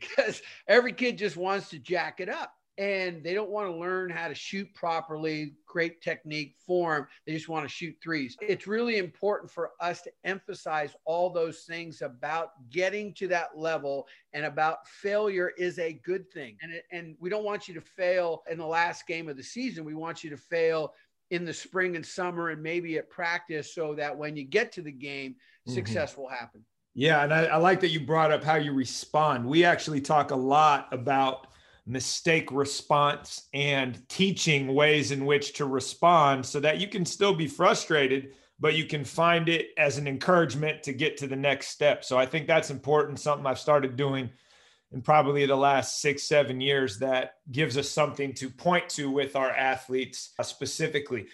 because 0.00 0.36
mm-hmm. 0.36 0.44
every 0.68 0.92
kid 0.92 1.18
just 1.18 1.36
wants 1.36 1.70
to 1.70 1.78
jack 1.78 2.20
it 2.20 2.28
up 2.28 2.54
and 2.76 3.22
they 3.22 3.34
don't 3.34 3.50
want 3.50 3.68
to 3.68 3.76
learn 3.76 4.10
how 4.10 4.26
to 4.26 4.34
shoot 4.34 4.72
properly, 4.74 5.54
great 5.66 6.02
technique, 6.02 6.56
form. 6.66 7.06
They 7.26 7.32
just 7.32 7.48
want 7.48 7.64
to 7.64 7.68
shoot 7.68 7.94
threes. 8.02 8.36
It's 8.40 8.66
really 8.66 8.98
important 8.98 9.50
for 9.50 9.72
us 9.80 10.02
to 10.02 10.12
emphasize 10.24 10.94
all 11.04 11.30
those 11.30 11.60
things 11.60 12.02
about 12.02 12.50
getting 12.70 13.14
to 13.14 13.28
that 13.28 13.56
level 13.56 14.08
and 14.32 14.44
about 14.44 14.88
failure 14.88 15.52
is 15.56 15.78
a 15.78 15.92
good 16.04 16.28
thing. 16.32 16.56
And, 16.62 16.72
it, 16.72 16.84
and 16.90 17.16
we 17.20 17.30
don't 17.30 17.44
want 17.44 17.68
you 17.68 17.74
to 17.74 17.80
fail 17.80 18.42
in 18.50 18.58
the 18.58 18.66
last 18.66 19.06
game 19.06 19.28
of 19.28 19.36
the 19.36 19.42
season. 19.42 19.84
We 19.84 19.94
want 19.94 20.24
you 20.24 20.30
to 20.30 20.36
fail 20.36 20.94
in 21.30 21.44
the 21.44 21.52
spring 21.52 21.96
and 21.96 22.04
summer 22.04 22.50
and 22.50 22.62
maybe 22.62 22.96
at 22.98 23.10
practice 23.10 23.74
so 23.74 23.94
that 23.94 24.16
when 24.16 24.36
you 24.36 24.44
get 24.44 24.72
to 24.72 24.82
the 24.82 24.92
game, 24.92 25.32
mm-hmm. 25.32 25.74
success 25.74 26.16
will 26.16 26.28
happen. 26.28 26.64
Yeah. 26.94 27.24
And 27.24 27.34
I, 27.34 27.44
I 27.46 27.56
like 27.56 27.80
that 27.80 27.88
you 27.88 28.00
brought 28.00 28.30
up 28.30 28.44
how 28.44 28.54
you 28.54 28.72
respond. 28.72 29.44
We 29.44 29.64
actually 29.64 30.00
talk 30.00 30.30
a 30.30 30.36
lot 30.36 30.88
about 30.92 31.48
mistake 31.86 32.50
response 32.50 33.48
and 33.52 34.08
teaching 34.08 34.74
ways 34.74 35.10
in 35.10 35.26
which 35.26 35.52
to 35.54 35.66
respond 35.66 36.44
so 36.44 36.60
that 36.60 36.80
you 36.80 36.88
can 36.88 37.04
still 37.04 37.34
be 37.34 37.46
frustrated 37.46 38.32
but 38.60 38.74
you 38.74 38.86
can 38.86 39.04
find 39.04 39.48
it 39.48 39.68
as 39.76 39.98
an 39.98 40.06
encouragement 40.06 40.82
to 40.82 40.92
get 40.92 41.16
to 41.18 41.26
the 41.26 41.36
next 41.36 41.68
step 41.68 42.02
so 42.02 42.16
i 42.16 42.24
think 42.24 42.46
that's 42.46 42.70
important 42.70 43.20
something 43.20 43.46
i've 43.46 43.58
started 43.58 43.96
doing 43.96 44.30
in 44.94 45.02
probably 45.02 45.44
the 45.44 45.56
last 45.56 46.00
six 46.00 46.22
seven 46.22 46.60
years 46.60 46.98
that 47.00 47.34
gives 47.52 47.76
us 47.76 47.90
something 47.90 48.32
to 48.32 48.48
point 48.48 48.88
to 48.88 49.10
with 49.10 49.36
our 49.36 49.50
athletes 49.50 50.30
specifically 50.42 51.26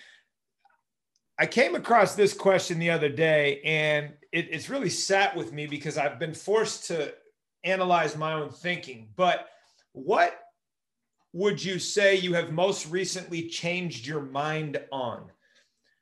I 1.40 1.46
came 1.46 1.74
across 1.74 2.14
this 2.14 2.34
question 2.34 2.78
the 2.78 2.90
other 2.90 3.08
day, 3.08 3.62
and 3.64 4.12
it, 4.30 4.48
it's 4.50 4.68
really 4.68 4.90
sat 4.90 5.34
with 5.34 5.54
me 5.54 5.66
because 5.66 5.96
I've 5.96 6.18
been 6.18 6.34
forced 6.34 6.88
to 6.88 7.14
analyze 7.64 8.14
my 8.14 8.34
own 8.34 8.50
thinking. 8.50 9.08
But 9.16 9.48
what 9.92 10.38
would 11.32 11.64
you 11.64 11.78
say 11.78 12.16
you 12.16 12.34
have 12.34 12.52
most 12.52 12.90
recently 12.90 13.48
changed 13.48 14.06
your 14.06 14.20
mind 14.20 14.82
on 14.92 15.30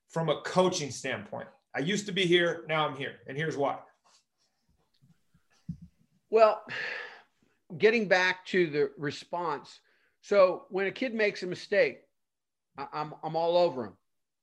from 0.08 0.28
a 0.28 0.40
coaching 0.40 0.90
standpoint? 0.90 1.46
I 1.72 1.80
used 1.80 2.06
to 2.06 2.12
be 2.12 2.26
here, 2.26 2.64
now 2.68 2.88
I'm 2.88 2.96
here, 2.96 3.20
and 3.28 3.36
here's 3.36 3.56
why. 3.56 3.78
Well, 6.30 6.64
getting 7.76 8.08
back 8.08 8.46
to 8.46 8.66
the 8.68 8.90
response. 8.96 9.80
So 10.22 10.64
when 10.70 10.86
a 10.86 10.92
kid 10.92 11.14
makes 11.14 11.42
a 11.42 11.46
mistake, 11.46 12.00
I'm, 12.92 13.14
I'm 13.22 13.36
all 13.36 13.56
over 13.56 13.84
him. 13.84 13.94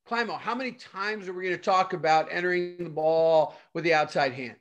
Clymo, 0.06 0.36
how 0.36 0.54
many 0.54 0.74
times 0.74 1.28
are 1.28 1.34
we 1.34 1.44
going 1.46 1.56
to 1.56 1.62
talk 1.62 1.94
about 1.94 2.28
entering 2.32 2.78
the 2.78 2.90
ball 2.90 3.56
with 3.74 3.84
the 3.84 3.94
outside 3.94 4.34
hand? 4.34 4.58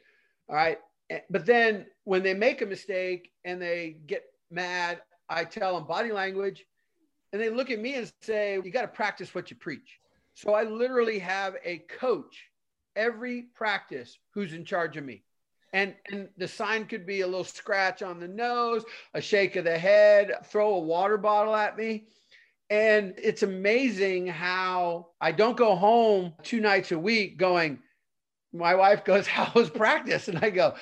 All 0.48 0.56
right. 0.56 0.78
Eh, 1.10 1.20
but 1.28 1.44
then 1.44 1.86
when 2.04 2.22
they 2.22 2.32
make 2.32 2.62
a 2.62 2.66
mistake 2.66 3.30
and 3.44 3.60
they 3.60 3.98
get 4.06 4.24
mad, 4.50 5.02
I 5.28 5.44
tell 5.44 5.74
them 5.74 5.86
body 5.86 6.12
language, 6.12 6.64
and 7.32 7.42
they 7.42 7.50
look 7.50 7.70
at 7.70 7.80
me 7.80 7.94
and 7.94 8.10
say, 8.22 8.54
You 8.64 8.70
got 8.70 8.82
to 8.82 8.88
practice 8.88 9.34
what 9.34 9.50
you 9.50 9.56
preach. 9.56 9.98
So 10.34 10.54
I 10.54 10.64
literally 10.64 11.18
have 11.18 11.56
a 11.64 11.78
coach 11.78 12.44
every 12.96 13.42
practice 13.54 14.18
who's 14.32 14.52
in 14.52 14.64
charge 14.64 14.96
of 14.96 15.04
me. 15.04 15.24
And, 15.74 15.92
and 16.10 16.28
the 16.38 16.46
sign 16.46 16.86
could 16.86 17.04
be 17.04 17.22
a 17.22 17.26
little 17.26 17.42
scratch 17.42 18.00
on 18.00 18.20
the 18.20 18.28
nose, 18.28 18.84
a 19.12 19.20
shake 19.20 19.56
of 19.56 19.64
the 19.64 19.76
head, 19.76 20.32
throw 20.46 20.74
a 20.74 20.78
water 20.78 21.18
bottle 21.18 21.54
at 21.54 21.76
me. 21.76 22.04
And 22.70 23.12
it's 23.18 23.42
amazing 23.42 24.28
how 24.28 25.08
I 25.20 25.32
don't 25.32 25.56
go 25.56 25.74
home 25.74 26.32
two 26.44 26.60
nights 26.60 26.92
a 26.92 26.98
week 26.98 27.38
going, 27.38 27.80
my 28.52 28.76
wife 28.76 29.04
goes, 29.04 29.26
How 29.26 29.50
was 29.52 29.68
practice? 29.68 30.28
And 30.28 30.38
I 30.38 30.50
go, 30.50 30.76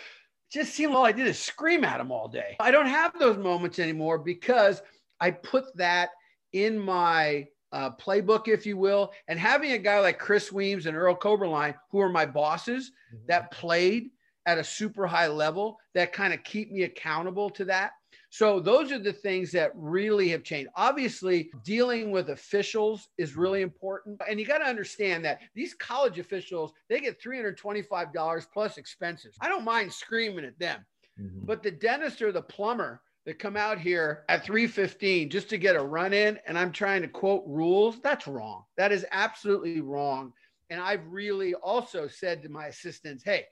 just 0.53 0.75
seemed 0.75 0.95
all 0.95 1.07
I 1.07 1.13
did 1.13 1.27
is 1.27 1.39
scream 1.39 1.85
at 1.85 1.99
him 1.99 2.13
all 2.13 2.29
day. 2.29 2.57
I 2.61 2.71
don't 2.71 2.87
have 2.87 3.19
those 3.19 3.39
moments 3.39 3.79
anymore 3.79 4.19
because 4.19 4.83
I 5.21 5.31
put 5.31 5.75
that 5.79 6.11
in 6.53 6.79
my 6.79 7.49
uh, 7.73 7.93
playbook, 7.93 8.47
if 8.47 8.67
you 8.67 8.77
will. 8.77 9.13
And 9.27 9.39
having 9.39 9.73
a 9.73 9.79
guy 9.79 10.01
like 10.01 10.19
Chris 10.19 10.53
Weems 10.53 10.85
and 10.85 10.95
Earl 10.95 11.17
Koberlein, 11.17 11.75
who 11.91 12.01
are 12.01 12.11
my 12.11 12.27
bosses 12.27 12.93
mm-hmm. 13.15 13.25
that 13.29 13.51
played 13.51 14.11
at 14.47 14.59
a 14.59 14.65
super 14.65 15.07
high 15.07 15.29
level, 15.29 15.79
that 15.95 16.13
kind 16.13 16.33
of 16.33 16.43
keep 16.45 16.73
me 16.73 16.83
accountable 16.83 17.51
to 17.51 17.65
that. 17.67 17.93
So 18.31 18.61
those 18.61 18.91
are 18.93 18.99
the 18.99 19.13
things 19.13 19.53
that 19.53 19.73
really 19.75 20.29
have 20.31 20.43
changed. 20.43 20.71
Obviously, 20.75 21.51
dealing 21.65 22.11
with 22.11 22.31
officials 22.31 23.09
is 23.19 23.37
really 23.37 23.61
important. 23.61 24.19
And 24.27 24.41
you 24.41 24.47
got 24.47 24.59
to 24.59 24.65
understand 24.65 25.23
that 25.27 25.41
these 25.55 25.75
college 25.75 26.19
officials, 26.19 26.73
they 26.89 26.99
get 27.01 27.23
$325 27.23 28.47
plus 28.53 28.79
expenses. 28.79 29.37
I 29.43 29.49
don't 29.51 29.65
mind 29.65 29.93
screaming 29.93 30.47
at 30.47 30.59
them. 30.59 30.85
Mm-hmm. 31.21 31.45
But 31.45 31.63
the 31.63 31.73
dentist 31.73 32.23
or 32.23 32.33
the 32.33 32.41
plumber 32.41 33.03
that 33.27 33.39
come 33.39 33.57
out 33.57 33.79
here 33.79 34.25
at 34.31 34.45
315 34.45 35.29
just 35.29 35.51
to 35.51 35.59
get 35.59 35.77
a 35.77 35.83
run 35.83 36.15
in 36.15 36.39
and 36.47 36.59
I'm 36.59 36.73
trying 36.73 37.03
to 37.03 37.09
quote 37.09 37.45
rules, 37.47 38.01
that's 38.01 38.27
wrong. 38.27 38.65
That 38.79 38.93
is 38.93 39.05
absolutely 39.13 39.83
wrong. 39.83 40.33
And 40.71 40.81
I've 40.81 41.07
really 41.07 41.55
also 41.55 42.09
said 42.09 42.43
to 42.43 42.49
my 42.49 42.69
assistants, 42.69 43.23
hey, 43.23 43.45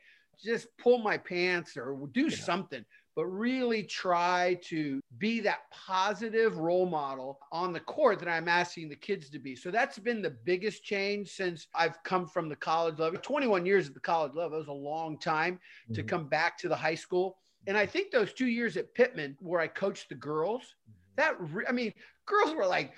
just 0.42 0.66
pull 0.78 0.98
my 0.98 1.16
pants 1.18 1.76
or 1.76 2.08
do 2.12 2.28
yeah. 2.28 2.36
something 2.36 2.84
but 3.16 3.26
really 3.26 3.82
try 3.82 4.58
to 4.62 5.00
be 5.18 5.40
that 5.40 5.70
positive 5.70 6.56
role 6.56 6.86
model 6.86 7.38
on 7.52 7.72
the 7.72 7.80
court 7.80 8.18
that 8.20 8.28
I'm 8.28 8.48
asking 8.48 8.88
the 8.88 8.96
kids 8.96 9.28
to 9.30 9.38
be. 9.38 9.56
So 9.56 9.70
that's 9.70 9.98
been 9.98 10.22
the 10.22 10.30
biggest 10.30 10.84
change 10.84 11.28
since 11.30 11.66
I've 11.74 12.02
come 12.04 12.26
from 12.26 12.48
the 12.48 12.56
college 12.56 12.98
level. 12.98 13.18
21 13.20 13.66
years 13.66 13.88
at 13.88 13.94
the 13.94 14.00
college 14.00 14.32
level, 14.34 14.56
it 14.56 14.60
was 14.60 14.68
a 14.68 14.72
long 14.72 15.18
time 15.18 15.54
mm-hmm. 15.54 15.94
to 15.94 16.02
come 16.02 16.28
back 16.28 16.56
to 16.58 16.68
the 16.68 16.76
high 16.76 16.94
school. 16.94 17.36
And 17.66 17.76
I 17.76 17.84
think 17.84 18.10
those 18.10 18.32
two 18.32 18.46
years 18.46 18.76
at 18.76 18.94
Pitman, 18.94 19.36
where 19.40 19.60
I 19.60 19.66
coached 19.66 20.08
the 20.08 20.14
girls, 20.14 20.62
that, 21.16 21.34
re- 21.38 21.66
I 21.68 21.72
mean, 21.72 21.92
girls 22.26 22.54
were 22.54 22.66
like, 22.66 22.92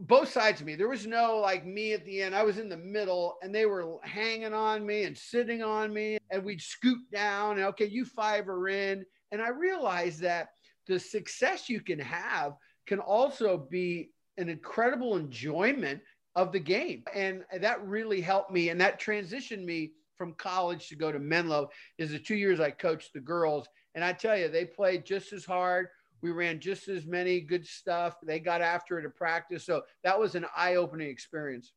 both 0.00 0.30
sides 0.30 0.60
of 0.60 0.66
me. 0.66 0.76
There 0.76 0.88
was 0.88 1.06
no 1.06 1.38
like 1.38 1.66
me 1.66 1.92
at 1.92 2.04
the 2.04 2.22
end. 2.22 2.34
I 2.34 2.44
was 2.44 2.58
in 2.58 2.68
the 2.68 2.76
middle 2.76 3.36
and 3.42 3.54
they 3.54 3.66
were 3.66 3.96
hanging 4.02 4.54
on 4.54 4.86
me 4.86 5.04
and 5.04 5.16
sitting 5.16 5.62
on 5.62 5.92
me. 5.92 6.18
And 6.30 6.44
we'd 6.44 6.60
scoot 6.60 6.98
down 7.12 7.58
and 7.58 7.66
okay, 7.68 7.86
you 7.86 8.04
five 8.04 8.48
are 8.48 8.68
in. 8.68 9.04
And 9.32 9.42
I 9.42 9.48
realized 9.48 10.20
that 10.20 10.50
the 10.86 10.98
success 10.98 11.68
you 11.68 11.80
can 11.80 11.98
have 11.98 12.54
can 12.86 13.00
also 13.00 13.66
be 13.70 14.10
an 14.36 14.48
incredible 14.48 15.16
enjoyment 15.16 16.00
of 16.36 16.52
the 16.52 16.60
game. 16.60 17.02
And 17.14 17.44
that 17.60 17.84
really 17.84 18.20
helped 18.20 18.52
me. 18.52 18.68
And 18.68 18.80
that 18.80 19.00
transitioned 19.00 19.64
me 19.64 19.92
from 20.16 20.34
college 20.34 20.88
to 20.88 20.96
go 20.96 21.10
to 21.10 21.18
Menlo 21.18 21.70
is 21.98 22.10
the 22.10 22.18
two 22.18 22.36
years 22.36 22.60
I 22.60 22.70
coached 22.70 23.12
the 23.12 23.20
girls. 23.20 23.68
And 23.94 24.04
I 24.04 24.12
tell 24.12 24.36
you, 24.36 24.48
they 24.48 24.64
played 24.64 25.04
just 25.04 25.32
as 25.32 25.44
hard. 25.44 25.88
We 26.20 26.30
ran 26.30 26.60
just 26.60 26.88
as 26.88 27.06
many 27.06 27.40
good 27.40 27.66
stuff. 27.66 28.16
They 28.24 28.40
got 28.40 28.60
after 28.60 28.98
it 28.98 29.04
at 29.04 29.14
practice. 29.14 29.64
So 29.64 29.82
that 30.04 30.18
was 30.18 30.34
an 30.34 30.46
eye 30.56 30.76
opening 30.76 31.08
experience. 31.08 31.72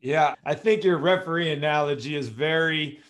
Yeah, 0.00 0.34
I 0.44 0.54
think 0.54 0.84
your 0.84 0.98
referee 0.98 1.52
analogy 1.52 2.16
is 2.16 2.28
very 2.28 3.00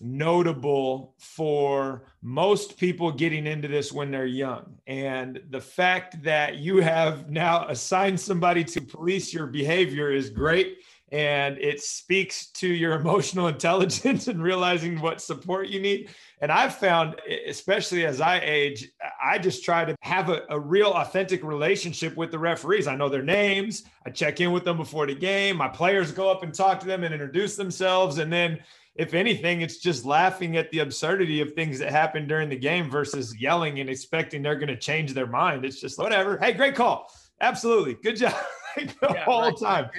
notable 0.00 1.14
for 1.18 2.04
most 2.22 2.76
people 2.76 3.12
getting 3.12 3.46
into 3.46 3.68
this 3.68 3.92
when 3.92 4.10
they're 4.10 4.26
young. 4.26 4.74
And 4.86 5.40
the 5.50 5.60
fact 5.60 6.22
that 6.24 6.56
you 6.56 6.78
have 6.78 7.30
now 7.30 7.68
assigned 7.68 8.18
somebody 8.18 8.64
to 8.64 8.80
police 8.80 9.32
your 9.32 9.46
behavior 9.46 10.10
is 10.10 10.28
great. 10.28 10.78
And 11.12 11.58
it 11.58 11.80
speaks 11.80 12.46
to 12.52 12.66
your 12.66 12.94
emotional 13.00 13.46
intelligence 13.46 14.26
and 14.26 14.42
realizing 14.42 15.00
what 15.00 15.20
support 15.20 15.68
you 15.68 15.80
need. 15.80 16.10
And 16.40 16.50
I've 16.50 16.74
found, 16.74 17.20
especially 17.46 18.04
as 18.04 18.20
I 18.20 18.40
age, 18.40 18.90
I 19.22 19.38
just 19.38 19.64
try 19.64 19.84
to 19.84 19.94
have 20.00 20.30
a, 20.30 20.42
a, 20.48 20.58
real 20.58 20.90
authentic 20.90 21.44
relationship 21.44 22.16
with 22.16 22.32
the 22.32 22.38
referees. 22.38 22.88
I 22.88 22.96
know 22.96 23.08
their 23.08 23.22
names. 23.22 23.84
I 24.04 24.10
check 24.10 24.40
in 24.40 24.50
with 24.50 24.64
them 24.64 24.78
before 24.78 25.06
the 25.06 25.14
game. 25.14 25.56
My 25.56 25.68
players 25.68 26.10
go 26.10 26.28
up 26.30 26.42
and 26.42 26.52
talk 26.52 26.80
to 26.80 26.86
them 26.86 27.04
and 27.04 27.12
introduce 27.12 27.54
themselves. 27.54 28.18
And 28.18 28.32
then 28.32 28.58
if 28.96 29.14
anything, 29.14 29.60
it's 29.60 29.78
just 29.78 30.04
laughing 30.04 30.56
at 30.56 30.70
the 30.70 30.80
absurdity 30.80 31.40
of 31.40 31.52
things 31.52 31.78
that 31.78 31.90
happen 31.90 32.26
during 32.26 32.48
the 32.48 32.56
game 32.56 32.90
versus 32.90 33.38
yelling 33.40 33.80
and 33.80 33.88
expecting 33.88 34.42
they're 34.42 34.56
going 34.56 34.68
to 34.68 34.76
change 34.76 35.14
their 35.14 35.26
mind. 35.26 35.64
It's 35.64 35.80
just 35.80 35.98
whatever. 35.98 36.38
Hey, 36.38 36.52
great 36.52 36.74
call. 36.74 37.10
Absolutely. 37.40 37.94
Good 37.94 38.16
job. 38.16 38.34
the 39.00 39.08
yeah, 39.14 39.24
whole 39.24 39.42
right. 39.42 39.58
time. 39.58 39.90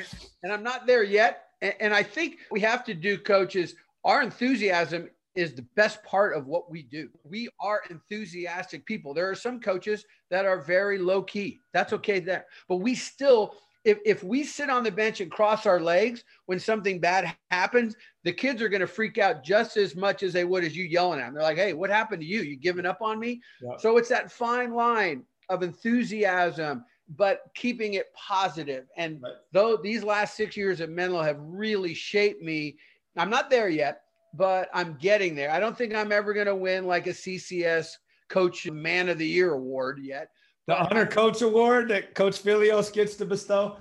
And 0.43 0.51
I'm 0.51 0.63
not 0.63 0.85
there 0.87 1.03
yet. 1.03 1.45
And 1.79 1.93
I 1.93 2.03
think 2.03 2.39
we 2.51 2.59
have 2.61 2.83
to 2.85 2.93
do, 2.93 3.17
coaches, 3.17 3.75
our 4.03 4.21
enthusiasm 4.21 5.09
is 5.35 5.53
the 5.53 5.65
best 5.75 6.03
part 6.03 6.35
of 6.35 6.45
what 6.45 6.69
we 6.69 6.83
do. 6.83 7.09
We 7.23 7.49
are 7.61 7.81
enthusiastic 7.89 8.85
people. 8.85 9.13
There 9.13 9.29
are 9.29 9.35
some 9.35 9.59
coaches 9.59 10.05
that 10.29 10.45
are 10.45 10.61
very 10.61 10.97
low 10.97 11.23
key. 11.23 11.59
That's 11.73 11.93
okay 11.93 12.19
there. 12.19 12.45
But 12.67 12.77
we 12.77 12.95
still 12.95 13.55
if, 13.85 13.97
if 14.05 14.23
we 14.23 14.43
sit 14.43 14.69
on 14.69 14.83
the 14.83 14.91
bench 14.91 15.19
and 15.19 15.29
cross 15.29 15.65
our 15.65 15.79
legs 15.79 16.23
when 16.45 16.59
something 16.59 16.99
bad 16.99 17.35
happens, 17.51 17.95
the 18.23 18.31
kids 18.31 18.61
are 18.61 18.69
going 18.69 18.81
to 18.81 18.87
freak 18.87 19.17
out 19.17 19.43
just 19.43 19.75
as 19.75 19.95
much 19.95 20.23
as 20.23 20.31
they 20.31 20.45
would 20.45 20.63
as 20.63 20.75
you 20.75 20.85
yelling 20.85 21.19
at 21.19 21.25
them. 21.25 21.33
They're 21.33 21.43
like, 21.43 21.57
hey, 21.57 21.73
what 21.73 21.89
happened 21.89 22.21
to 22.21 22.27
you? 22.27 22.41
You 22.41 22.55
giving 22.55 22.85
up 22.85 23.01
on 23.01 23.19
me? 23.19 23.41
So 23.79 23.97
it's 23.97 24.09
that 24.09 24.31
fine 24.31 24.73
line 24.73 25.23
of 25.49 25.63
enthusiasm 25.63 26.85
but 27.09 27.41
keeping 27.53 27.95
it 27.95 28.13
positive. 28.13 28.85
And 28.97 29.21
right. 29.21 29.33
though 29.51 29.77
these 29.77 30.03
last 30.03 30.35
six 30.35 30.55
years 30.55 30.81
at 30.81 30.89
Menlo 30.89 31.21
have 31.21 31.39
really 31.39 31.93
shaped 31.93 32.41
me, 32.41 32.77
I'm 33.17 33.29
not 33.29 33.49
there 33.49 33.69
yet, 33.69 34.01
but 34.33 34.69
I'm 34.73 34.97
getting 34.99 35.35
there. 35.35 35.51
I 35.51 35.59
don't 35.59 35.77
think 35.77 35.93
I'm 35.93 36.11
ever 36.11 36.33
going 36.33 36.47
to 36.47 36.55
win 36.55 36.85
like 36.85 37.07
a 37.07 37.11
CCS 37.11 37.87
Coach 38.29 38.69
Man 38.69 39.09
of 39.09 39.17
the 39.17 39.27
Year 39.27 39.53
award 39.53 39.99
yet. 40.01 40.29
The 40.65 40.79
Honor 40.79 41.05
Coach 41.05 41.41
Award 41.41 41.89
that 41.89 42.15
Coach 42.15 42.41
Filios 42.41 42.91
gets 42.91 43.15
to 43.15 43.25
bestow. 43.25 43.77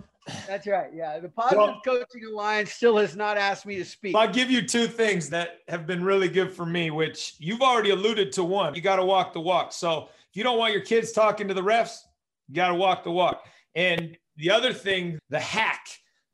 That's 0.46 0.66
right. 0.66 0.90
Yeah. 0.92 1.18
The 1.18 1.28
Positive 1.28 1.58
well, 1.58 1.80
Coaching 1.84 2.24
Alliance 2.30 2.72
still 2.72 2.96
has 2.98 3.16
not 3.16 3.36
asked 3.36 3.66
me 3.66 3.76
to 3.76 3.84
speak. 3.84 4.14
I'll 4.14 4.32
give 4.32 4.50
you 4.50 4.66
two 4.66 4.86
things 4.86 5.28
that 5.30 5.60
have 5.68 5.86
been 5.86 6.04
really 6.04 6.28
good 6.28 6.52
for 6.52 6.66
me, 6.66 6.90
which 6.90 7.34
you've 7.38 7.62
already 7.62 7.90
alluded 7.90 8.32
to 8.32 8.44
one. 8.44 8.74
You 8.74 8.80
got 8.80 8.96
to 8.96 9.04
walk 9.04 9.32
the 9.32 9.40
walk. 9.40 9.72
So 9.72 10.08
if 10.30 10.36
you 10.36 10.42
don't 10.42 10.58
want 10.58 10.72
your 10.72 10.82
kids 10.82 11.12
talking 11.12 11.48
to 11.48 11.54
the 11.54 11.62
refs, 11.62 11.98
you 12.52 12.56
got 12.56 12.68
to 12.68 12.74
walk 12.74 13.02
the 13.02 13.10
walk. 13.10 13.46
And 13.74 14.14
the 14.36 14.50
other 14.50 14.74
thing, 14.74 15.18
the 15.30 15.40
hack 15.40 15.86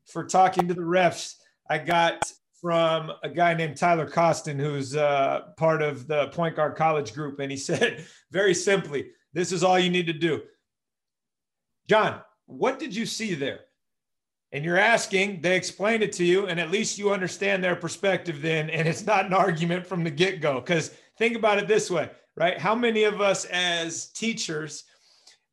for 0.05 0.25
talking 0.25 0.67
to 0.67 0.73
the 0.73 0.81
refs, 0.81 1.35
I 1.69 1.77
got 1.77 2.21
from 2.59 3.13
a 3.23 3.29
guy 3.29 3.53
named 3.53 3.77
Tyler 3.77 4.05
Coston, 4.05 4.59
who's 4.59 4.97
uh, 4.97 5.43
part 5.55 5.81
of 5.81 6.07
the 6.07 6.27
Point 6.29 6.57
Guard 6.57 6.75
College 6.75 7.13
group. 7.13 7.39
And 7.39 7.49
he 7.49 7.57
said, 7.69 8.05
very 8.31 8.53
simply, 8.53 9.11
this 9.31 9.53
is 9.53 9.63
all 9.63 9.79
you 9.79 9.89
need 9.89 10.07
to 10.07 10.13
do. 10.13 10.41
John, 11.87 12.19
what 12.47 12.79
did 12.79 12.93
you 12.93 13.05
see 13.05 13.33
there? 13.33 13.61
And 14.51 14.65
you're 14.65 14.77
asking, 14.77 15.39
they 15.39 15.55
explain 15.55 16.01
it 16.01 16.11
to 16.13 16.25
you, 16.25 16.47
and 16.47 16.59
at 16.59 16.69
least 16.69 16.97
you 16.97 17.13
understand 17.13 17.63
their 17.63 17.77
perspective 17.77 18.41
then. 18.41 18.69
And 18.69 18.89
it's 18.89 19.05
not 19.05 19.25
an 19.25 19.33
argument 19.33 19.87
from 19.87 20.03
the 20.03 20.11
get 20.11 20.41
go. 20.41 20.55
Because 20.55 20.93
think 21.17 21.37
about 21.37 21.59
it 21.59 21.67
this 21.69 21.89
way, 21.89 22.09
right? 22.35 22.57
How 22.57 22.75
many 22.75 23.05
of 23.05 23.21
us 23.21 23.45
as 23.45 24.07
teachers 24.07 24.83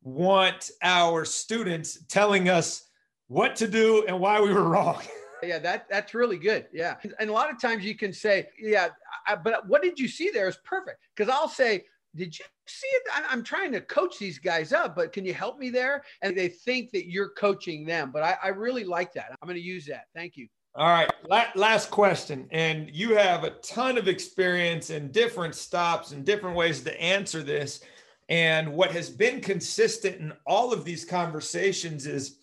want 0.07 0.71
our 0.81 1.25
students 1.25 1.99
telling 2.07 2.47
us 2.49 2.89
what 3.27 3.55
to 3.57 3.67
do 3.67 4.05
and 4.07 4.17
why 4.19 4.39
we 4.39 4.53
were 4.53 4.63
wrong? 4.69 5.01
yeah 5.43 5.59
that 5.59 5.87
that's 5.89 6.15
really 6.15 6.37
good. 6.37 6.65
Yeah. 6.73 6.95
And 7.19 7.29
a 7.29 7.33
lot 7.33 7.51
of 7.51 7.61
times 7.61 7.85
you 7.85 7.95
can 7.95 8.11
say 8.11 8.47
yeah 8.59 8.87
I, 9.27 9.35
but 9.35 9.67
what 9.67 9.83
did 9.83 9.99
you 9.99 10.07
see 10.07 10.31
there 10.31 10.47
is 10.47 10.57
perfect. 10.63 10.99
Because 11.15 11.31
i'll 11.31 11.49
say 11.49 11.83
did 12.15 12.37
you 12.39 12.45
see 12.65 12.87
it? 12.87 13.03
I'm 13.29 13.43
trying 13.43 13.71
to 13.73 13.81
coach 13.81 14.17
these 14.17 14.39
guys 14.39 14.73
up 14.73 14.95
but 14.95 15.13
can 15.13 15.25
you 15.25 15.33
help 15.33 15.59
me 15.59 15.69
there? 15.69 16.03
And 16.21 16.35
they 16.35 16.47
think 16.47 16.91
that 16.91 17.09
you're 17.11 17.29
coaching 17.29 17.85
them 17.85 18.11
but 18.11 18.23
i, 18.23 18.35
I 18.43 18.47
really 18.47 18.83
like 18.83 19.13
that. 19.13 19.35
I'm 19.41 19.47
going 19.47 19.59
to 19.59 19.61
use 19.61 19.85
that. 19.87 20.05
Thank 20.15 20.37
you. 20.37 20.47
All 20.73 20.87
right 20.87 21.09
last 21.55 21.91
question. 21.91 22.47
And 22.51 22.89
you 22.91 23.15
have 23.15 23.43
a 23.43 23.51
ton 23.61 23.97
of 23.97 24.07
experience 24.07 24.89
and 24.89 25.11
different 25.11 25.53
stops 25.53 26.13
and 26.13 26.25
different 26.25 26.55
ways 26.55 26.81
to 26.81 27.01
answer 27.01 27.43
this 27.43 27.81
and 28.29 28.73
what 28.73 28.91
has 28.91 29.09
been 29.09 29.41
consistent 29.41 30.17
in 30.17 30.33
all 30.45 30.73
of 30.73 30.83
these 30.83 31.05
conversations 31.05 32.05
is 32.05 32.39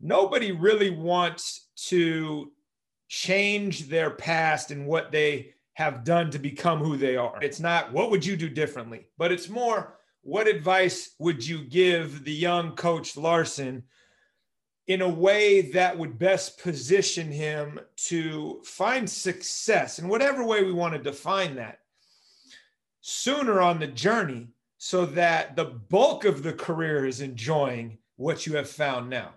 nobody 0.00 0.52
really 0.52 0.90
wants 0.90 1.68
to 1.76 2.52
change 3.08 3.88
their 3.88 4.10
past 4.10 4.70
and 4.70 4.86
what 4.86 5.10
they 5.10 5.54
have 5.74 6.04
done 6.04 6.30
to 6.30 6.38
become 6.38 6.80
who 6.80 6.96
they 6.96 7.16
are. 7.16 7.38
It's 7.40 7.60
not 7.60 7.92
what 7.92 8.10
would 8.10 8.24
you 8.24 8.36
do 8.36 8.48
differently, 8.48 9.06
but 9.16 9.32
it's 9.32 9.48
more 9.48 9.98
what 10.22 10.46
advice 10.46 11.14
would 11.18 11.46
you 11.46 11.64
give 11.64 12.24
the 12.24 12.32
young 12.32 12.76
coach 12.76 13.16
Larsen 13.16 13.82
in 14.86 15.00
a 15.00 15.08
way 15.08 15.62
that 15.72 15.96
would 15.96 16.18
best 16.18 16.60
position 16.60 17.30
him 17.30 17.80
to 17.96 18.60
find 18.64 19.08
success 19.08 19.98
in 19.98 20.08
whatever 20.08 20.44
way 20.44 20.62
we 20.62 20.72
want 20.72 20.92
to 20.92 21.02
define 21.02 21.54
that 21.56 21.78
sooner 23.00 23.60
on 23.60 23.78
the 23.78 23.86
journey 23.86 24.48
so 24.84 25.06
that 25.06 25.54
the 25.54 25.64
bulk 25.64 26.24
of 26.24 26.42
the 26.42 26.52
career 26.52 27.06
is 27.06 27.20
enjoying 27.20 27.98
what 28.16 28.46
you 28.46 28.56
have 28.56 28.68
found 28.68 29.08
now? 29.08 29.30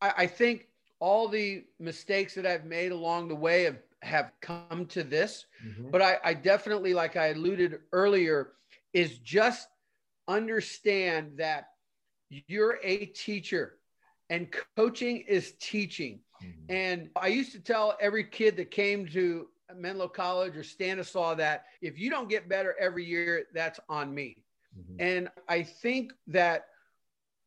I, 0.00 0.12
I 0.16 0.26
think 0.26 0.68
all 1.00 1.28
the 1.28 1.64
mistakes 1.78 2.34
that 2.34 2.46
I've 2.46 2.64
made 2.64 2.92
along 2.92 3.28
the 3.28 3.34
way 3.34 3.64
have, 3.64 3.76
have 4.00 4.32
come 4.40 4.86
to 4.86 5.02
this. 5.02 5.44
Mm-hmm. 5.62 5.90
But 5.90 6.00
I, 6.00 6.16
I 6.24 6.32
definitely, 6.32 6.94
like 6.94 7.14
I 7.14 7.26
alluded 7.26 7.80
earlier, 7.92 8.52
is 8.94 9.18
just 9.18 9.68
understand 10.26 11.32
that 11.36 11.72
you're 12.30 12.78
a 12.82 13.04
teacher 13.04 13.74
and 14.30 14.48
coaching 14.78 15.18
is 15.28 15.52
teaching. 15.60 16.20
Mm-hmm. 16.42 16.72
And 16.74 17.10
I 17.16 17.26
used 17.26 17.52
to 17.52 17.60
tell 17.60 17.98
every 18.00 18.24
kid 18.24 18.56
that 18.56 18.70
came 18.70 19.06
to 19.08 19.48
Menlo 19.78 20.08
College 20.08 20.56
or 20.56 20.62
Stanislaus 20.62 21.36
that 21.38 21.64
if 21.82 21.98
you 21.98 22.10
don't 22.10 22.28
get 22.28 22.48
better 22.48 22.74
every 22.78 23.04
year, 23.04 23.44
that's 23.54 23.80
on 23.88 24.14
me. 24.14 24.44
Mm-hmm. 24.78 24.96
And 25.00 25.28
I 25.48 25.62
think 25.62 26.12
that 26.28 26.66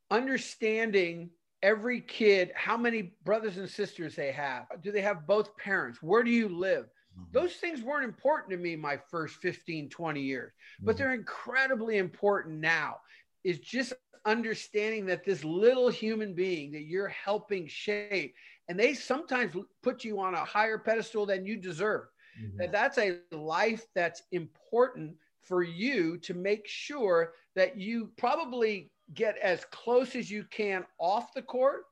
understanding 0.09 1.30
every 1.63 2.01
kid 2.01 2.51
how 2.55 2.78
many 2.78 3.13
brothers 3.23 3.57
and 3.57 3.69
sisters 3.69 4.15
they 4.15 4.32
have 4.32 4.65
do 4.82 4.91
they 4.91 5.01
have 5.01 5.25
both 5.25 5.55
parents 5.57 6.03
where 6.03 6.21
do 6.21 6.30
you 6.30 6.47
live 6.47 6.86
mm-hmm. 6.86 7.23
those 7.32 7.53
things 7.53 7.82
weren't 7.82 8.05
important 8.05 8.51
to 8.51 8.57
me 8.57 8.75
my 8.75 8.97
first 9.09 9.36
15 9.38 9.89
20 9.89 10.21
years 10.21 10.53
but 10.82 10.91
mm-hmm. 10.91 11.03
they're 11.03 11.13
incredibly 11.13 11.97
important 11.97 12.59
now 12.59 12.97
is 13.43 13.59
just 13.59 13.93
understanding 14.25 15.05
that 15.05 15.25
this 15.25 15.43
little 15.43 15.89
human 15.89 16.34
being 16.34 16.71
that 16.71 16.84
you're 16.84 17.07
helping 17.07 17.67
shape 17.67 18.36
and 18.69 18.80
they 18.80 18.93
sometimes 18.93 19.55
put 19.82 20.03
you 20.03 20.19
on 20.19 20.36
a 20.36 20.45
higher 20.45 20.78
pedestal 20.78 21.25
than 21.25 21.45
you 21.45 21.57
deserve 21.57 22.05
mm-hmm. 22.41 22.57
that 22.57 22.71
that's 22.71 22.97
a 22.97 23.17
life 23.31 23.85
that's 23.95 24.23
important 24.31 25.15
for 25.41 25.63
you 25.63 26.17
to 26.17 26.33
make 26.33 26.67
sure 26.67 27.33
that 27.55 27.77
you 27.77 28.11
probably 28.17 28.91
get 29.13 29.38
as 29.38 29.65
close 29.71 30.15
as 30.15 30.29
you 30.29 30.43
can 30.51 30.85
off 30.99 31.33
the 31.33 31.41
court 31.41 31.83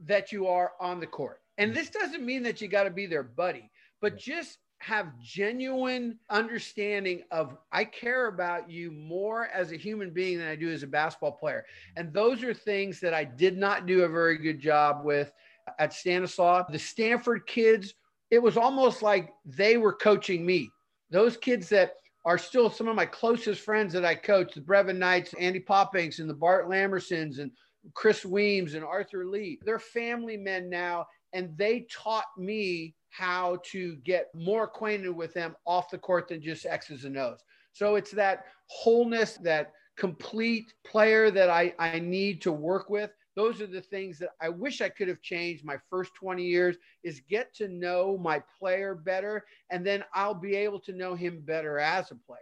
that 0.00 0.32
you 0.32 0.46
are 0.46 0.72
on 0.80 1.00
the 1.00 1.06
court. 1.06 1.40
And 1.58 1.74
this 1.74 1.90
doesn't 1.90 2.24
mean 2.24 2.42
that 2.42 2.60
you 2.60 2.68
got 2.68 2.84
to 2.84 2.90
be 2.90 3.06
their 3.06 3.22
buddy, 3.22 3.70
but 4.00 4.16
just 4.16 4.58
have 4.80 5.18
genuine 5.18 6.18
understanding 6.28 7.22
of 7.30 7.56
I 7.72 7.84
care 7.84 8.26
about 8.26 8.68
you 8.68 8.90
more 8.90 9.46
as 9.46 9.72
a 9.72 9.76
human 9.76 10.10
being 10.10 10.38
than 10.38 10.48
I 10.48 10.56
do 10.56 10.70
as 10.70 10.82
a 10.82 10.86
basketball 10.86 11.32
player. 11.32 11.64
And 11.96 12.12
those 12.12 12.42
are 12.42 12.52
things 12.52 13.00
that 13.00 13.14
I 13.14 13.24
did 13.24 13.56
not 13.56 13.86
do 13.86 14.02
a 14.02 14.08
very 14.08 14.36
good 14.36 14.60
job 14.60 15.04
with 15.04 15.32
at 15.78 15.94
Stanislaus. 15.94 16.66
The 16.70 16.78
Stanford 16.78 17.46
kids, 17.46 17.94
it 18.34 18.42
was 18.42 18.56
almost 18.56 19.00
like 19.00 19.32
they 19.44 19.76
were 19.76 19.92
coaching 19.92 20.44
me. 20.44 20.68
Those 21.10 21.36
kids 21.36 21.68
that 21.68 21.92
are 22.24 22.36
still 22.36 22.68
some 22.68 22.88
of 22.88 22.96
my 22.96 23.06
closest 23.06 23.60
friends 23.60 23.92
that 23.92 24.04
I 24.04 24.16
coach, 24.16 24.54
the 24.54 24.60
Brevin 24.60 24.96
Knights, 24.96 25.34
Andy 25.38 25.60
Poppinks, 25.60 26.18
and 26.18 26.28
the 26.28 26.34
Bart 26.34 26.68
Lammersens, 26.68 27.38
and 27.38 27.52
Chris 27.94 28.24
Weems, 28.24 28.74
and 28.74 28.84
Arthur 28.84 29.24
Lee. 29.24 29.60
They're 29.64 29.78
family 29.78 30.36
men 30.36 30.68
now, 30.68 31.06
and 31.32 31.56
they 31.56 31.86
taught 31.88 32.24
me 32.36 32.96
how 33.10 33.58
to 33.70 33.94
get 34.04 34.34
more 34.34 34.64
acquainted 34.64 35.10
with 35.10 35.32
them 35.32 35.54
off 35.64 35.90
the 35.90 35.98
court 35.98 36.26
than 36.26 36.42
just 36.42 36.66
X's 36.66 37.04
and 37.04 37.16
O's. 37.16 37.38
So 37.72 37.94
it's 37.94 38.10
that 38.12 38.46
wholeness, 38.66 39.38
that 39.42 39.70
complete 39.96 40.72
player 40.84 41.30
that 41.30 41.50
I, 41.50 41.72
I 41.78 42.00
need 42.00 42.42
to 42.42 42.50
work 42.50 42.90
with 42.90 43.12
those 43.36 43.60
are 43.60 43.66
the 43.66 43.80
things 43.80 44.18
that 44.18 44.30
I 44.40 44.48
wish 44.48 44.80
I 44.80 44.88
could 44.88 45.08
have 45.08 45.20
changed 45.20 45.64
my 45.64 45.76
first 45.90 46.14
20 46.14 46.44
years 46.44 46.76
is 47.02 47.20
get 47.28 47.54
to 47.56 47.68
know 47.68 48.16
my 48.16 48.42
player 48.58 48.94
better 48.94 49.44
and 49.70 49.84
then 49.84 50.04
I'll 50.14 50.34
be 50.34 50.54
able 50.56 50.80
to 50.80 50.92
know 50.92 51.14
him 51.14 51.40
better 51.44 51.78
as 51.78 52.10
a 52.10 52.14
player. 52.14 52.40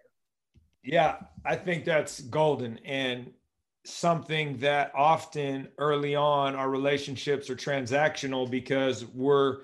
Yeah, 0.84 1.18
I 1.44 1.56
think 1.56 1.84
that's 1.84 2.20
golden 2.20 2.78
and 2.78 3.32
something 3.84 4.58
that 4.58 4.92
often 4.94 5.68
early 5.78 6.14
on 6.14 6.54
our 6.54 6.70
relationships 6.70 7.50
are 7.50 7.56
transactional 7.56 8.48
because 8.48 9.04
we're 9.06 9.58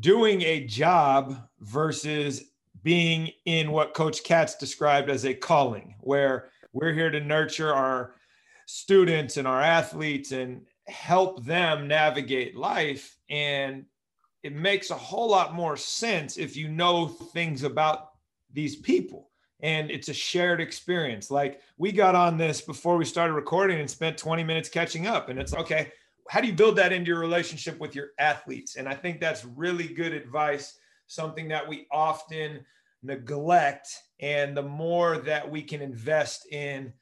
doing 0.00 0.42
a 0.42 0.64
job 0.64 1.36
versus 1.60 2.44
being 2.82 3.30
in 3.44 3.70
what 3.70 3.94
coach 3.94 4.24
Katz 4.24 4.56
described 4.56 5.10
as 5.10 5.24
a 5.24 5.34
calling 5.34 5.94
where 6.00 6.50
we're 6.72 6.92
here 6.92 7.10
to 7.10 7.20
nurture 7.20 7.72
our 7.72 8.14
students 8.72 9.36
and 9.36 9.46
our 9.46 9.60
athletes 9.60 10.32
and 10.32 10.62
help 10.86 11.44
them 11.44 11.86
navigate 11.86 12.56
life. 12.56 13.18
And 13.28 13.84
it 14.42 14.54
makes 14.54 14.90
a 14.90 14.94
whole 14.94 15.28
lot 15.28 15.54
more 15.54 15.76
sense 15.76 16.38
if 16.38 16.56
you 16.56 16.68
know 16.68 17.06
things 17.06 17.64
about 17.64 18.12
these 18.50 18.76
people 18.76 19.28
and 19.60 19.90
it's 19.90 20.08
a 20.08 20.14
shared 20.14 20.60
experience. 20.60 21.30
Like 21.30 21.60
we 21.76 21.92
got 21.92 22.14
on 22.14 22.38
this 22.38 22.62
before 22.62 22.96
we 22.96 23.04
started 23.04 23.34
recording 23.34 23.78
and 23.78 23.90
spent 23.90 24.16
20 24.16 24.42
minutes 24.42 24.70
catching 24.70 25.06
up. 25.06 25.28
And 25.28 25.38
it's 25.38 25.54
okay, 25.54 25.92
how 26.30 26.40
do 26.40 26.46
you 26.46 26.54
build 26.54 26.76
that 26.76 26.94
into 26.94 27.08
your 27.08 27.20
relationship 27.20 27.78
with 27.78 27.94
your 27.94 28.08
athletes? 28.18 28.76
And 28.76 28.88
I 28.88 28.94
think 28.94 29.20
that's 29.20 29.44
really 29.44 29.86
good 29.86 30.14
advice, 30.14 30.78
something 31.08 31.46
that 31.48 31.68
we 31.68 31.86
often 31.92 32.64
neglect. 33.02 33.88
And 34.18 34.56
the 34.56 34.62
more 34.62 35.18
that 35.18 35.48
we 35.48 35.62
can 35.62 35.82
invest 35.82 36.46
in 36.50 36.94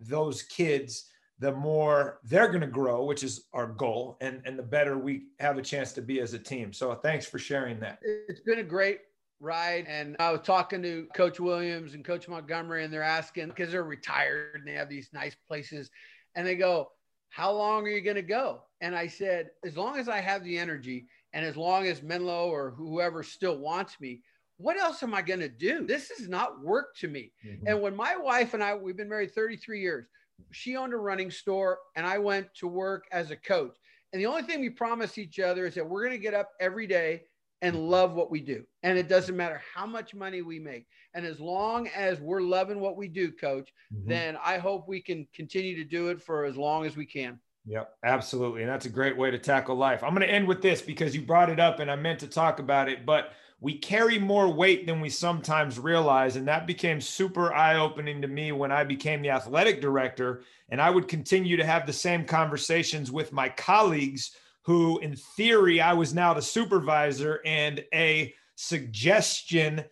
those 0.00 0.42
kids, 0.42 1.10
the 1.42 1.52
more 1.52 2.20
they're 2.22 2.46
going 2.46 2.60
to 2.60 2.68
grow, 2.68 3.04
which 3.04 3.24
is 3.24 3.48
our 3.52 3.66
goal, 3.66 4.16
and 4.20 4.40
and 4.44 4.56
the 4.56 4.62
better 4.62 4.96
we 4.96 5.24
have 5.40 5.58
a 5.58 5.62
chance 5.62 5.92
to 5.94 6.00
be 6.00 6.20
as 6.20 6.34
a 6.34 6.38
team. 6.38 6.72
So 6.72 6.94
thanks 6.94 7.26
for 7.26 7.40
sharing 7.40 7.80
that. 7.80 7.98
It's 8.02 8.40
been 8.40 8.60
a 8.60 8.64
great 8.64 9.00
ride. 9.40 9.86
And 9.88 10.14
I 10.20 10.30
was 10.30 10.42
talking 10.42 10.82
to 10.82 11.08
Coach 11.16 11.40
Williams 11.40 11.94
and 11.94 12.04
Coach 12.04 12.28
Montgomery, 12.28 12.84
and 12.84 12.92
they're 12.92 13.02
asking 13.02 13.48
because 13.48 13.72
they're 13.72 13.82
retired 13.82 14.54
and 14.54 14.66
they 14.66 14.74
have 14.74 14.88
these 14.88 15.10
nice 15.12 15.34
places. 15.48 15.90
And 16.36 16.46
they 16.46 16.54
go, 16.54 16.92
How 17.28 17.50
long 17.50 17.84
are 17.86 17.90
you 17.90 18.02
going 18.02 18.14
to 18.14 18.22
go? 18.22 18.62
And 18.80 18.94
I 18.94 19.08
said, 19.08 19.50
As 19.66 19.76
long 19.76 19.98
as 19.98 20.08
I 20.08 20.20
have 20.20 20.44
the 20.44 20.56
energy 20.56 21.06
and 21.32 21.44
as 21.44 21.56
long 21.56 21.86
as 21.86 22.02
Menlo 22.02 22.50
or 22.50 22.70
whoever 22.70 23.24
still 23.24 23.58
wants 23.58 24.00
me, 24.00 24.22
what 24.58 24.78
else 24.78 25.02
am 25.02 25.12
I 25.12 25.22
going 25.22 25.40
to 25.40 25.48
do? 25.48 25.84
This 25.86 26.12
is 26.12 26.28
not 26.28 26.62
work 26.62 26.94
to 26.98 27.08
me. 27.08 27.32
Mm-hmm. 27.44 27.66
And 27.66 27.82
when 27.82 27.96
my 27.96 28.16
wife 28.16 28.54
and 28.54 28.62
I, 28.62 28.76
we've 28.76 28.96
been 28.96 29.08
married 29.08 29.34
33 29.34 29.80
years, 29.80 30.06
she 30.50 30.76
owned 30.76 30.92
a 30.92 30.98
running 30.98 31.30
store 31.30 31.78
and 31.96 32.06
I 32.06 32.18
went 32.18 32.48
to 32.56 32.68
work 32.68 33.04
as 33.12 33.30
a 33.30 33.36
coach. 33.36 33.76
And 34.12 34.20
the 34.20 34.26
only 34.26 34.42
thing 34.42 34.60
we 34.60 34.70
promised 34.70 35.18
each 35.18 35.38
other 35.38 35.66
is 35.66 35.74
that 35.74 35.88
we're 35.88 36.04
going 36.04 36.18
to 36.18 36.22
get 36.22 36.34
up 36.34 36.50
every 36.60 36.86
day 36.86 37.22
and 37.62 37.88
love 37.88 38.14
what 38.14 38.30
we 38.30 38.40
do. 38.40 38.64
And 38.82 38.98
it 38.98 39.08
doesn't 39.08 39.36
matter 39.36 39.62
how 39.74 39.86
much 39.86 40.14
money 40.14 40.42
we 40.42 40.58
make. 40.58 40.86
And 41.14 41.24
as 41.24 41.40
long 41.40 41.88
as 41.88 42.20
we're 42.20 42.40
loving 42.40 42.80
what 42.80 42.96
we 42.96 43.08
do, 43.08 43.30
coach, 43.30 43.72
mm-hmm. 43.94 44.08
then 44.08 44.36
I 44.44 44.58
hope 44.58 44.88
we 44.88 45.00
can 45.00 45.26
continue 45.32 45.76
to 45.76 45.84
do 45.84 46.08
it 46.08 46.20
for 46.20 46.44
as 46.44 46.56
long 46.56 46.84
as 46.84 46.96
we 46.96 47.06
can. 47.06 47.38
Yep, 47.66 47.94
absolutely. 48.04 48.62
And 48.62 48.70
that's 48.70 48.86
a 48.86 48.90
great 48.90 49.16
way 49.16 49.30
to 49.30 49.38
tackle 49.38 49.76
life. 49.76 50.02
I'm 50.02 50.10
going 50.10 50.26
to 50.26 50.32
end 50.32 50.48
with 50.48 50.60
this 50.60 50.82
because 50.82 51.14
you 51.14 51.22
brought 51.22 51.48
it 51.48 51.60
up 51.60 51.78
and 51.78 51.90
I 51.90 51.94
meant 51.94 52.18
to 52.20 52.26
talk 52.26 52.58
about 52.58 52.88
it, 52.88 53.06
but 53.06 53.32
we 53.62 53.78
carry 53.78 54.18
more 54.18 54.52
weight 54.52 54.86
than 54.86 55.00
we 55.00 55.08
sometimes 55.08 55.78
realize. 55.78 56.34
And 56.34 56.48
that 56.48 56.66
became 56.66 57.00
super 57.00 57.52
eye 57.54 57.78
opening 57.78 58.20
to 58.20 58.26
me 58.26 58.50
when 58.50 58.72
I 58.72 58.82
became 58.82 59.22
the 59.22 59.30
athletic 59.30 59.80
director. 59.80 60.42
And 60.70 60.82
I 60.82 60.90
would 60.90 61.06
continue 61.06 61.56
to 61.56 61.64
have 61.64 61.86
the 61.86 61.92
same 61.92 62.24
conversations 62.24 63.12
with 63.12 63.32
my 63.32 63.48
colleagues 63.48 64.32
who, 64.62 64.98
in 64.98 65.14
theory, 65.14 65.80
I 65.80 65.92
was 65.92 66.12
now 66.12 66.34
the 66.34 66.42
supervisor, 66.42 67.40
and 67.44 67.84
a 67.94 68.34
suggestion 68.56 69.84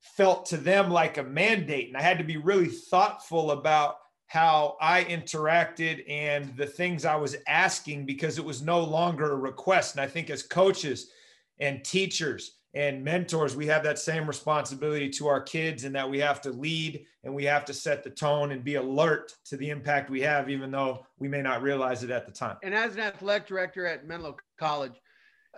felt 0.00 0.44
to 0.46 0.58
them 0.58 0.90
like 0.90 1.16
a 1.16 1.22
mandate. 1.22 1.88
And 1.88 1.96
I 1.96 2.02
had 2.02 2.18
to 2.18 2.24
be 2.24 2.36
really 2.36 2.68
thoughtful 2.68 3.52
about 3.52 3.96
how 4.26 4.76
I 4.82 5.04
interacted 5.04 6.04
and 6.10 6.54
the 6.58 6.66
things 6.66 7.06
I 7.06 7.16
was 7.16 7.36
asking 7.48 8.04
because 8.04 8.36
it 8.36 8.44
was 8.44 8.60
no 8.60 8.80
longer 8.80 9.32
a 9.32 9.36
request. 9.36 9.94
And 9.94 10.02
I 10.02 10.08
think 10.08 10.28
as 10.28 10.42
coaches 10.42 11.10
and 11.58 11.82
teachers 11.82 12.58
and 12.74 13.04
mentors, 13.04 13.54
we 13.54 13.66
have 13.66 13.84
that 13.84 13.98
same 13.98 14.26
responsibility 14.26 15.08
to 15.10 15.28
our 15.28 15.40
kids 15.40 15.84
and 15.84 15.94
that 15.94 16.08
we 16.08 16.18
have 16.18 16.40
to 16.40 16.50
lead 16.50 17.06
and 17.22 17.32
we 17.32 17.44
have 17.44 17.64
to 17.66 17.74
set 17.74 18.02
the 18.02 18.10
tone 18.10 18.50
and 18.50 18.64
be 18.64 18.74
alert 18.74 19.32
to 19.44 19.56
the 19.56 19.70
impact 19.70 20.10
we 20.10 20.20
have, 20.22 20.50
even 20.50 20.72
though 20.72 21.06
we 21.18 21.28
may 21.28 21.40
not 21.40 21.62
realize 21.62 22.02
it 22.02 22.10
at 22.10 22.26
the 22.26 22.32
time. 22.32 22.56
And 22.64 22.74
as 22.74 22.94
an 22.94 23.00
athletic 23.00 23.46
director 23.46 23.86
at 23.86 24.06
Menlo 24.06 24.36
College, 24.58 24.94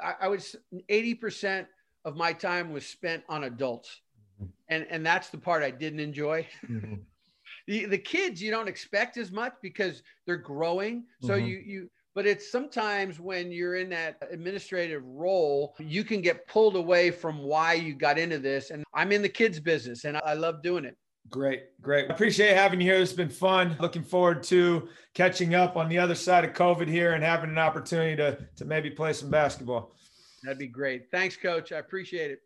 I, 0.03 0.15
I 0.23 0.29
was 0.29 0.57
80% 0.91 1.67
of 2.05 2.17
my 2.17 2.35
time 2.35 2.71
was 2.71 2.85
spent 2.85 3.25
on 3.31 3.45
adults. 3.45 4.01
Mm-hmm. 4.41 4.51
And, 4.69 4.87
and 4.91 5.07
that's 5.07 5.31
the 5.31 5.39
part 5.39 5.63
I 5.63 5.71
didn't 5.71 6.01
enjoy. 6.01 6.47
Mm-hmm. 6.69 6.95
the, 7.67 7.87
the 7.87 7.99
kids, 7.99 8.43
you 8.43 8.51
don't 8.51 8.69
expect 8.69 9.17
as 9.17 9.33
much 9.33 9.55
because 9.63 10.03
they're 10.27 10.37
growing. 10.37 11.05
So 11.23 11.31
mm-hmm. 11.31 11.47
you, 11.47 11.63
you, 11.65 11.91
but 12.17 12.27
it's 12.27 12.51
sometimes 12.51 13.21
when 13.21 13.53
you're 13.53 13.77
in 13.77 13.91
that 13.91 14.17
administrative 14.31 15.05
role, 15.05 15.77
you 15.79 16.03
can 16.03 16.23
get 16.23 16.49
pulled 16.49 16.75
away 16.75 17.11
from 17.11 17.43
why 17.43 17.75
you 17.75 17.95
got 17.95 18.19
into 18.19 18.39
this. 18.39 18.71
And 18.71 18.85
I'm 18.95 19.13
in 19.13 19.21
the 19.21 19.29
kids 19.29 19.61
business 19.61 20.07
and 20.07 20.17
I 20.17 20.33
love 20.33 20.63
doing 20.63 20.87
it. 20.87 20.97
Great, 21.29 21.65
great. 21.83 22.11
I 22.11 22.15
appreciate 22.15 22.57
having 22.57 22.81
you 22.81 22.91
here. 22.91 23.03
It's 23.03 23.13
been 23.13 23.29
fun. 23.29 23.77
Looking 23.81 24.03
forward 24.03 24.43
to 24.45 24.89
catching 25.13 25.55
up 25.55 25.77
on 25.77 25.91
the 25.91 25.99
other 25.99 26.15
side 26.15 26.47
of 26.47 26.55
COVID 26.55 26.89
here 26.89 27.13
and 27.13 27.23
having 27.23 27.51
an 27.51 27.59
opportunity 27.59 28.17
to, 28.17 28.39
to 28.57 28.65
maybe 28.65 28.89
play 28.89 29.13
some 29.13 29.29
basketball. 29.29 29.95
That'd 30.43 30.59
be 30.59 30.69
great. 30.69 31.11
Thanks, 31.11 31.37
coach. 31.37 31.71
I 31.71 31.79
appreciate 31.79 32.31
it. 32.31 32.41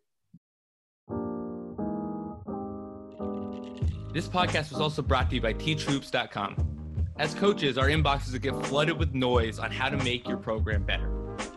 This 4.13 4.27
podcast 4.27 4.73
was 4.73 4.81
also 4.81 5.01
brought 5.01 5.29
to 5.29 5.37
you 5.37 5.41
by 5.41 5.55
teachhoops.com. 5.55 6.80
As 7.21 7.35
coaches, 7.35 7.77
our 7.77 7.89
inboxes 7.89 8.41
get 8.41 8.55
flooded 8.65 8.99
with 8.99 9.13
noise 9.13 9.59
on 9.59 9.71
how 9.71 9.91
to 9.91 9.97
make 9.99 10.27
your 10.27 10.39
program 10.39 10.85
better. 10.85 11.11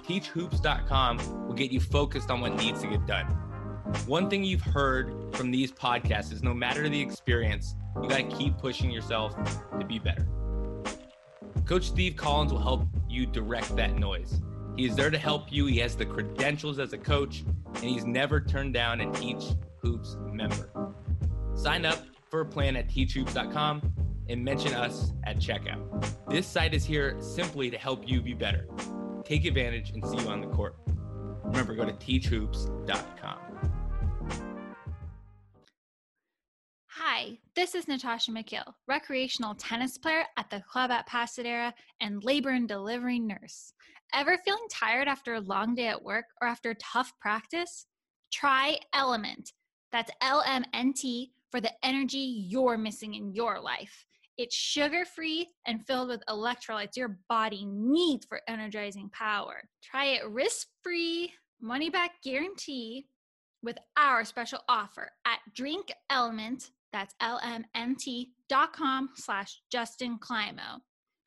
TeachHoops.com 0.06 1.48
will 1.48 1.54
get 1.54 1.72
you 1.72 1.80
focused 1.80 2.30
on 2.30 2.42
what 2.42 2.54
needs 2.58 2.82
to 2.82 2.88
get 2.88 3.08
done. 3.08 3.28
One 4.06 4.30
thing 4.30 4.44
you've 4.44 4.60
heard 4.60 5.34
from 5.34 5.52
these 5.52 5.72
podcasts 5.72 6.34
is 6.34 6.44
no 6.44 6.54
matter 6.54 6.90
the 6.90 7.00
experience, 7.00 7.76
you 8.02 8.10
got 8.10 8.30
to 8.30 8.36
keep 8.36 8.58
pushing 8.58 8.92
yourself 8.92 9.38
to 9.80 9.86
be 9.86 10.00
better. 10.00 10.28
Coach 11.66 11.86
Steve 11.86 12.18
Collins 12.18 12.52
will 12.52 12.60
help 12.60 12.86
you 13.08 13.26
direct 13.26 13.74
that 13.78 13.96
noise. 13.96 14.42
He 14.76 14.84
is 14.84 14.98
there 14.98 15.12
to 15.12 15.18
help 15.18 15.50
you. 15.50 15.66
He 15.68 15.78
has 15.78 15.96
the 15.96 16.06
credentials 16.06 16.78
as 16.78 16.92
a 16.92 16.98
coach, 16.98 17.46
and 17.76 17.86
he's 17.86 18.04
never 18.04 18.42
turned 18.42 18.74
down 18.74 19.00
an 19.00 19.14
Teach 19.14 19.46
Hoops 19.82 20.18
member. 20.30 20.70
Sign 21.56 21.86
up 21.86 22.00
for 22.30 22.42
a 22.42 22.46
plan 22.46 22.76
at 22.76 22.90
teachhoops.com 22.90 23.93
and 24.30 24.44
mention 24.44 24.74
us 24.74 25.12
at 25.26 25.38
checkout. 25.38 25.84
This 26.30 26.48
site 26.48 26.74
is 26.74 26.86
here 26.86 27.18
simply 27.20 27.70
to 27.70 27.78
help 27.78 28.08
you 28.08 28.22
be 28.22 28.34
better. 28.34 28.68
Take 29.24 29.46
advantage 29.46 29.92
and 29.92 30.06
see 30.06 30.18
you 30.18 30.30
on 30.30 30.42
the 30.42 30.48
court. 30.48 30.76
Remember, 31.44 31.76
go 31.76 31.86
to 31.86 31.94
teachhoops.com. 31.94 33.40
Hi, 36.88 37.38
this 37.56 37.76
is 37.76 37.88
Natasha 37.88 38.32
McKill, 38.32 38.74
recreational 38.88 39.56
tennis 39.56 39.98
player 39.98 40.24
at 40.38 40.50
the 40.50 40.62
club 40.62 40.90
at 40.90 41.08
Pasadena 41.08 41.74
and 42.00 42.24
labor 42.24 42.52
and 42.52 42.68
delivery 42.68 43.20
nurse. 43.20 43.74
Ever 44.14 44.38
feeling 44.46 44.68
tired 44.72 45.08
after 45.08 45.34
a 45.34 45.42
long 45.42 45.76
day 45.76 45.88
at 45.88 46.04
work 46.04 46.26
or 46.42 46.48
after 46.48 46.76
tough 46.76 47.12
practice? 47.20 47.88
Try 48.32 48.78
Element. 48.94 49.52
That's 49.92 50.12
L 50.22 50.44
M 50.46 50.64
N 50.74 50.94
T 50.94 51.32
for 51.52 51.60
the 51.60 51.72
energy 51.84 52.46
you're 52.48 52.78
missing 52.78 53.16
in 53.16 53.34
your 53.34 53.60
life. 53.60 54.06
It's 54.38 54.56
sugar 54.56 55.06
free 55.06 55.50
and 55.68 55.86
filled 55.86 56.10
with 56.10 56.24
electrolytes 56.28 56.96
your 56.96 57.20
body 57.30 57.66
needs 57.66 58.26
for 58.26 58.42
energizing 58.48 59.10
power. 59.10 59.70
Try 59.84 60.06
it 60.06 60.28
risk 60.28 60.68
free, 60.82 61.32
money 61.62 61.90
back 61.92 62.14
guarantee 62.24 63.06
with 63.62 63.78
our 63.96 64.26
special 64.26 64.60
offer 64.68 65.12
at 65.26 65.40
Drink 65.54 65.94
Element. 66.10 66.72
That's 66.92 67.14
lmnt.com 67.22 69.10
slash 69.16 69.62
Justin 69.72 70.18
Clymo. 70.18 70.82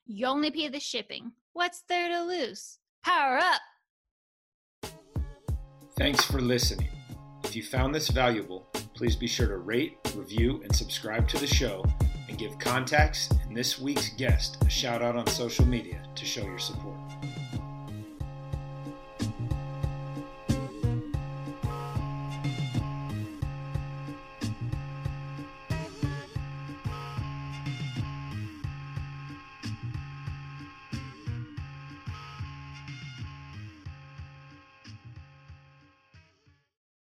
You 0.07 0.27
only 0.27 0.51
pay 0.51 0.69
the 0.69 0.81
shipping. 0.81 1.33
What's 1.53 1.83
there 1.89 2.09
to 2.09 2.23
lose? 2.23 2.79
Power 3.05 3.39
up! 3.39 3.61
Thanks 5.97 6.25
for 6.25 6.41
listening. 6.41 6.91
If 7.45 7.55
you 7.55 7.63
found 7.63 7.95
this 7.95 8.09
valuable, 8.09 8.69
please 8.95 9.15
be 9.15 9.29
sure 9.29 9.47
to 9.49 9.59
rate, 9.59 9.97
review, 10.15 10.61
and 10.63 10.75
subscribe 10.75 11.29
to 11.29 11.39
the 11.39 11.47
show 11.47 11.85
give 12.37 12.59
contacts 12.59 13.31
and 13.47 13.57
this 13.57 13.79
week's 13.79 14.11
guest 14.11 14.59
a 14.65 14.71
shout 14.71 15.03
out 15.03 15.17
on 15.17 15.27
social 15.27 15.67
media 15.67 16.03
to 16.15 16.25
show 16.25 16.45
your 16.45 16.59
support. 16.59 17.06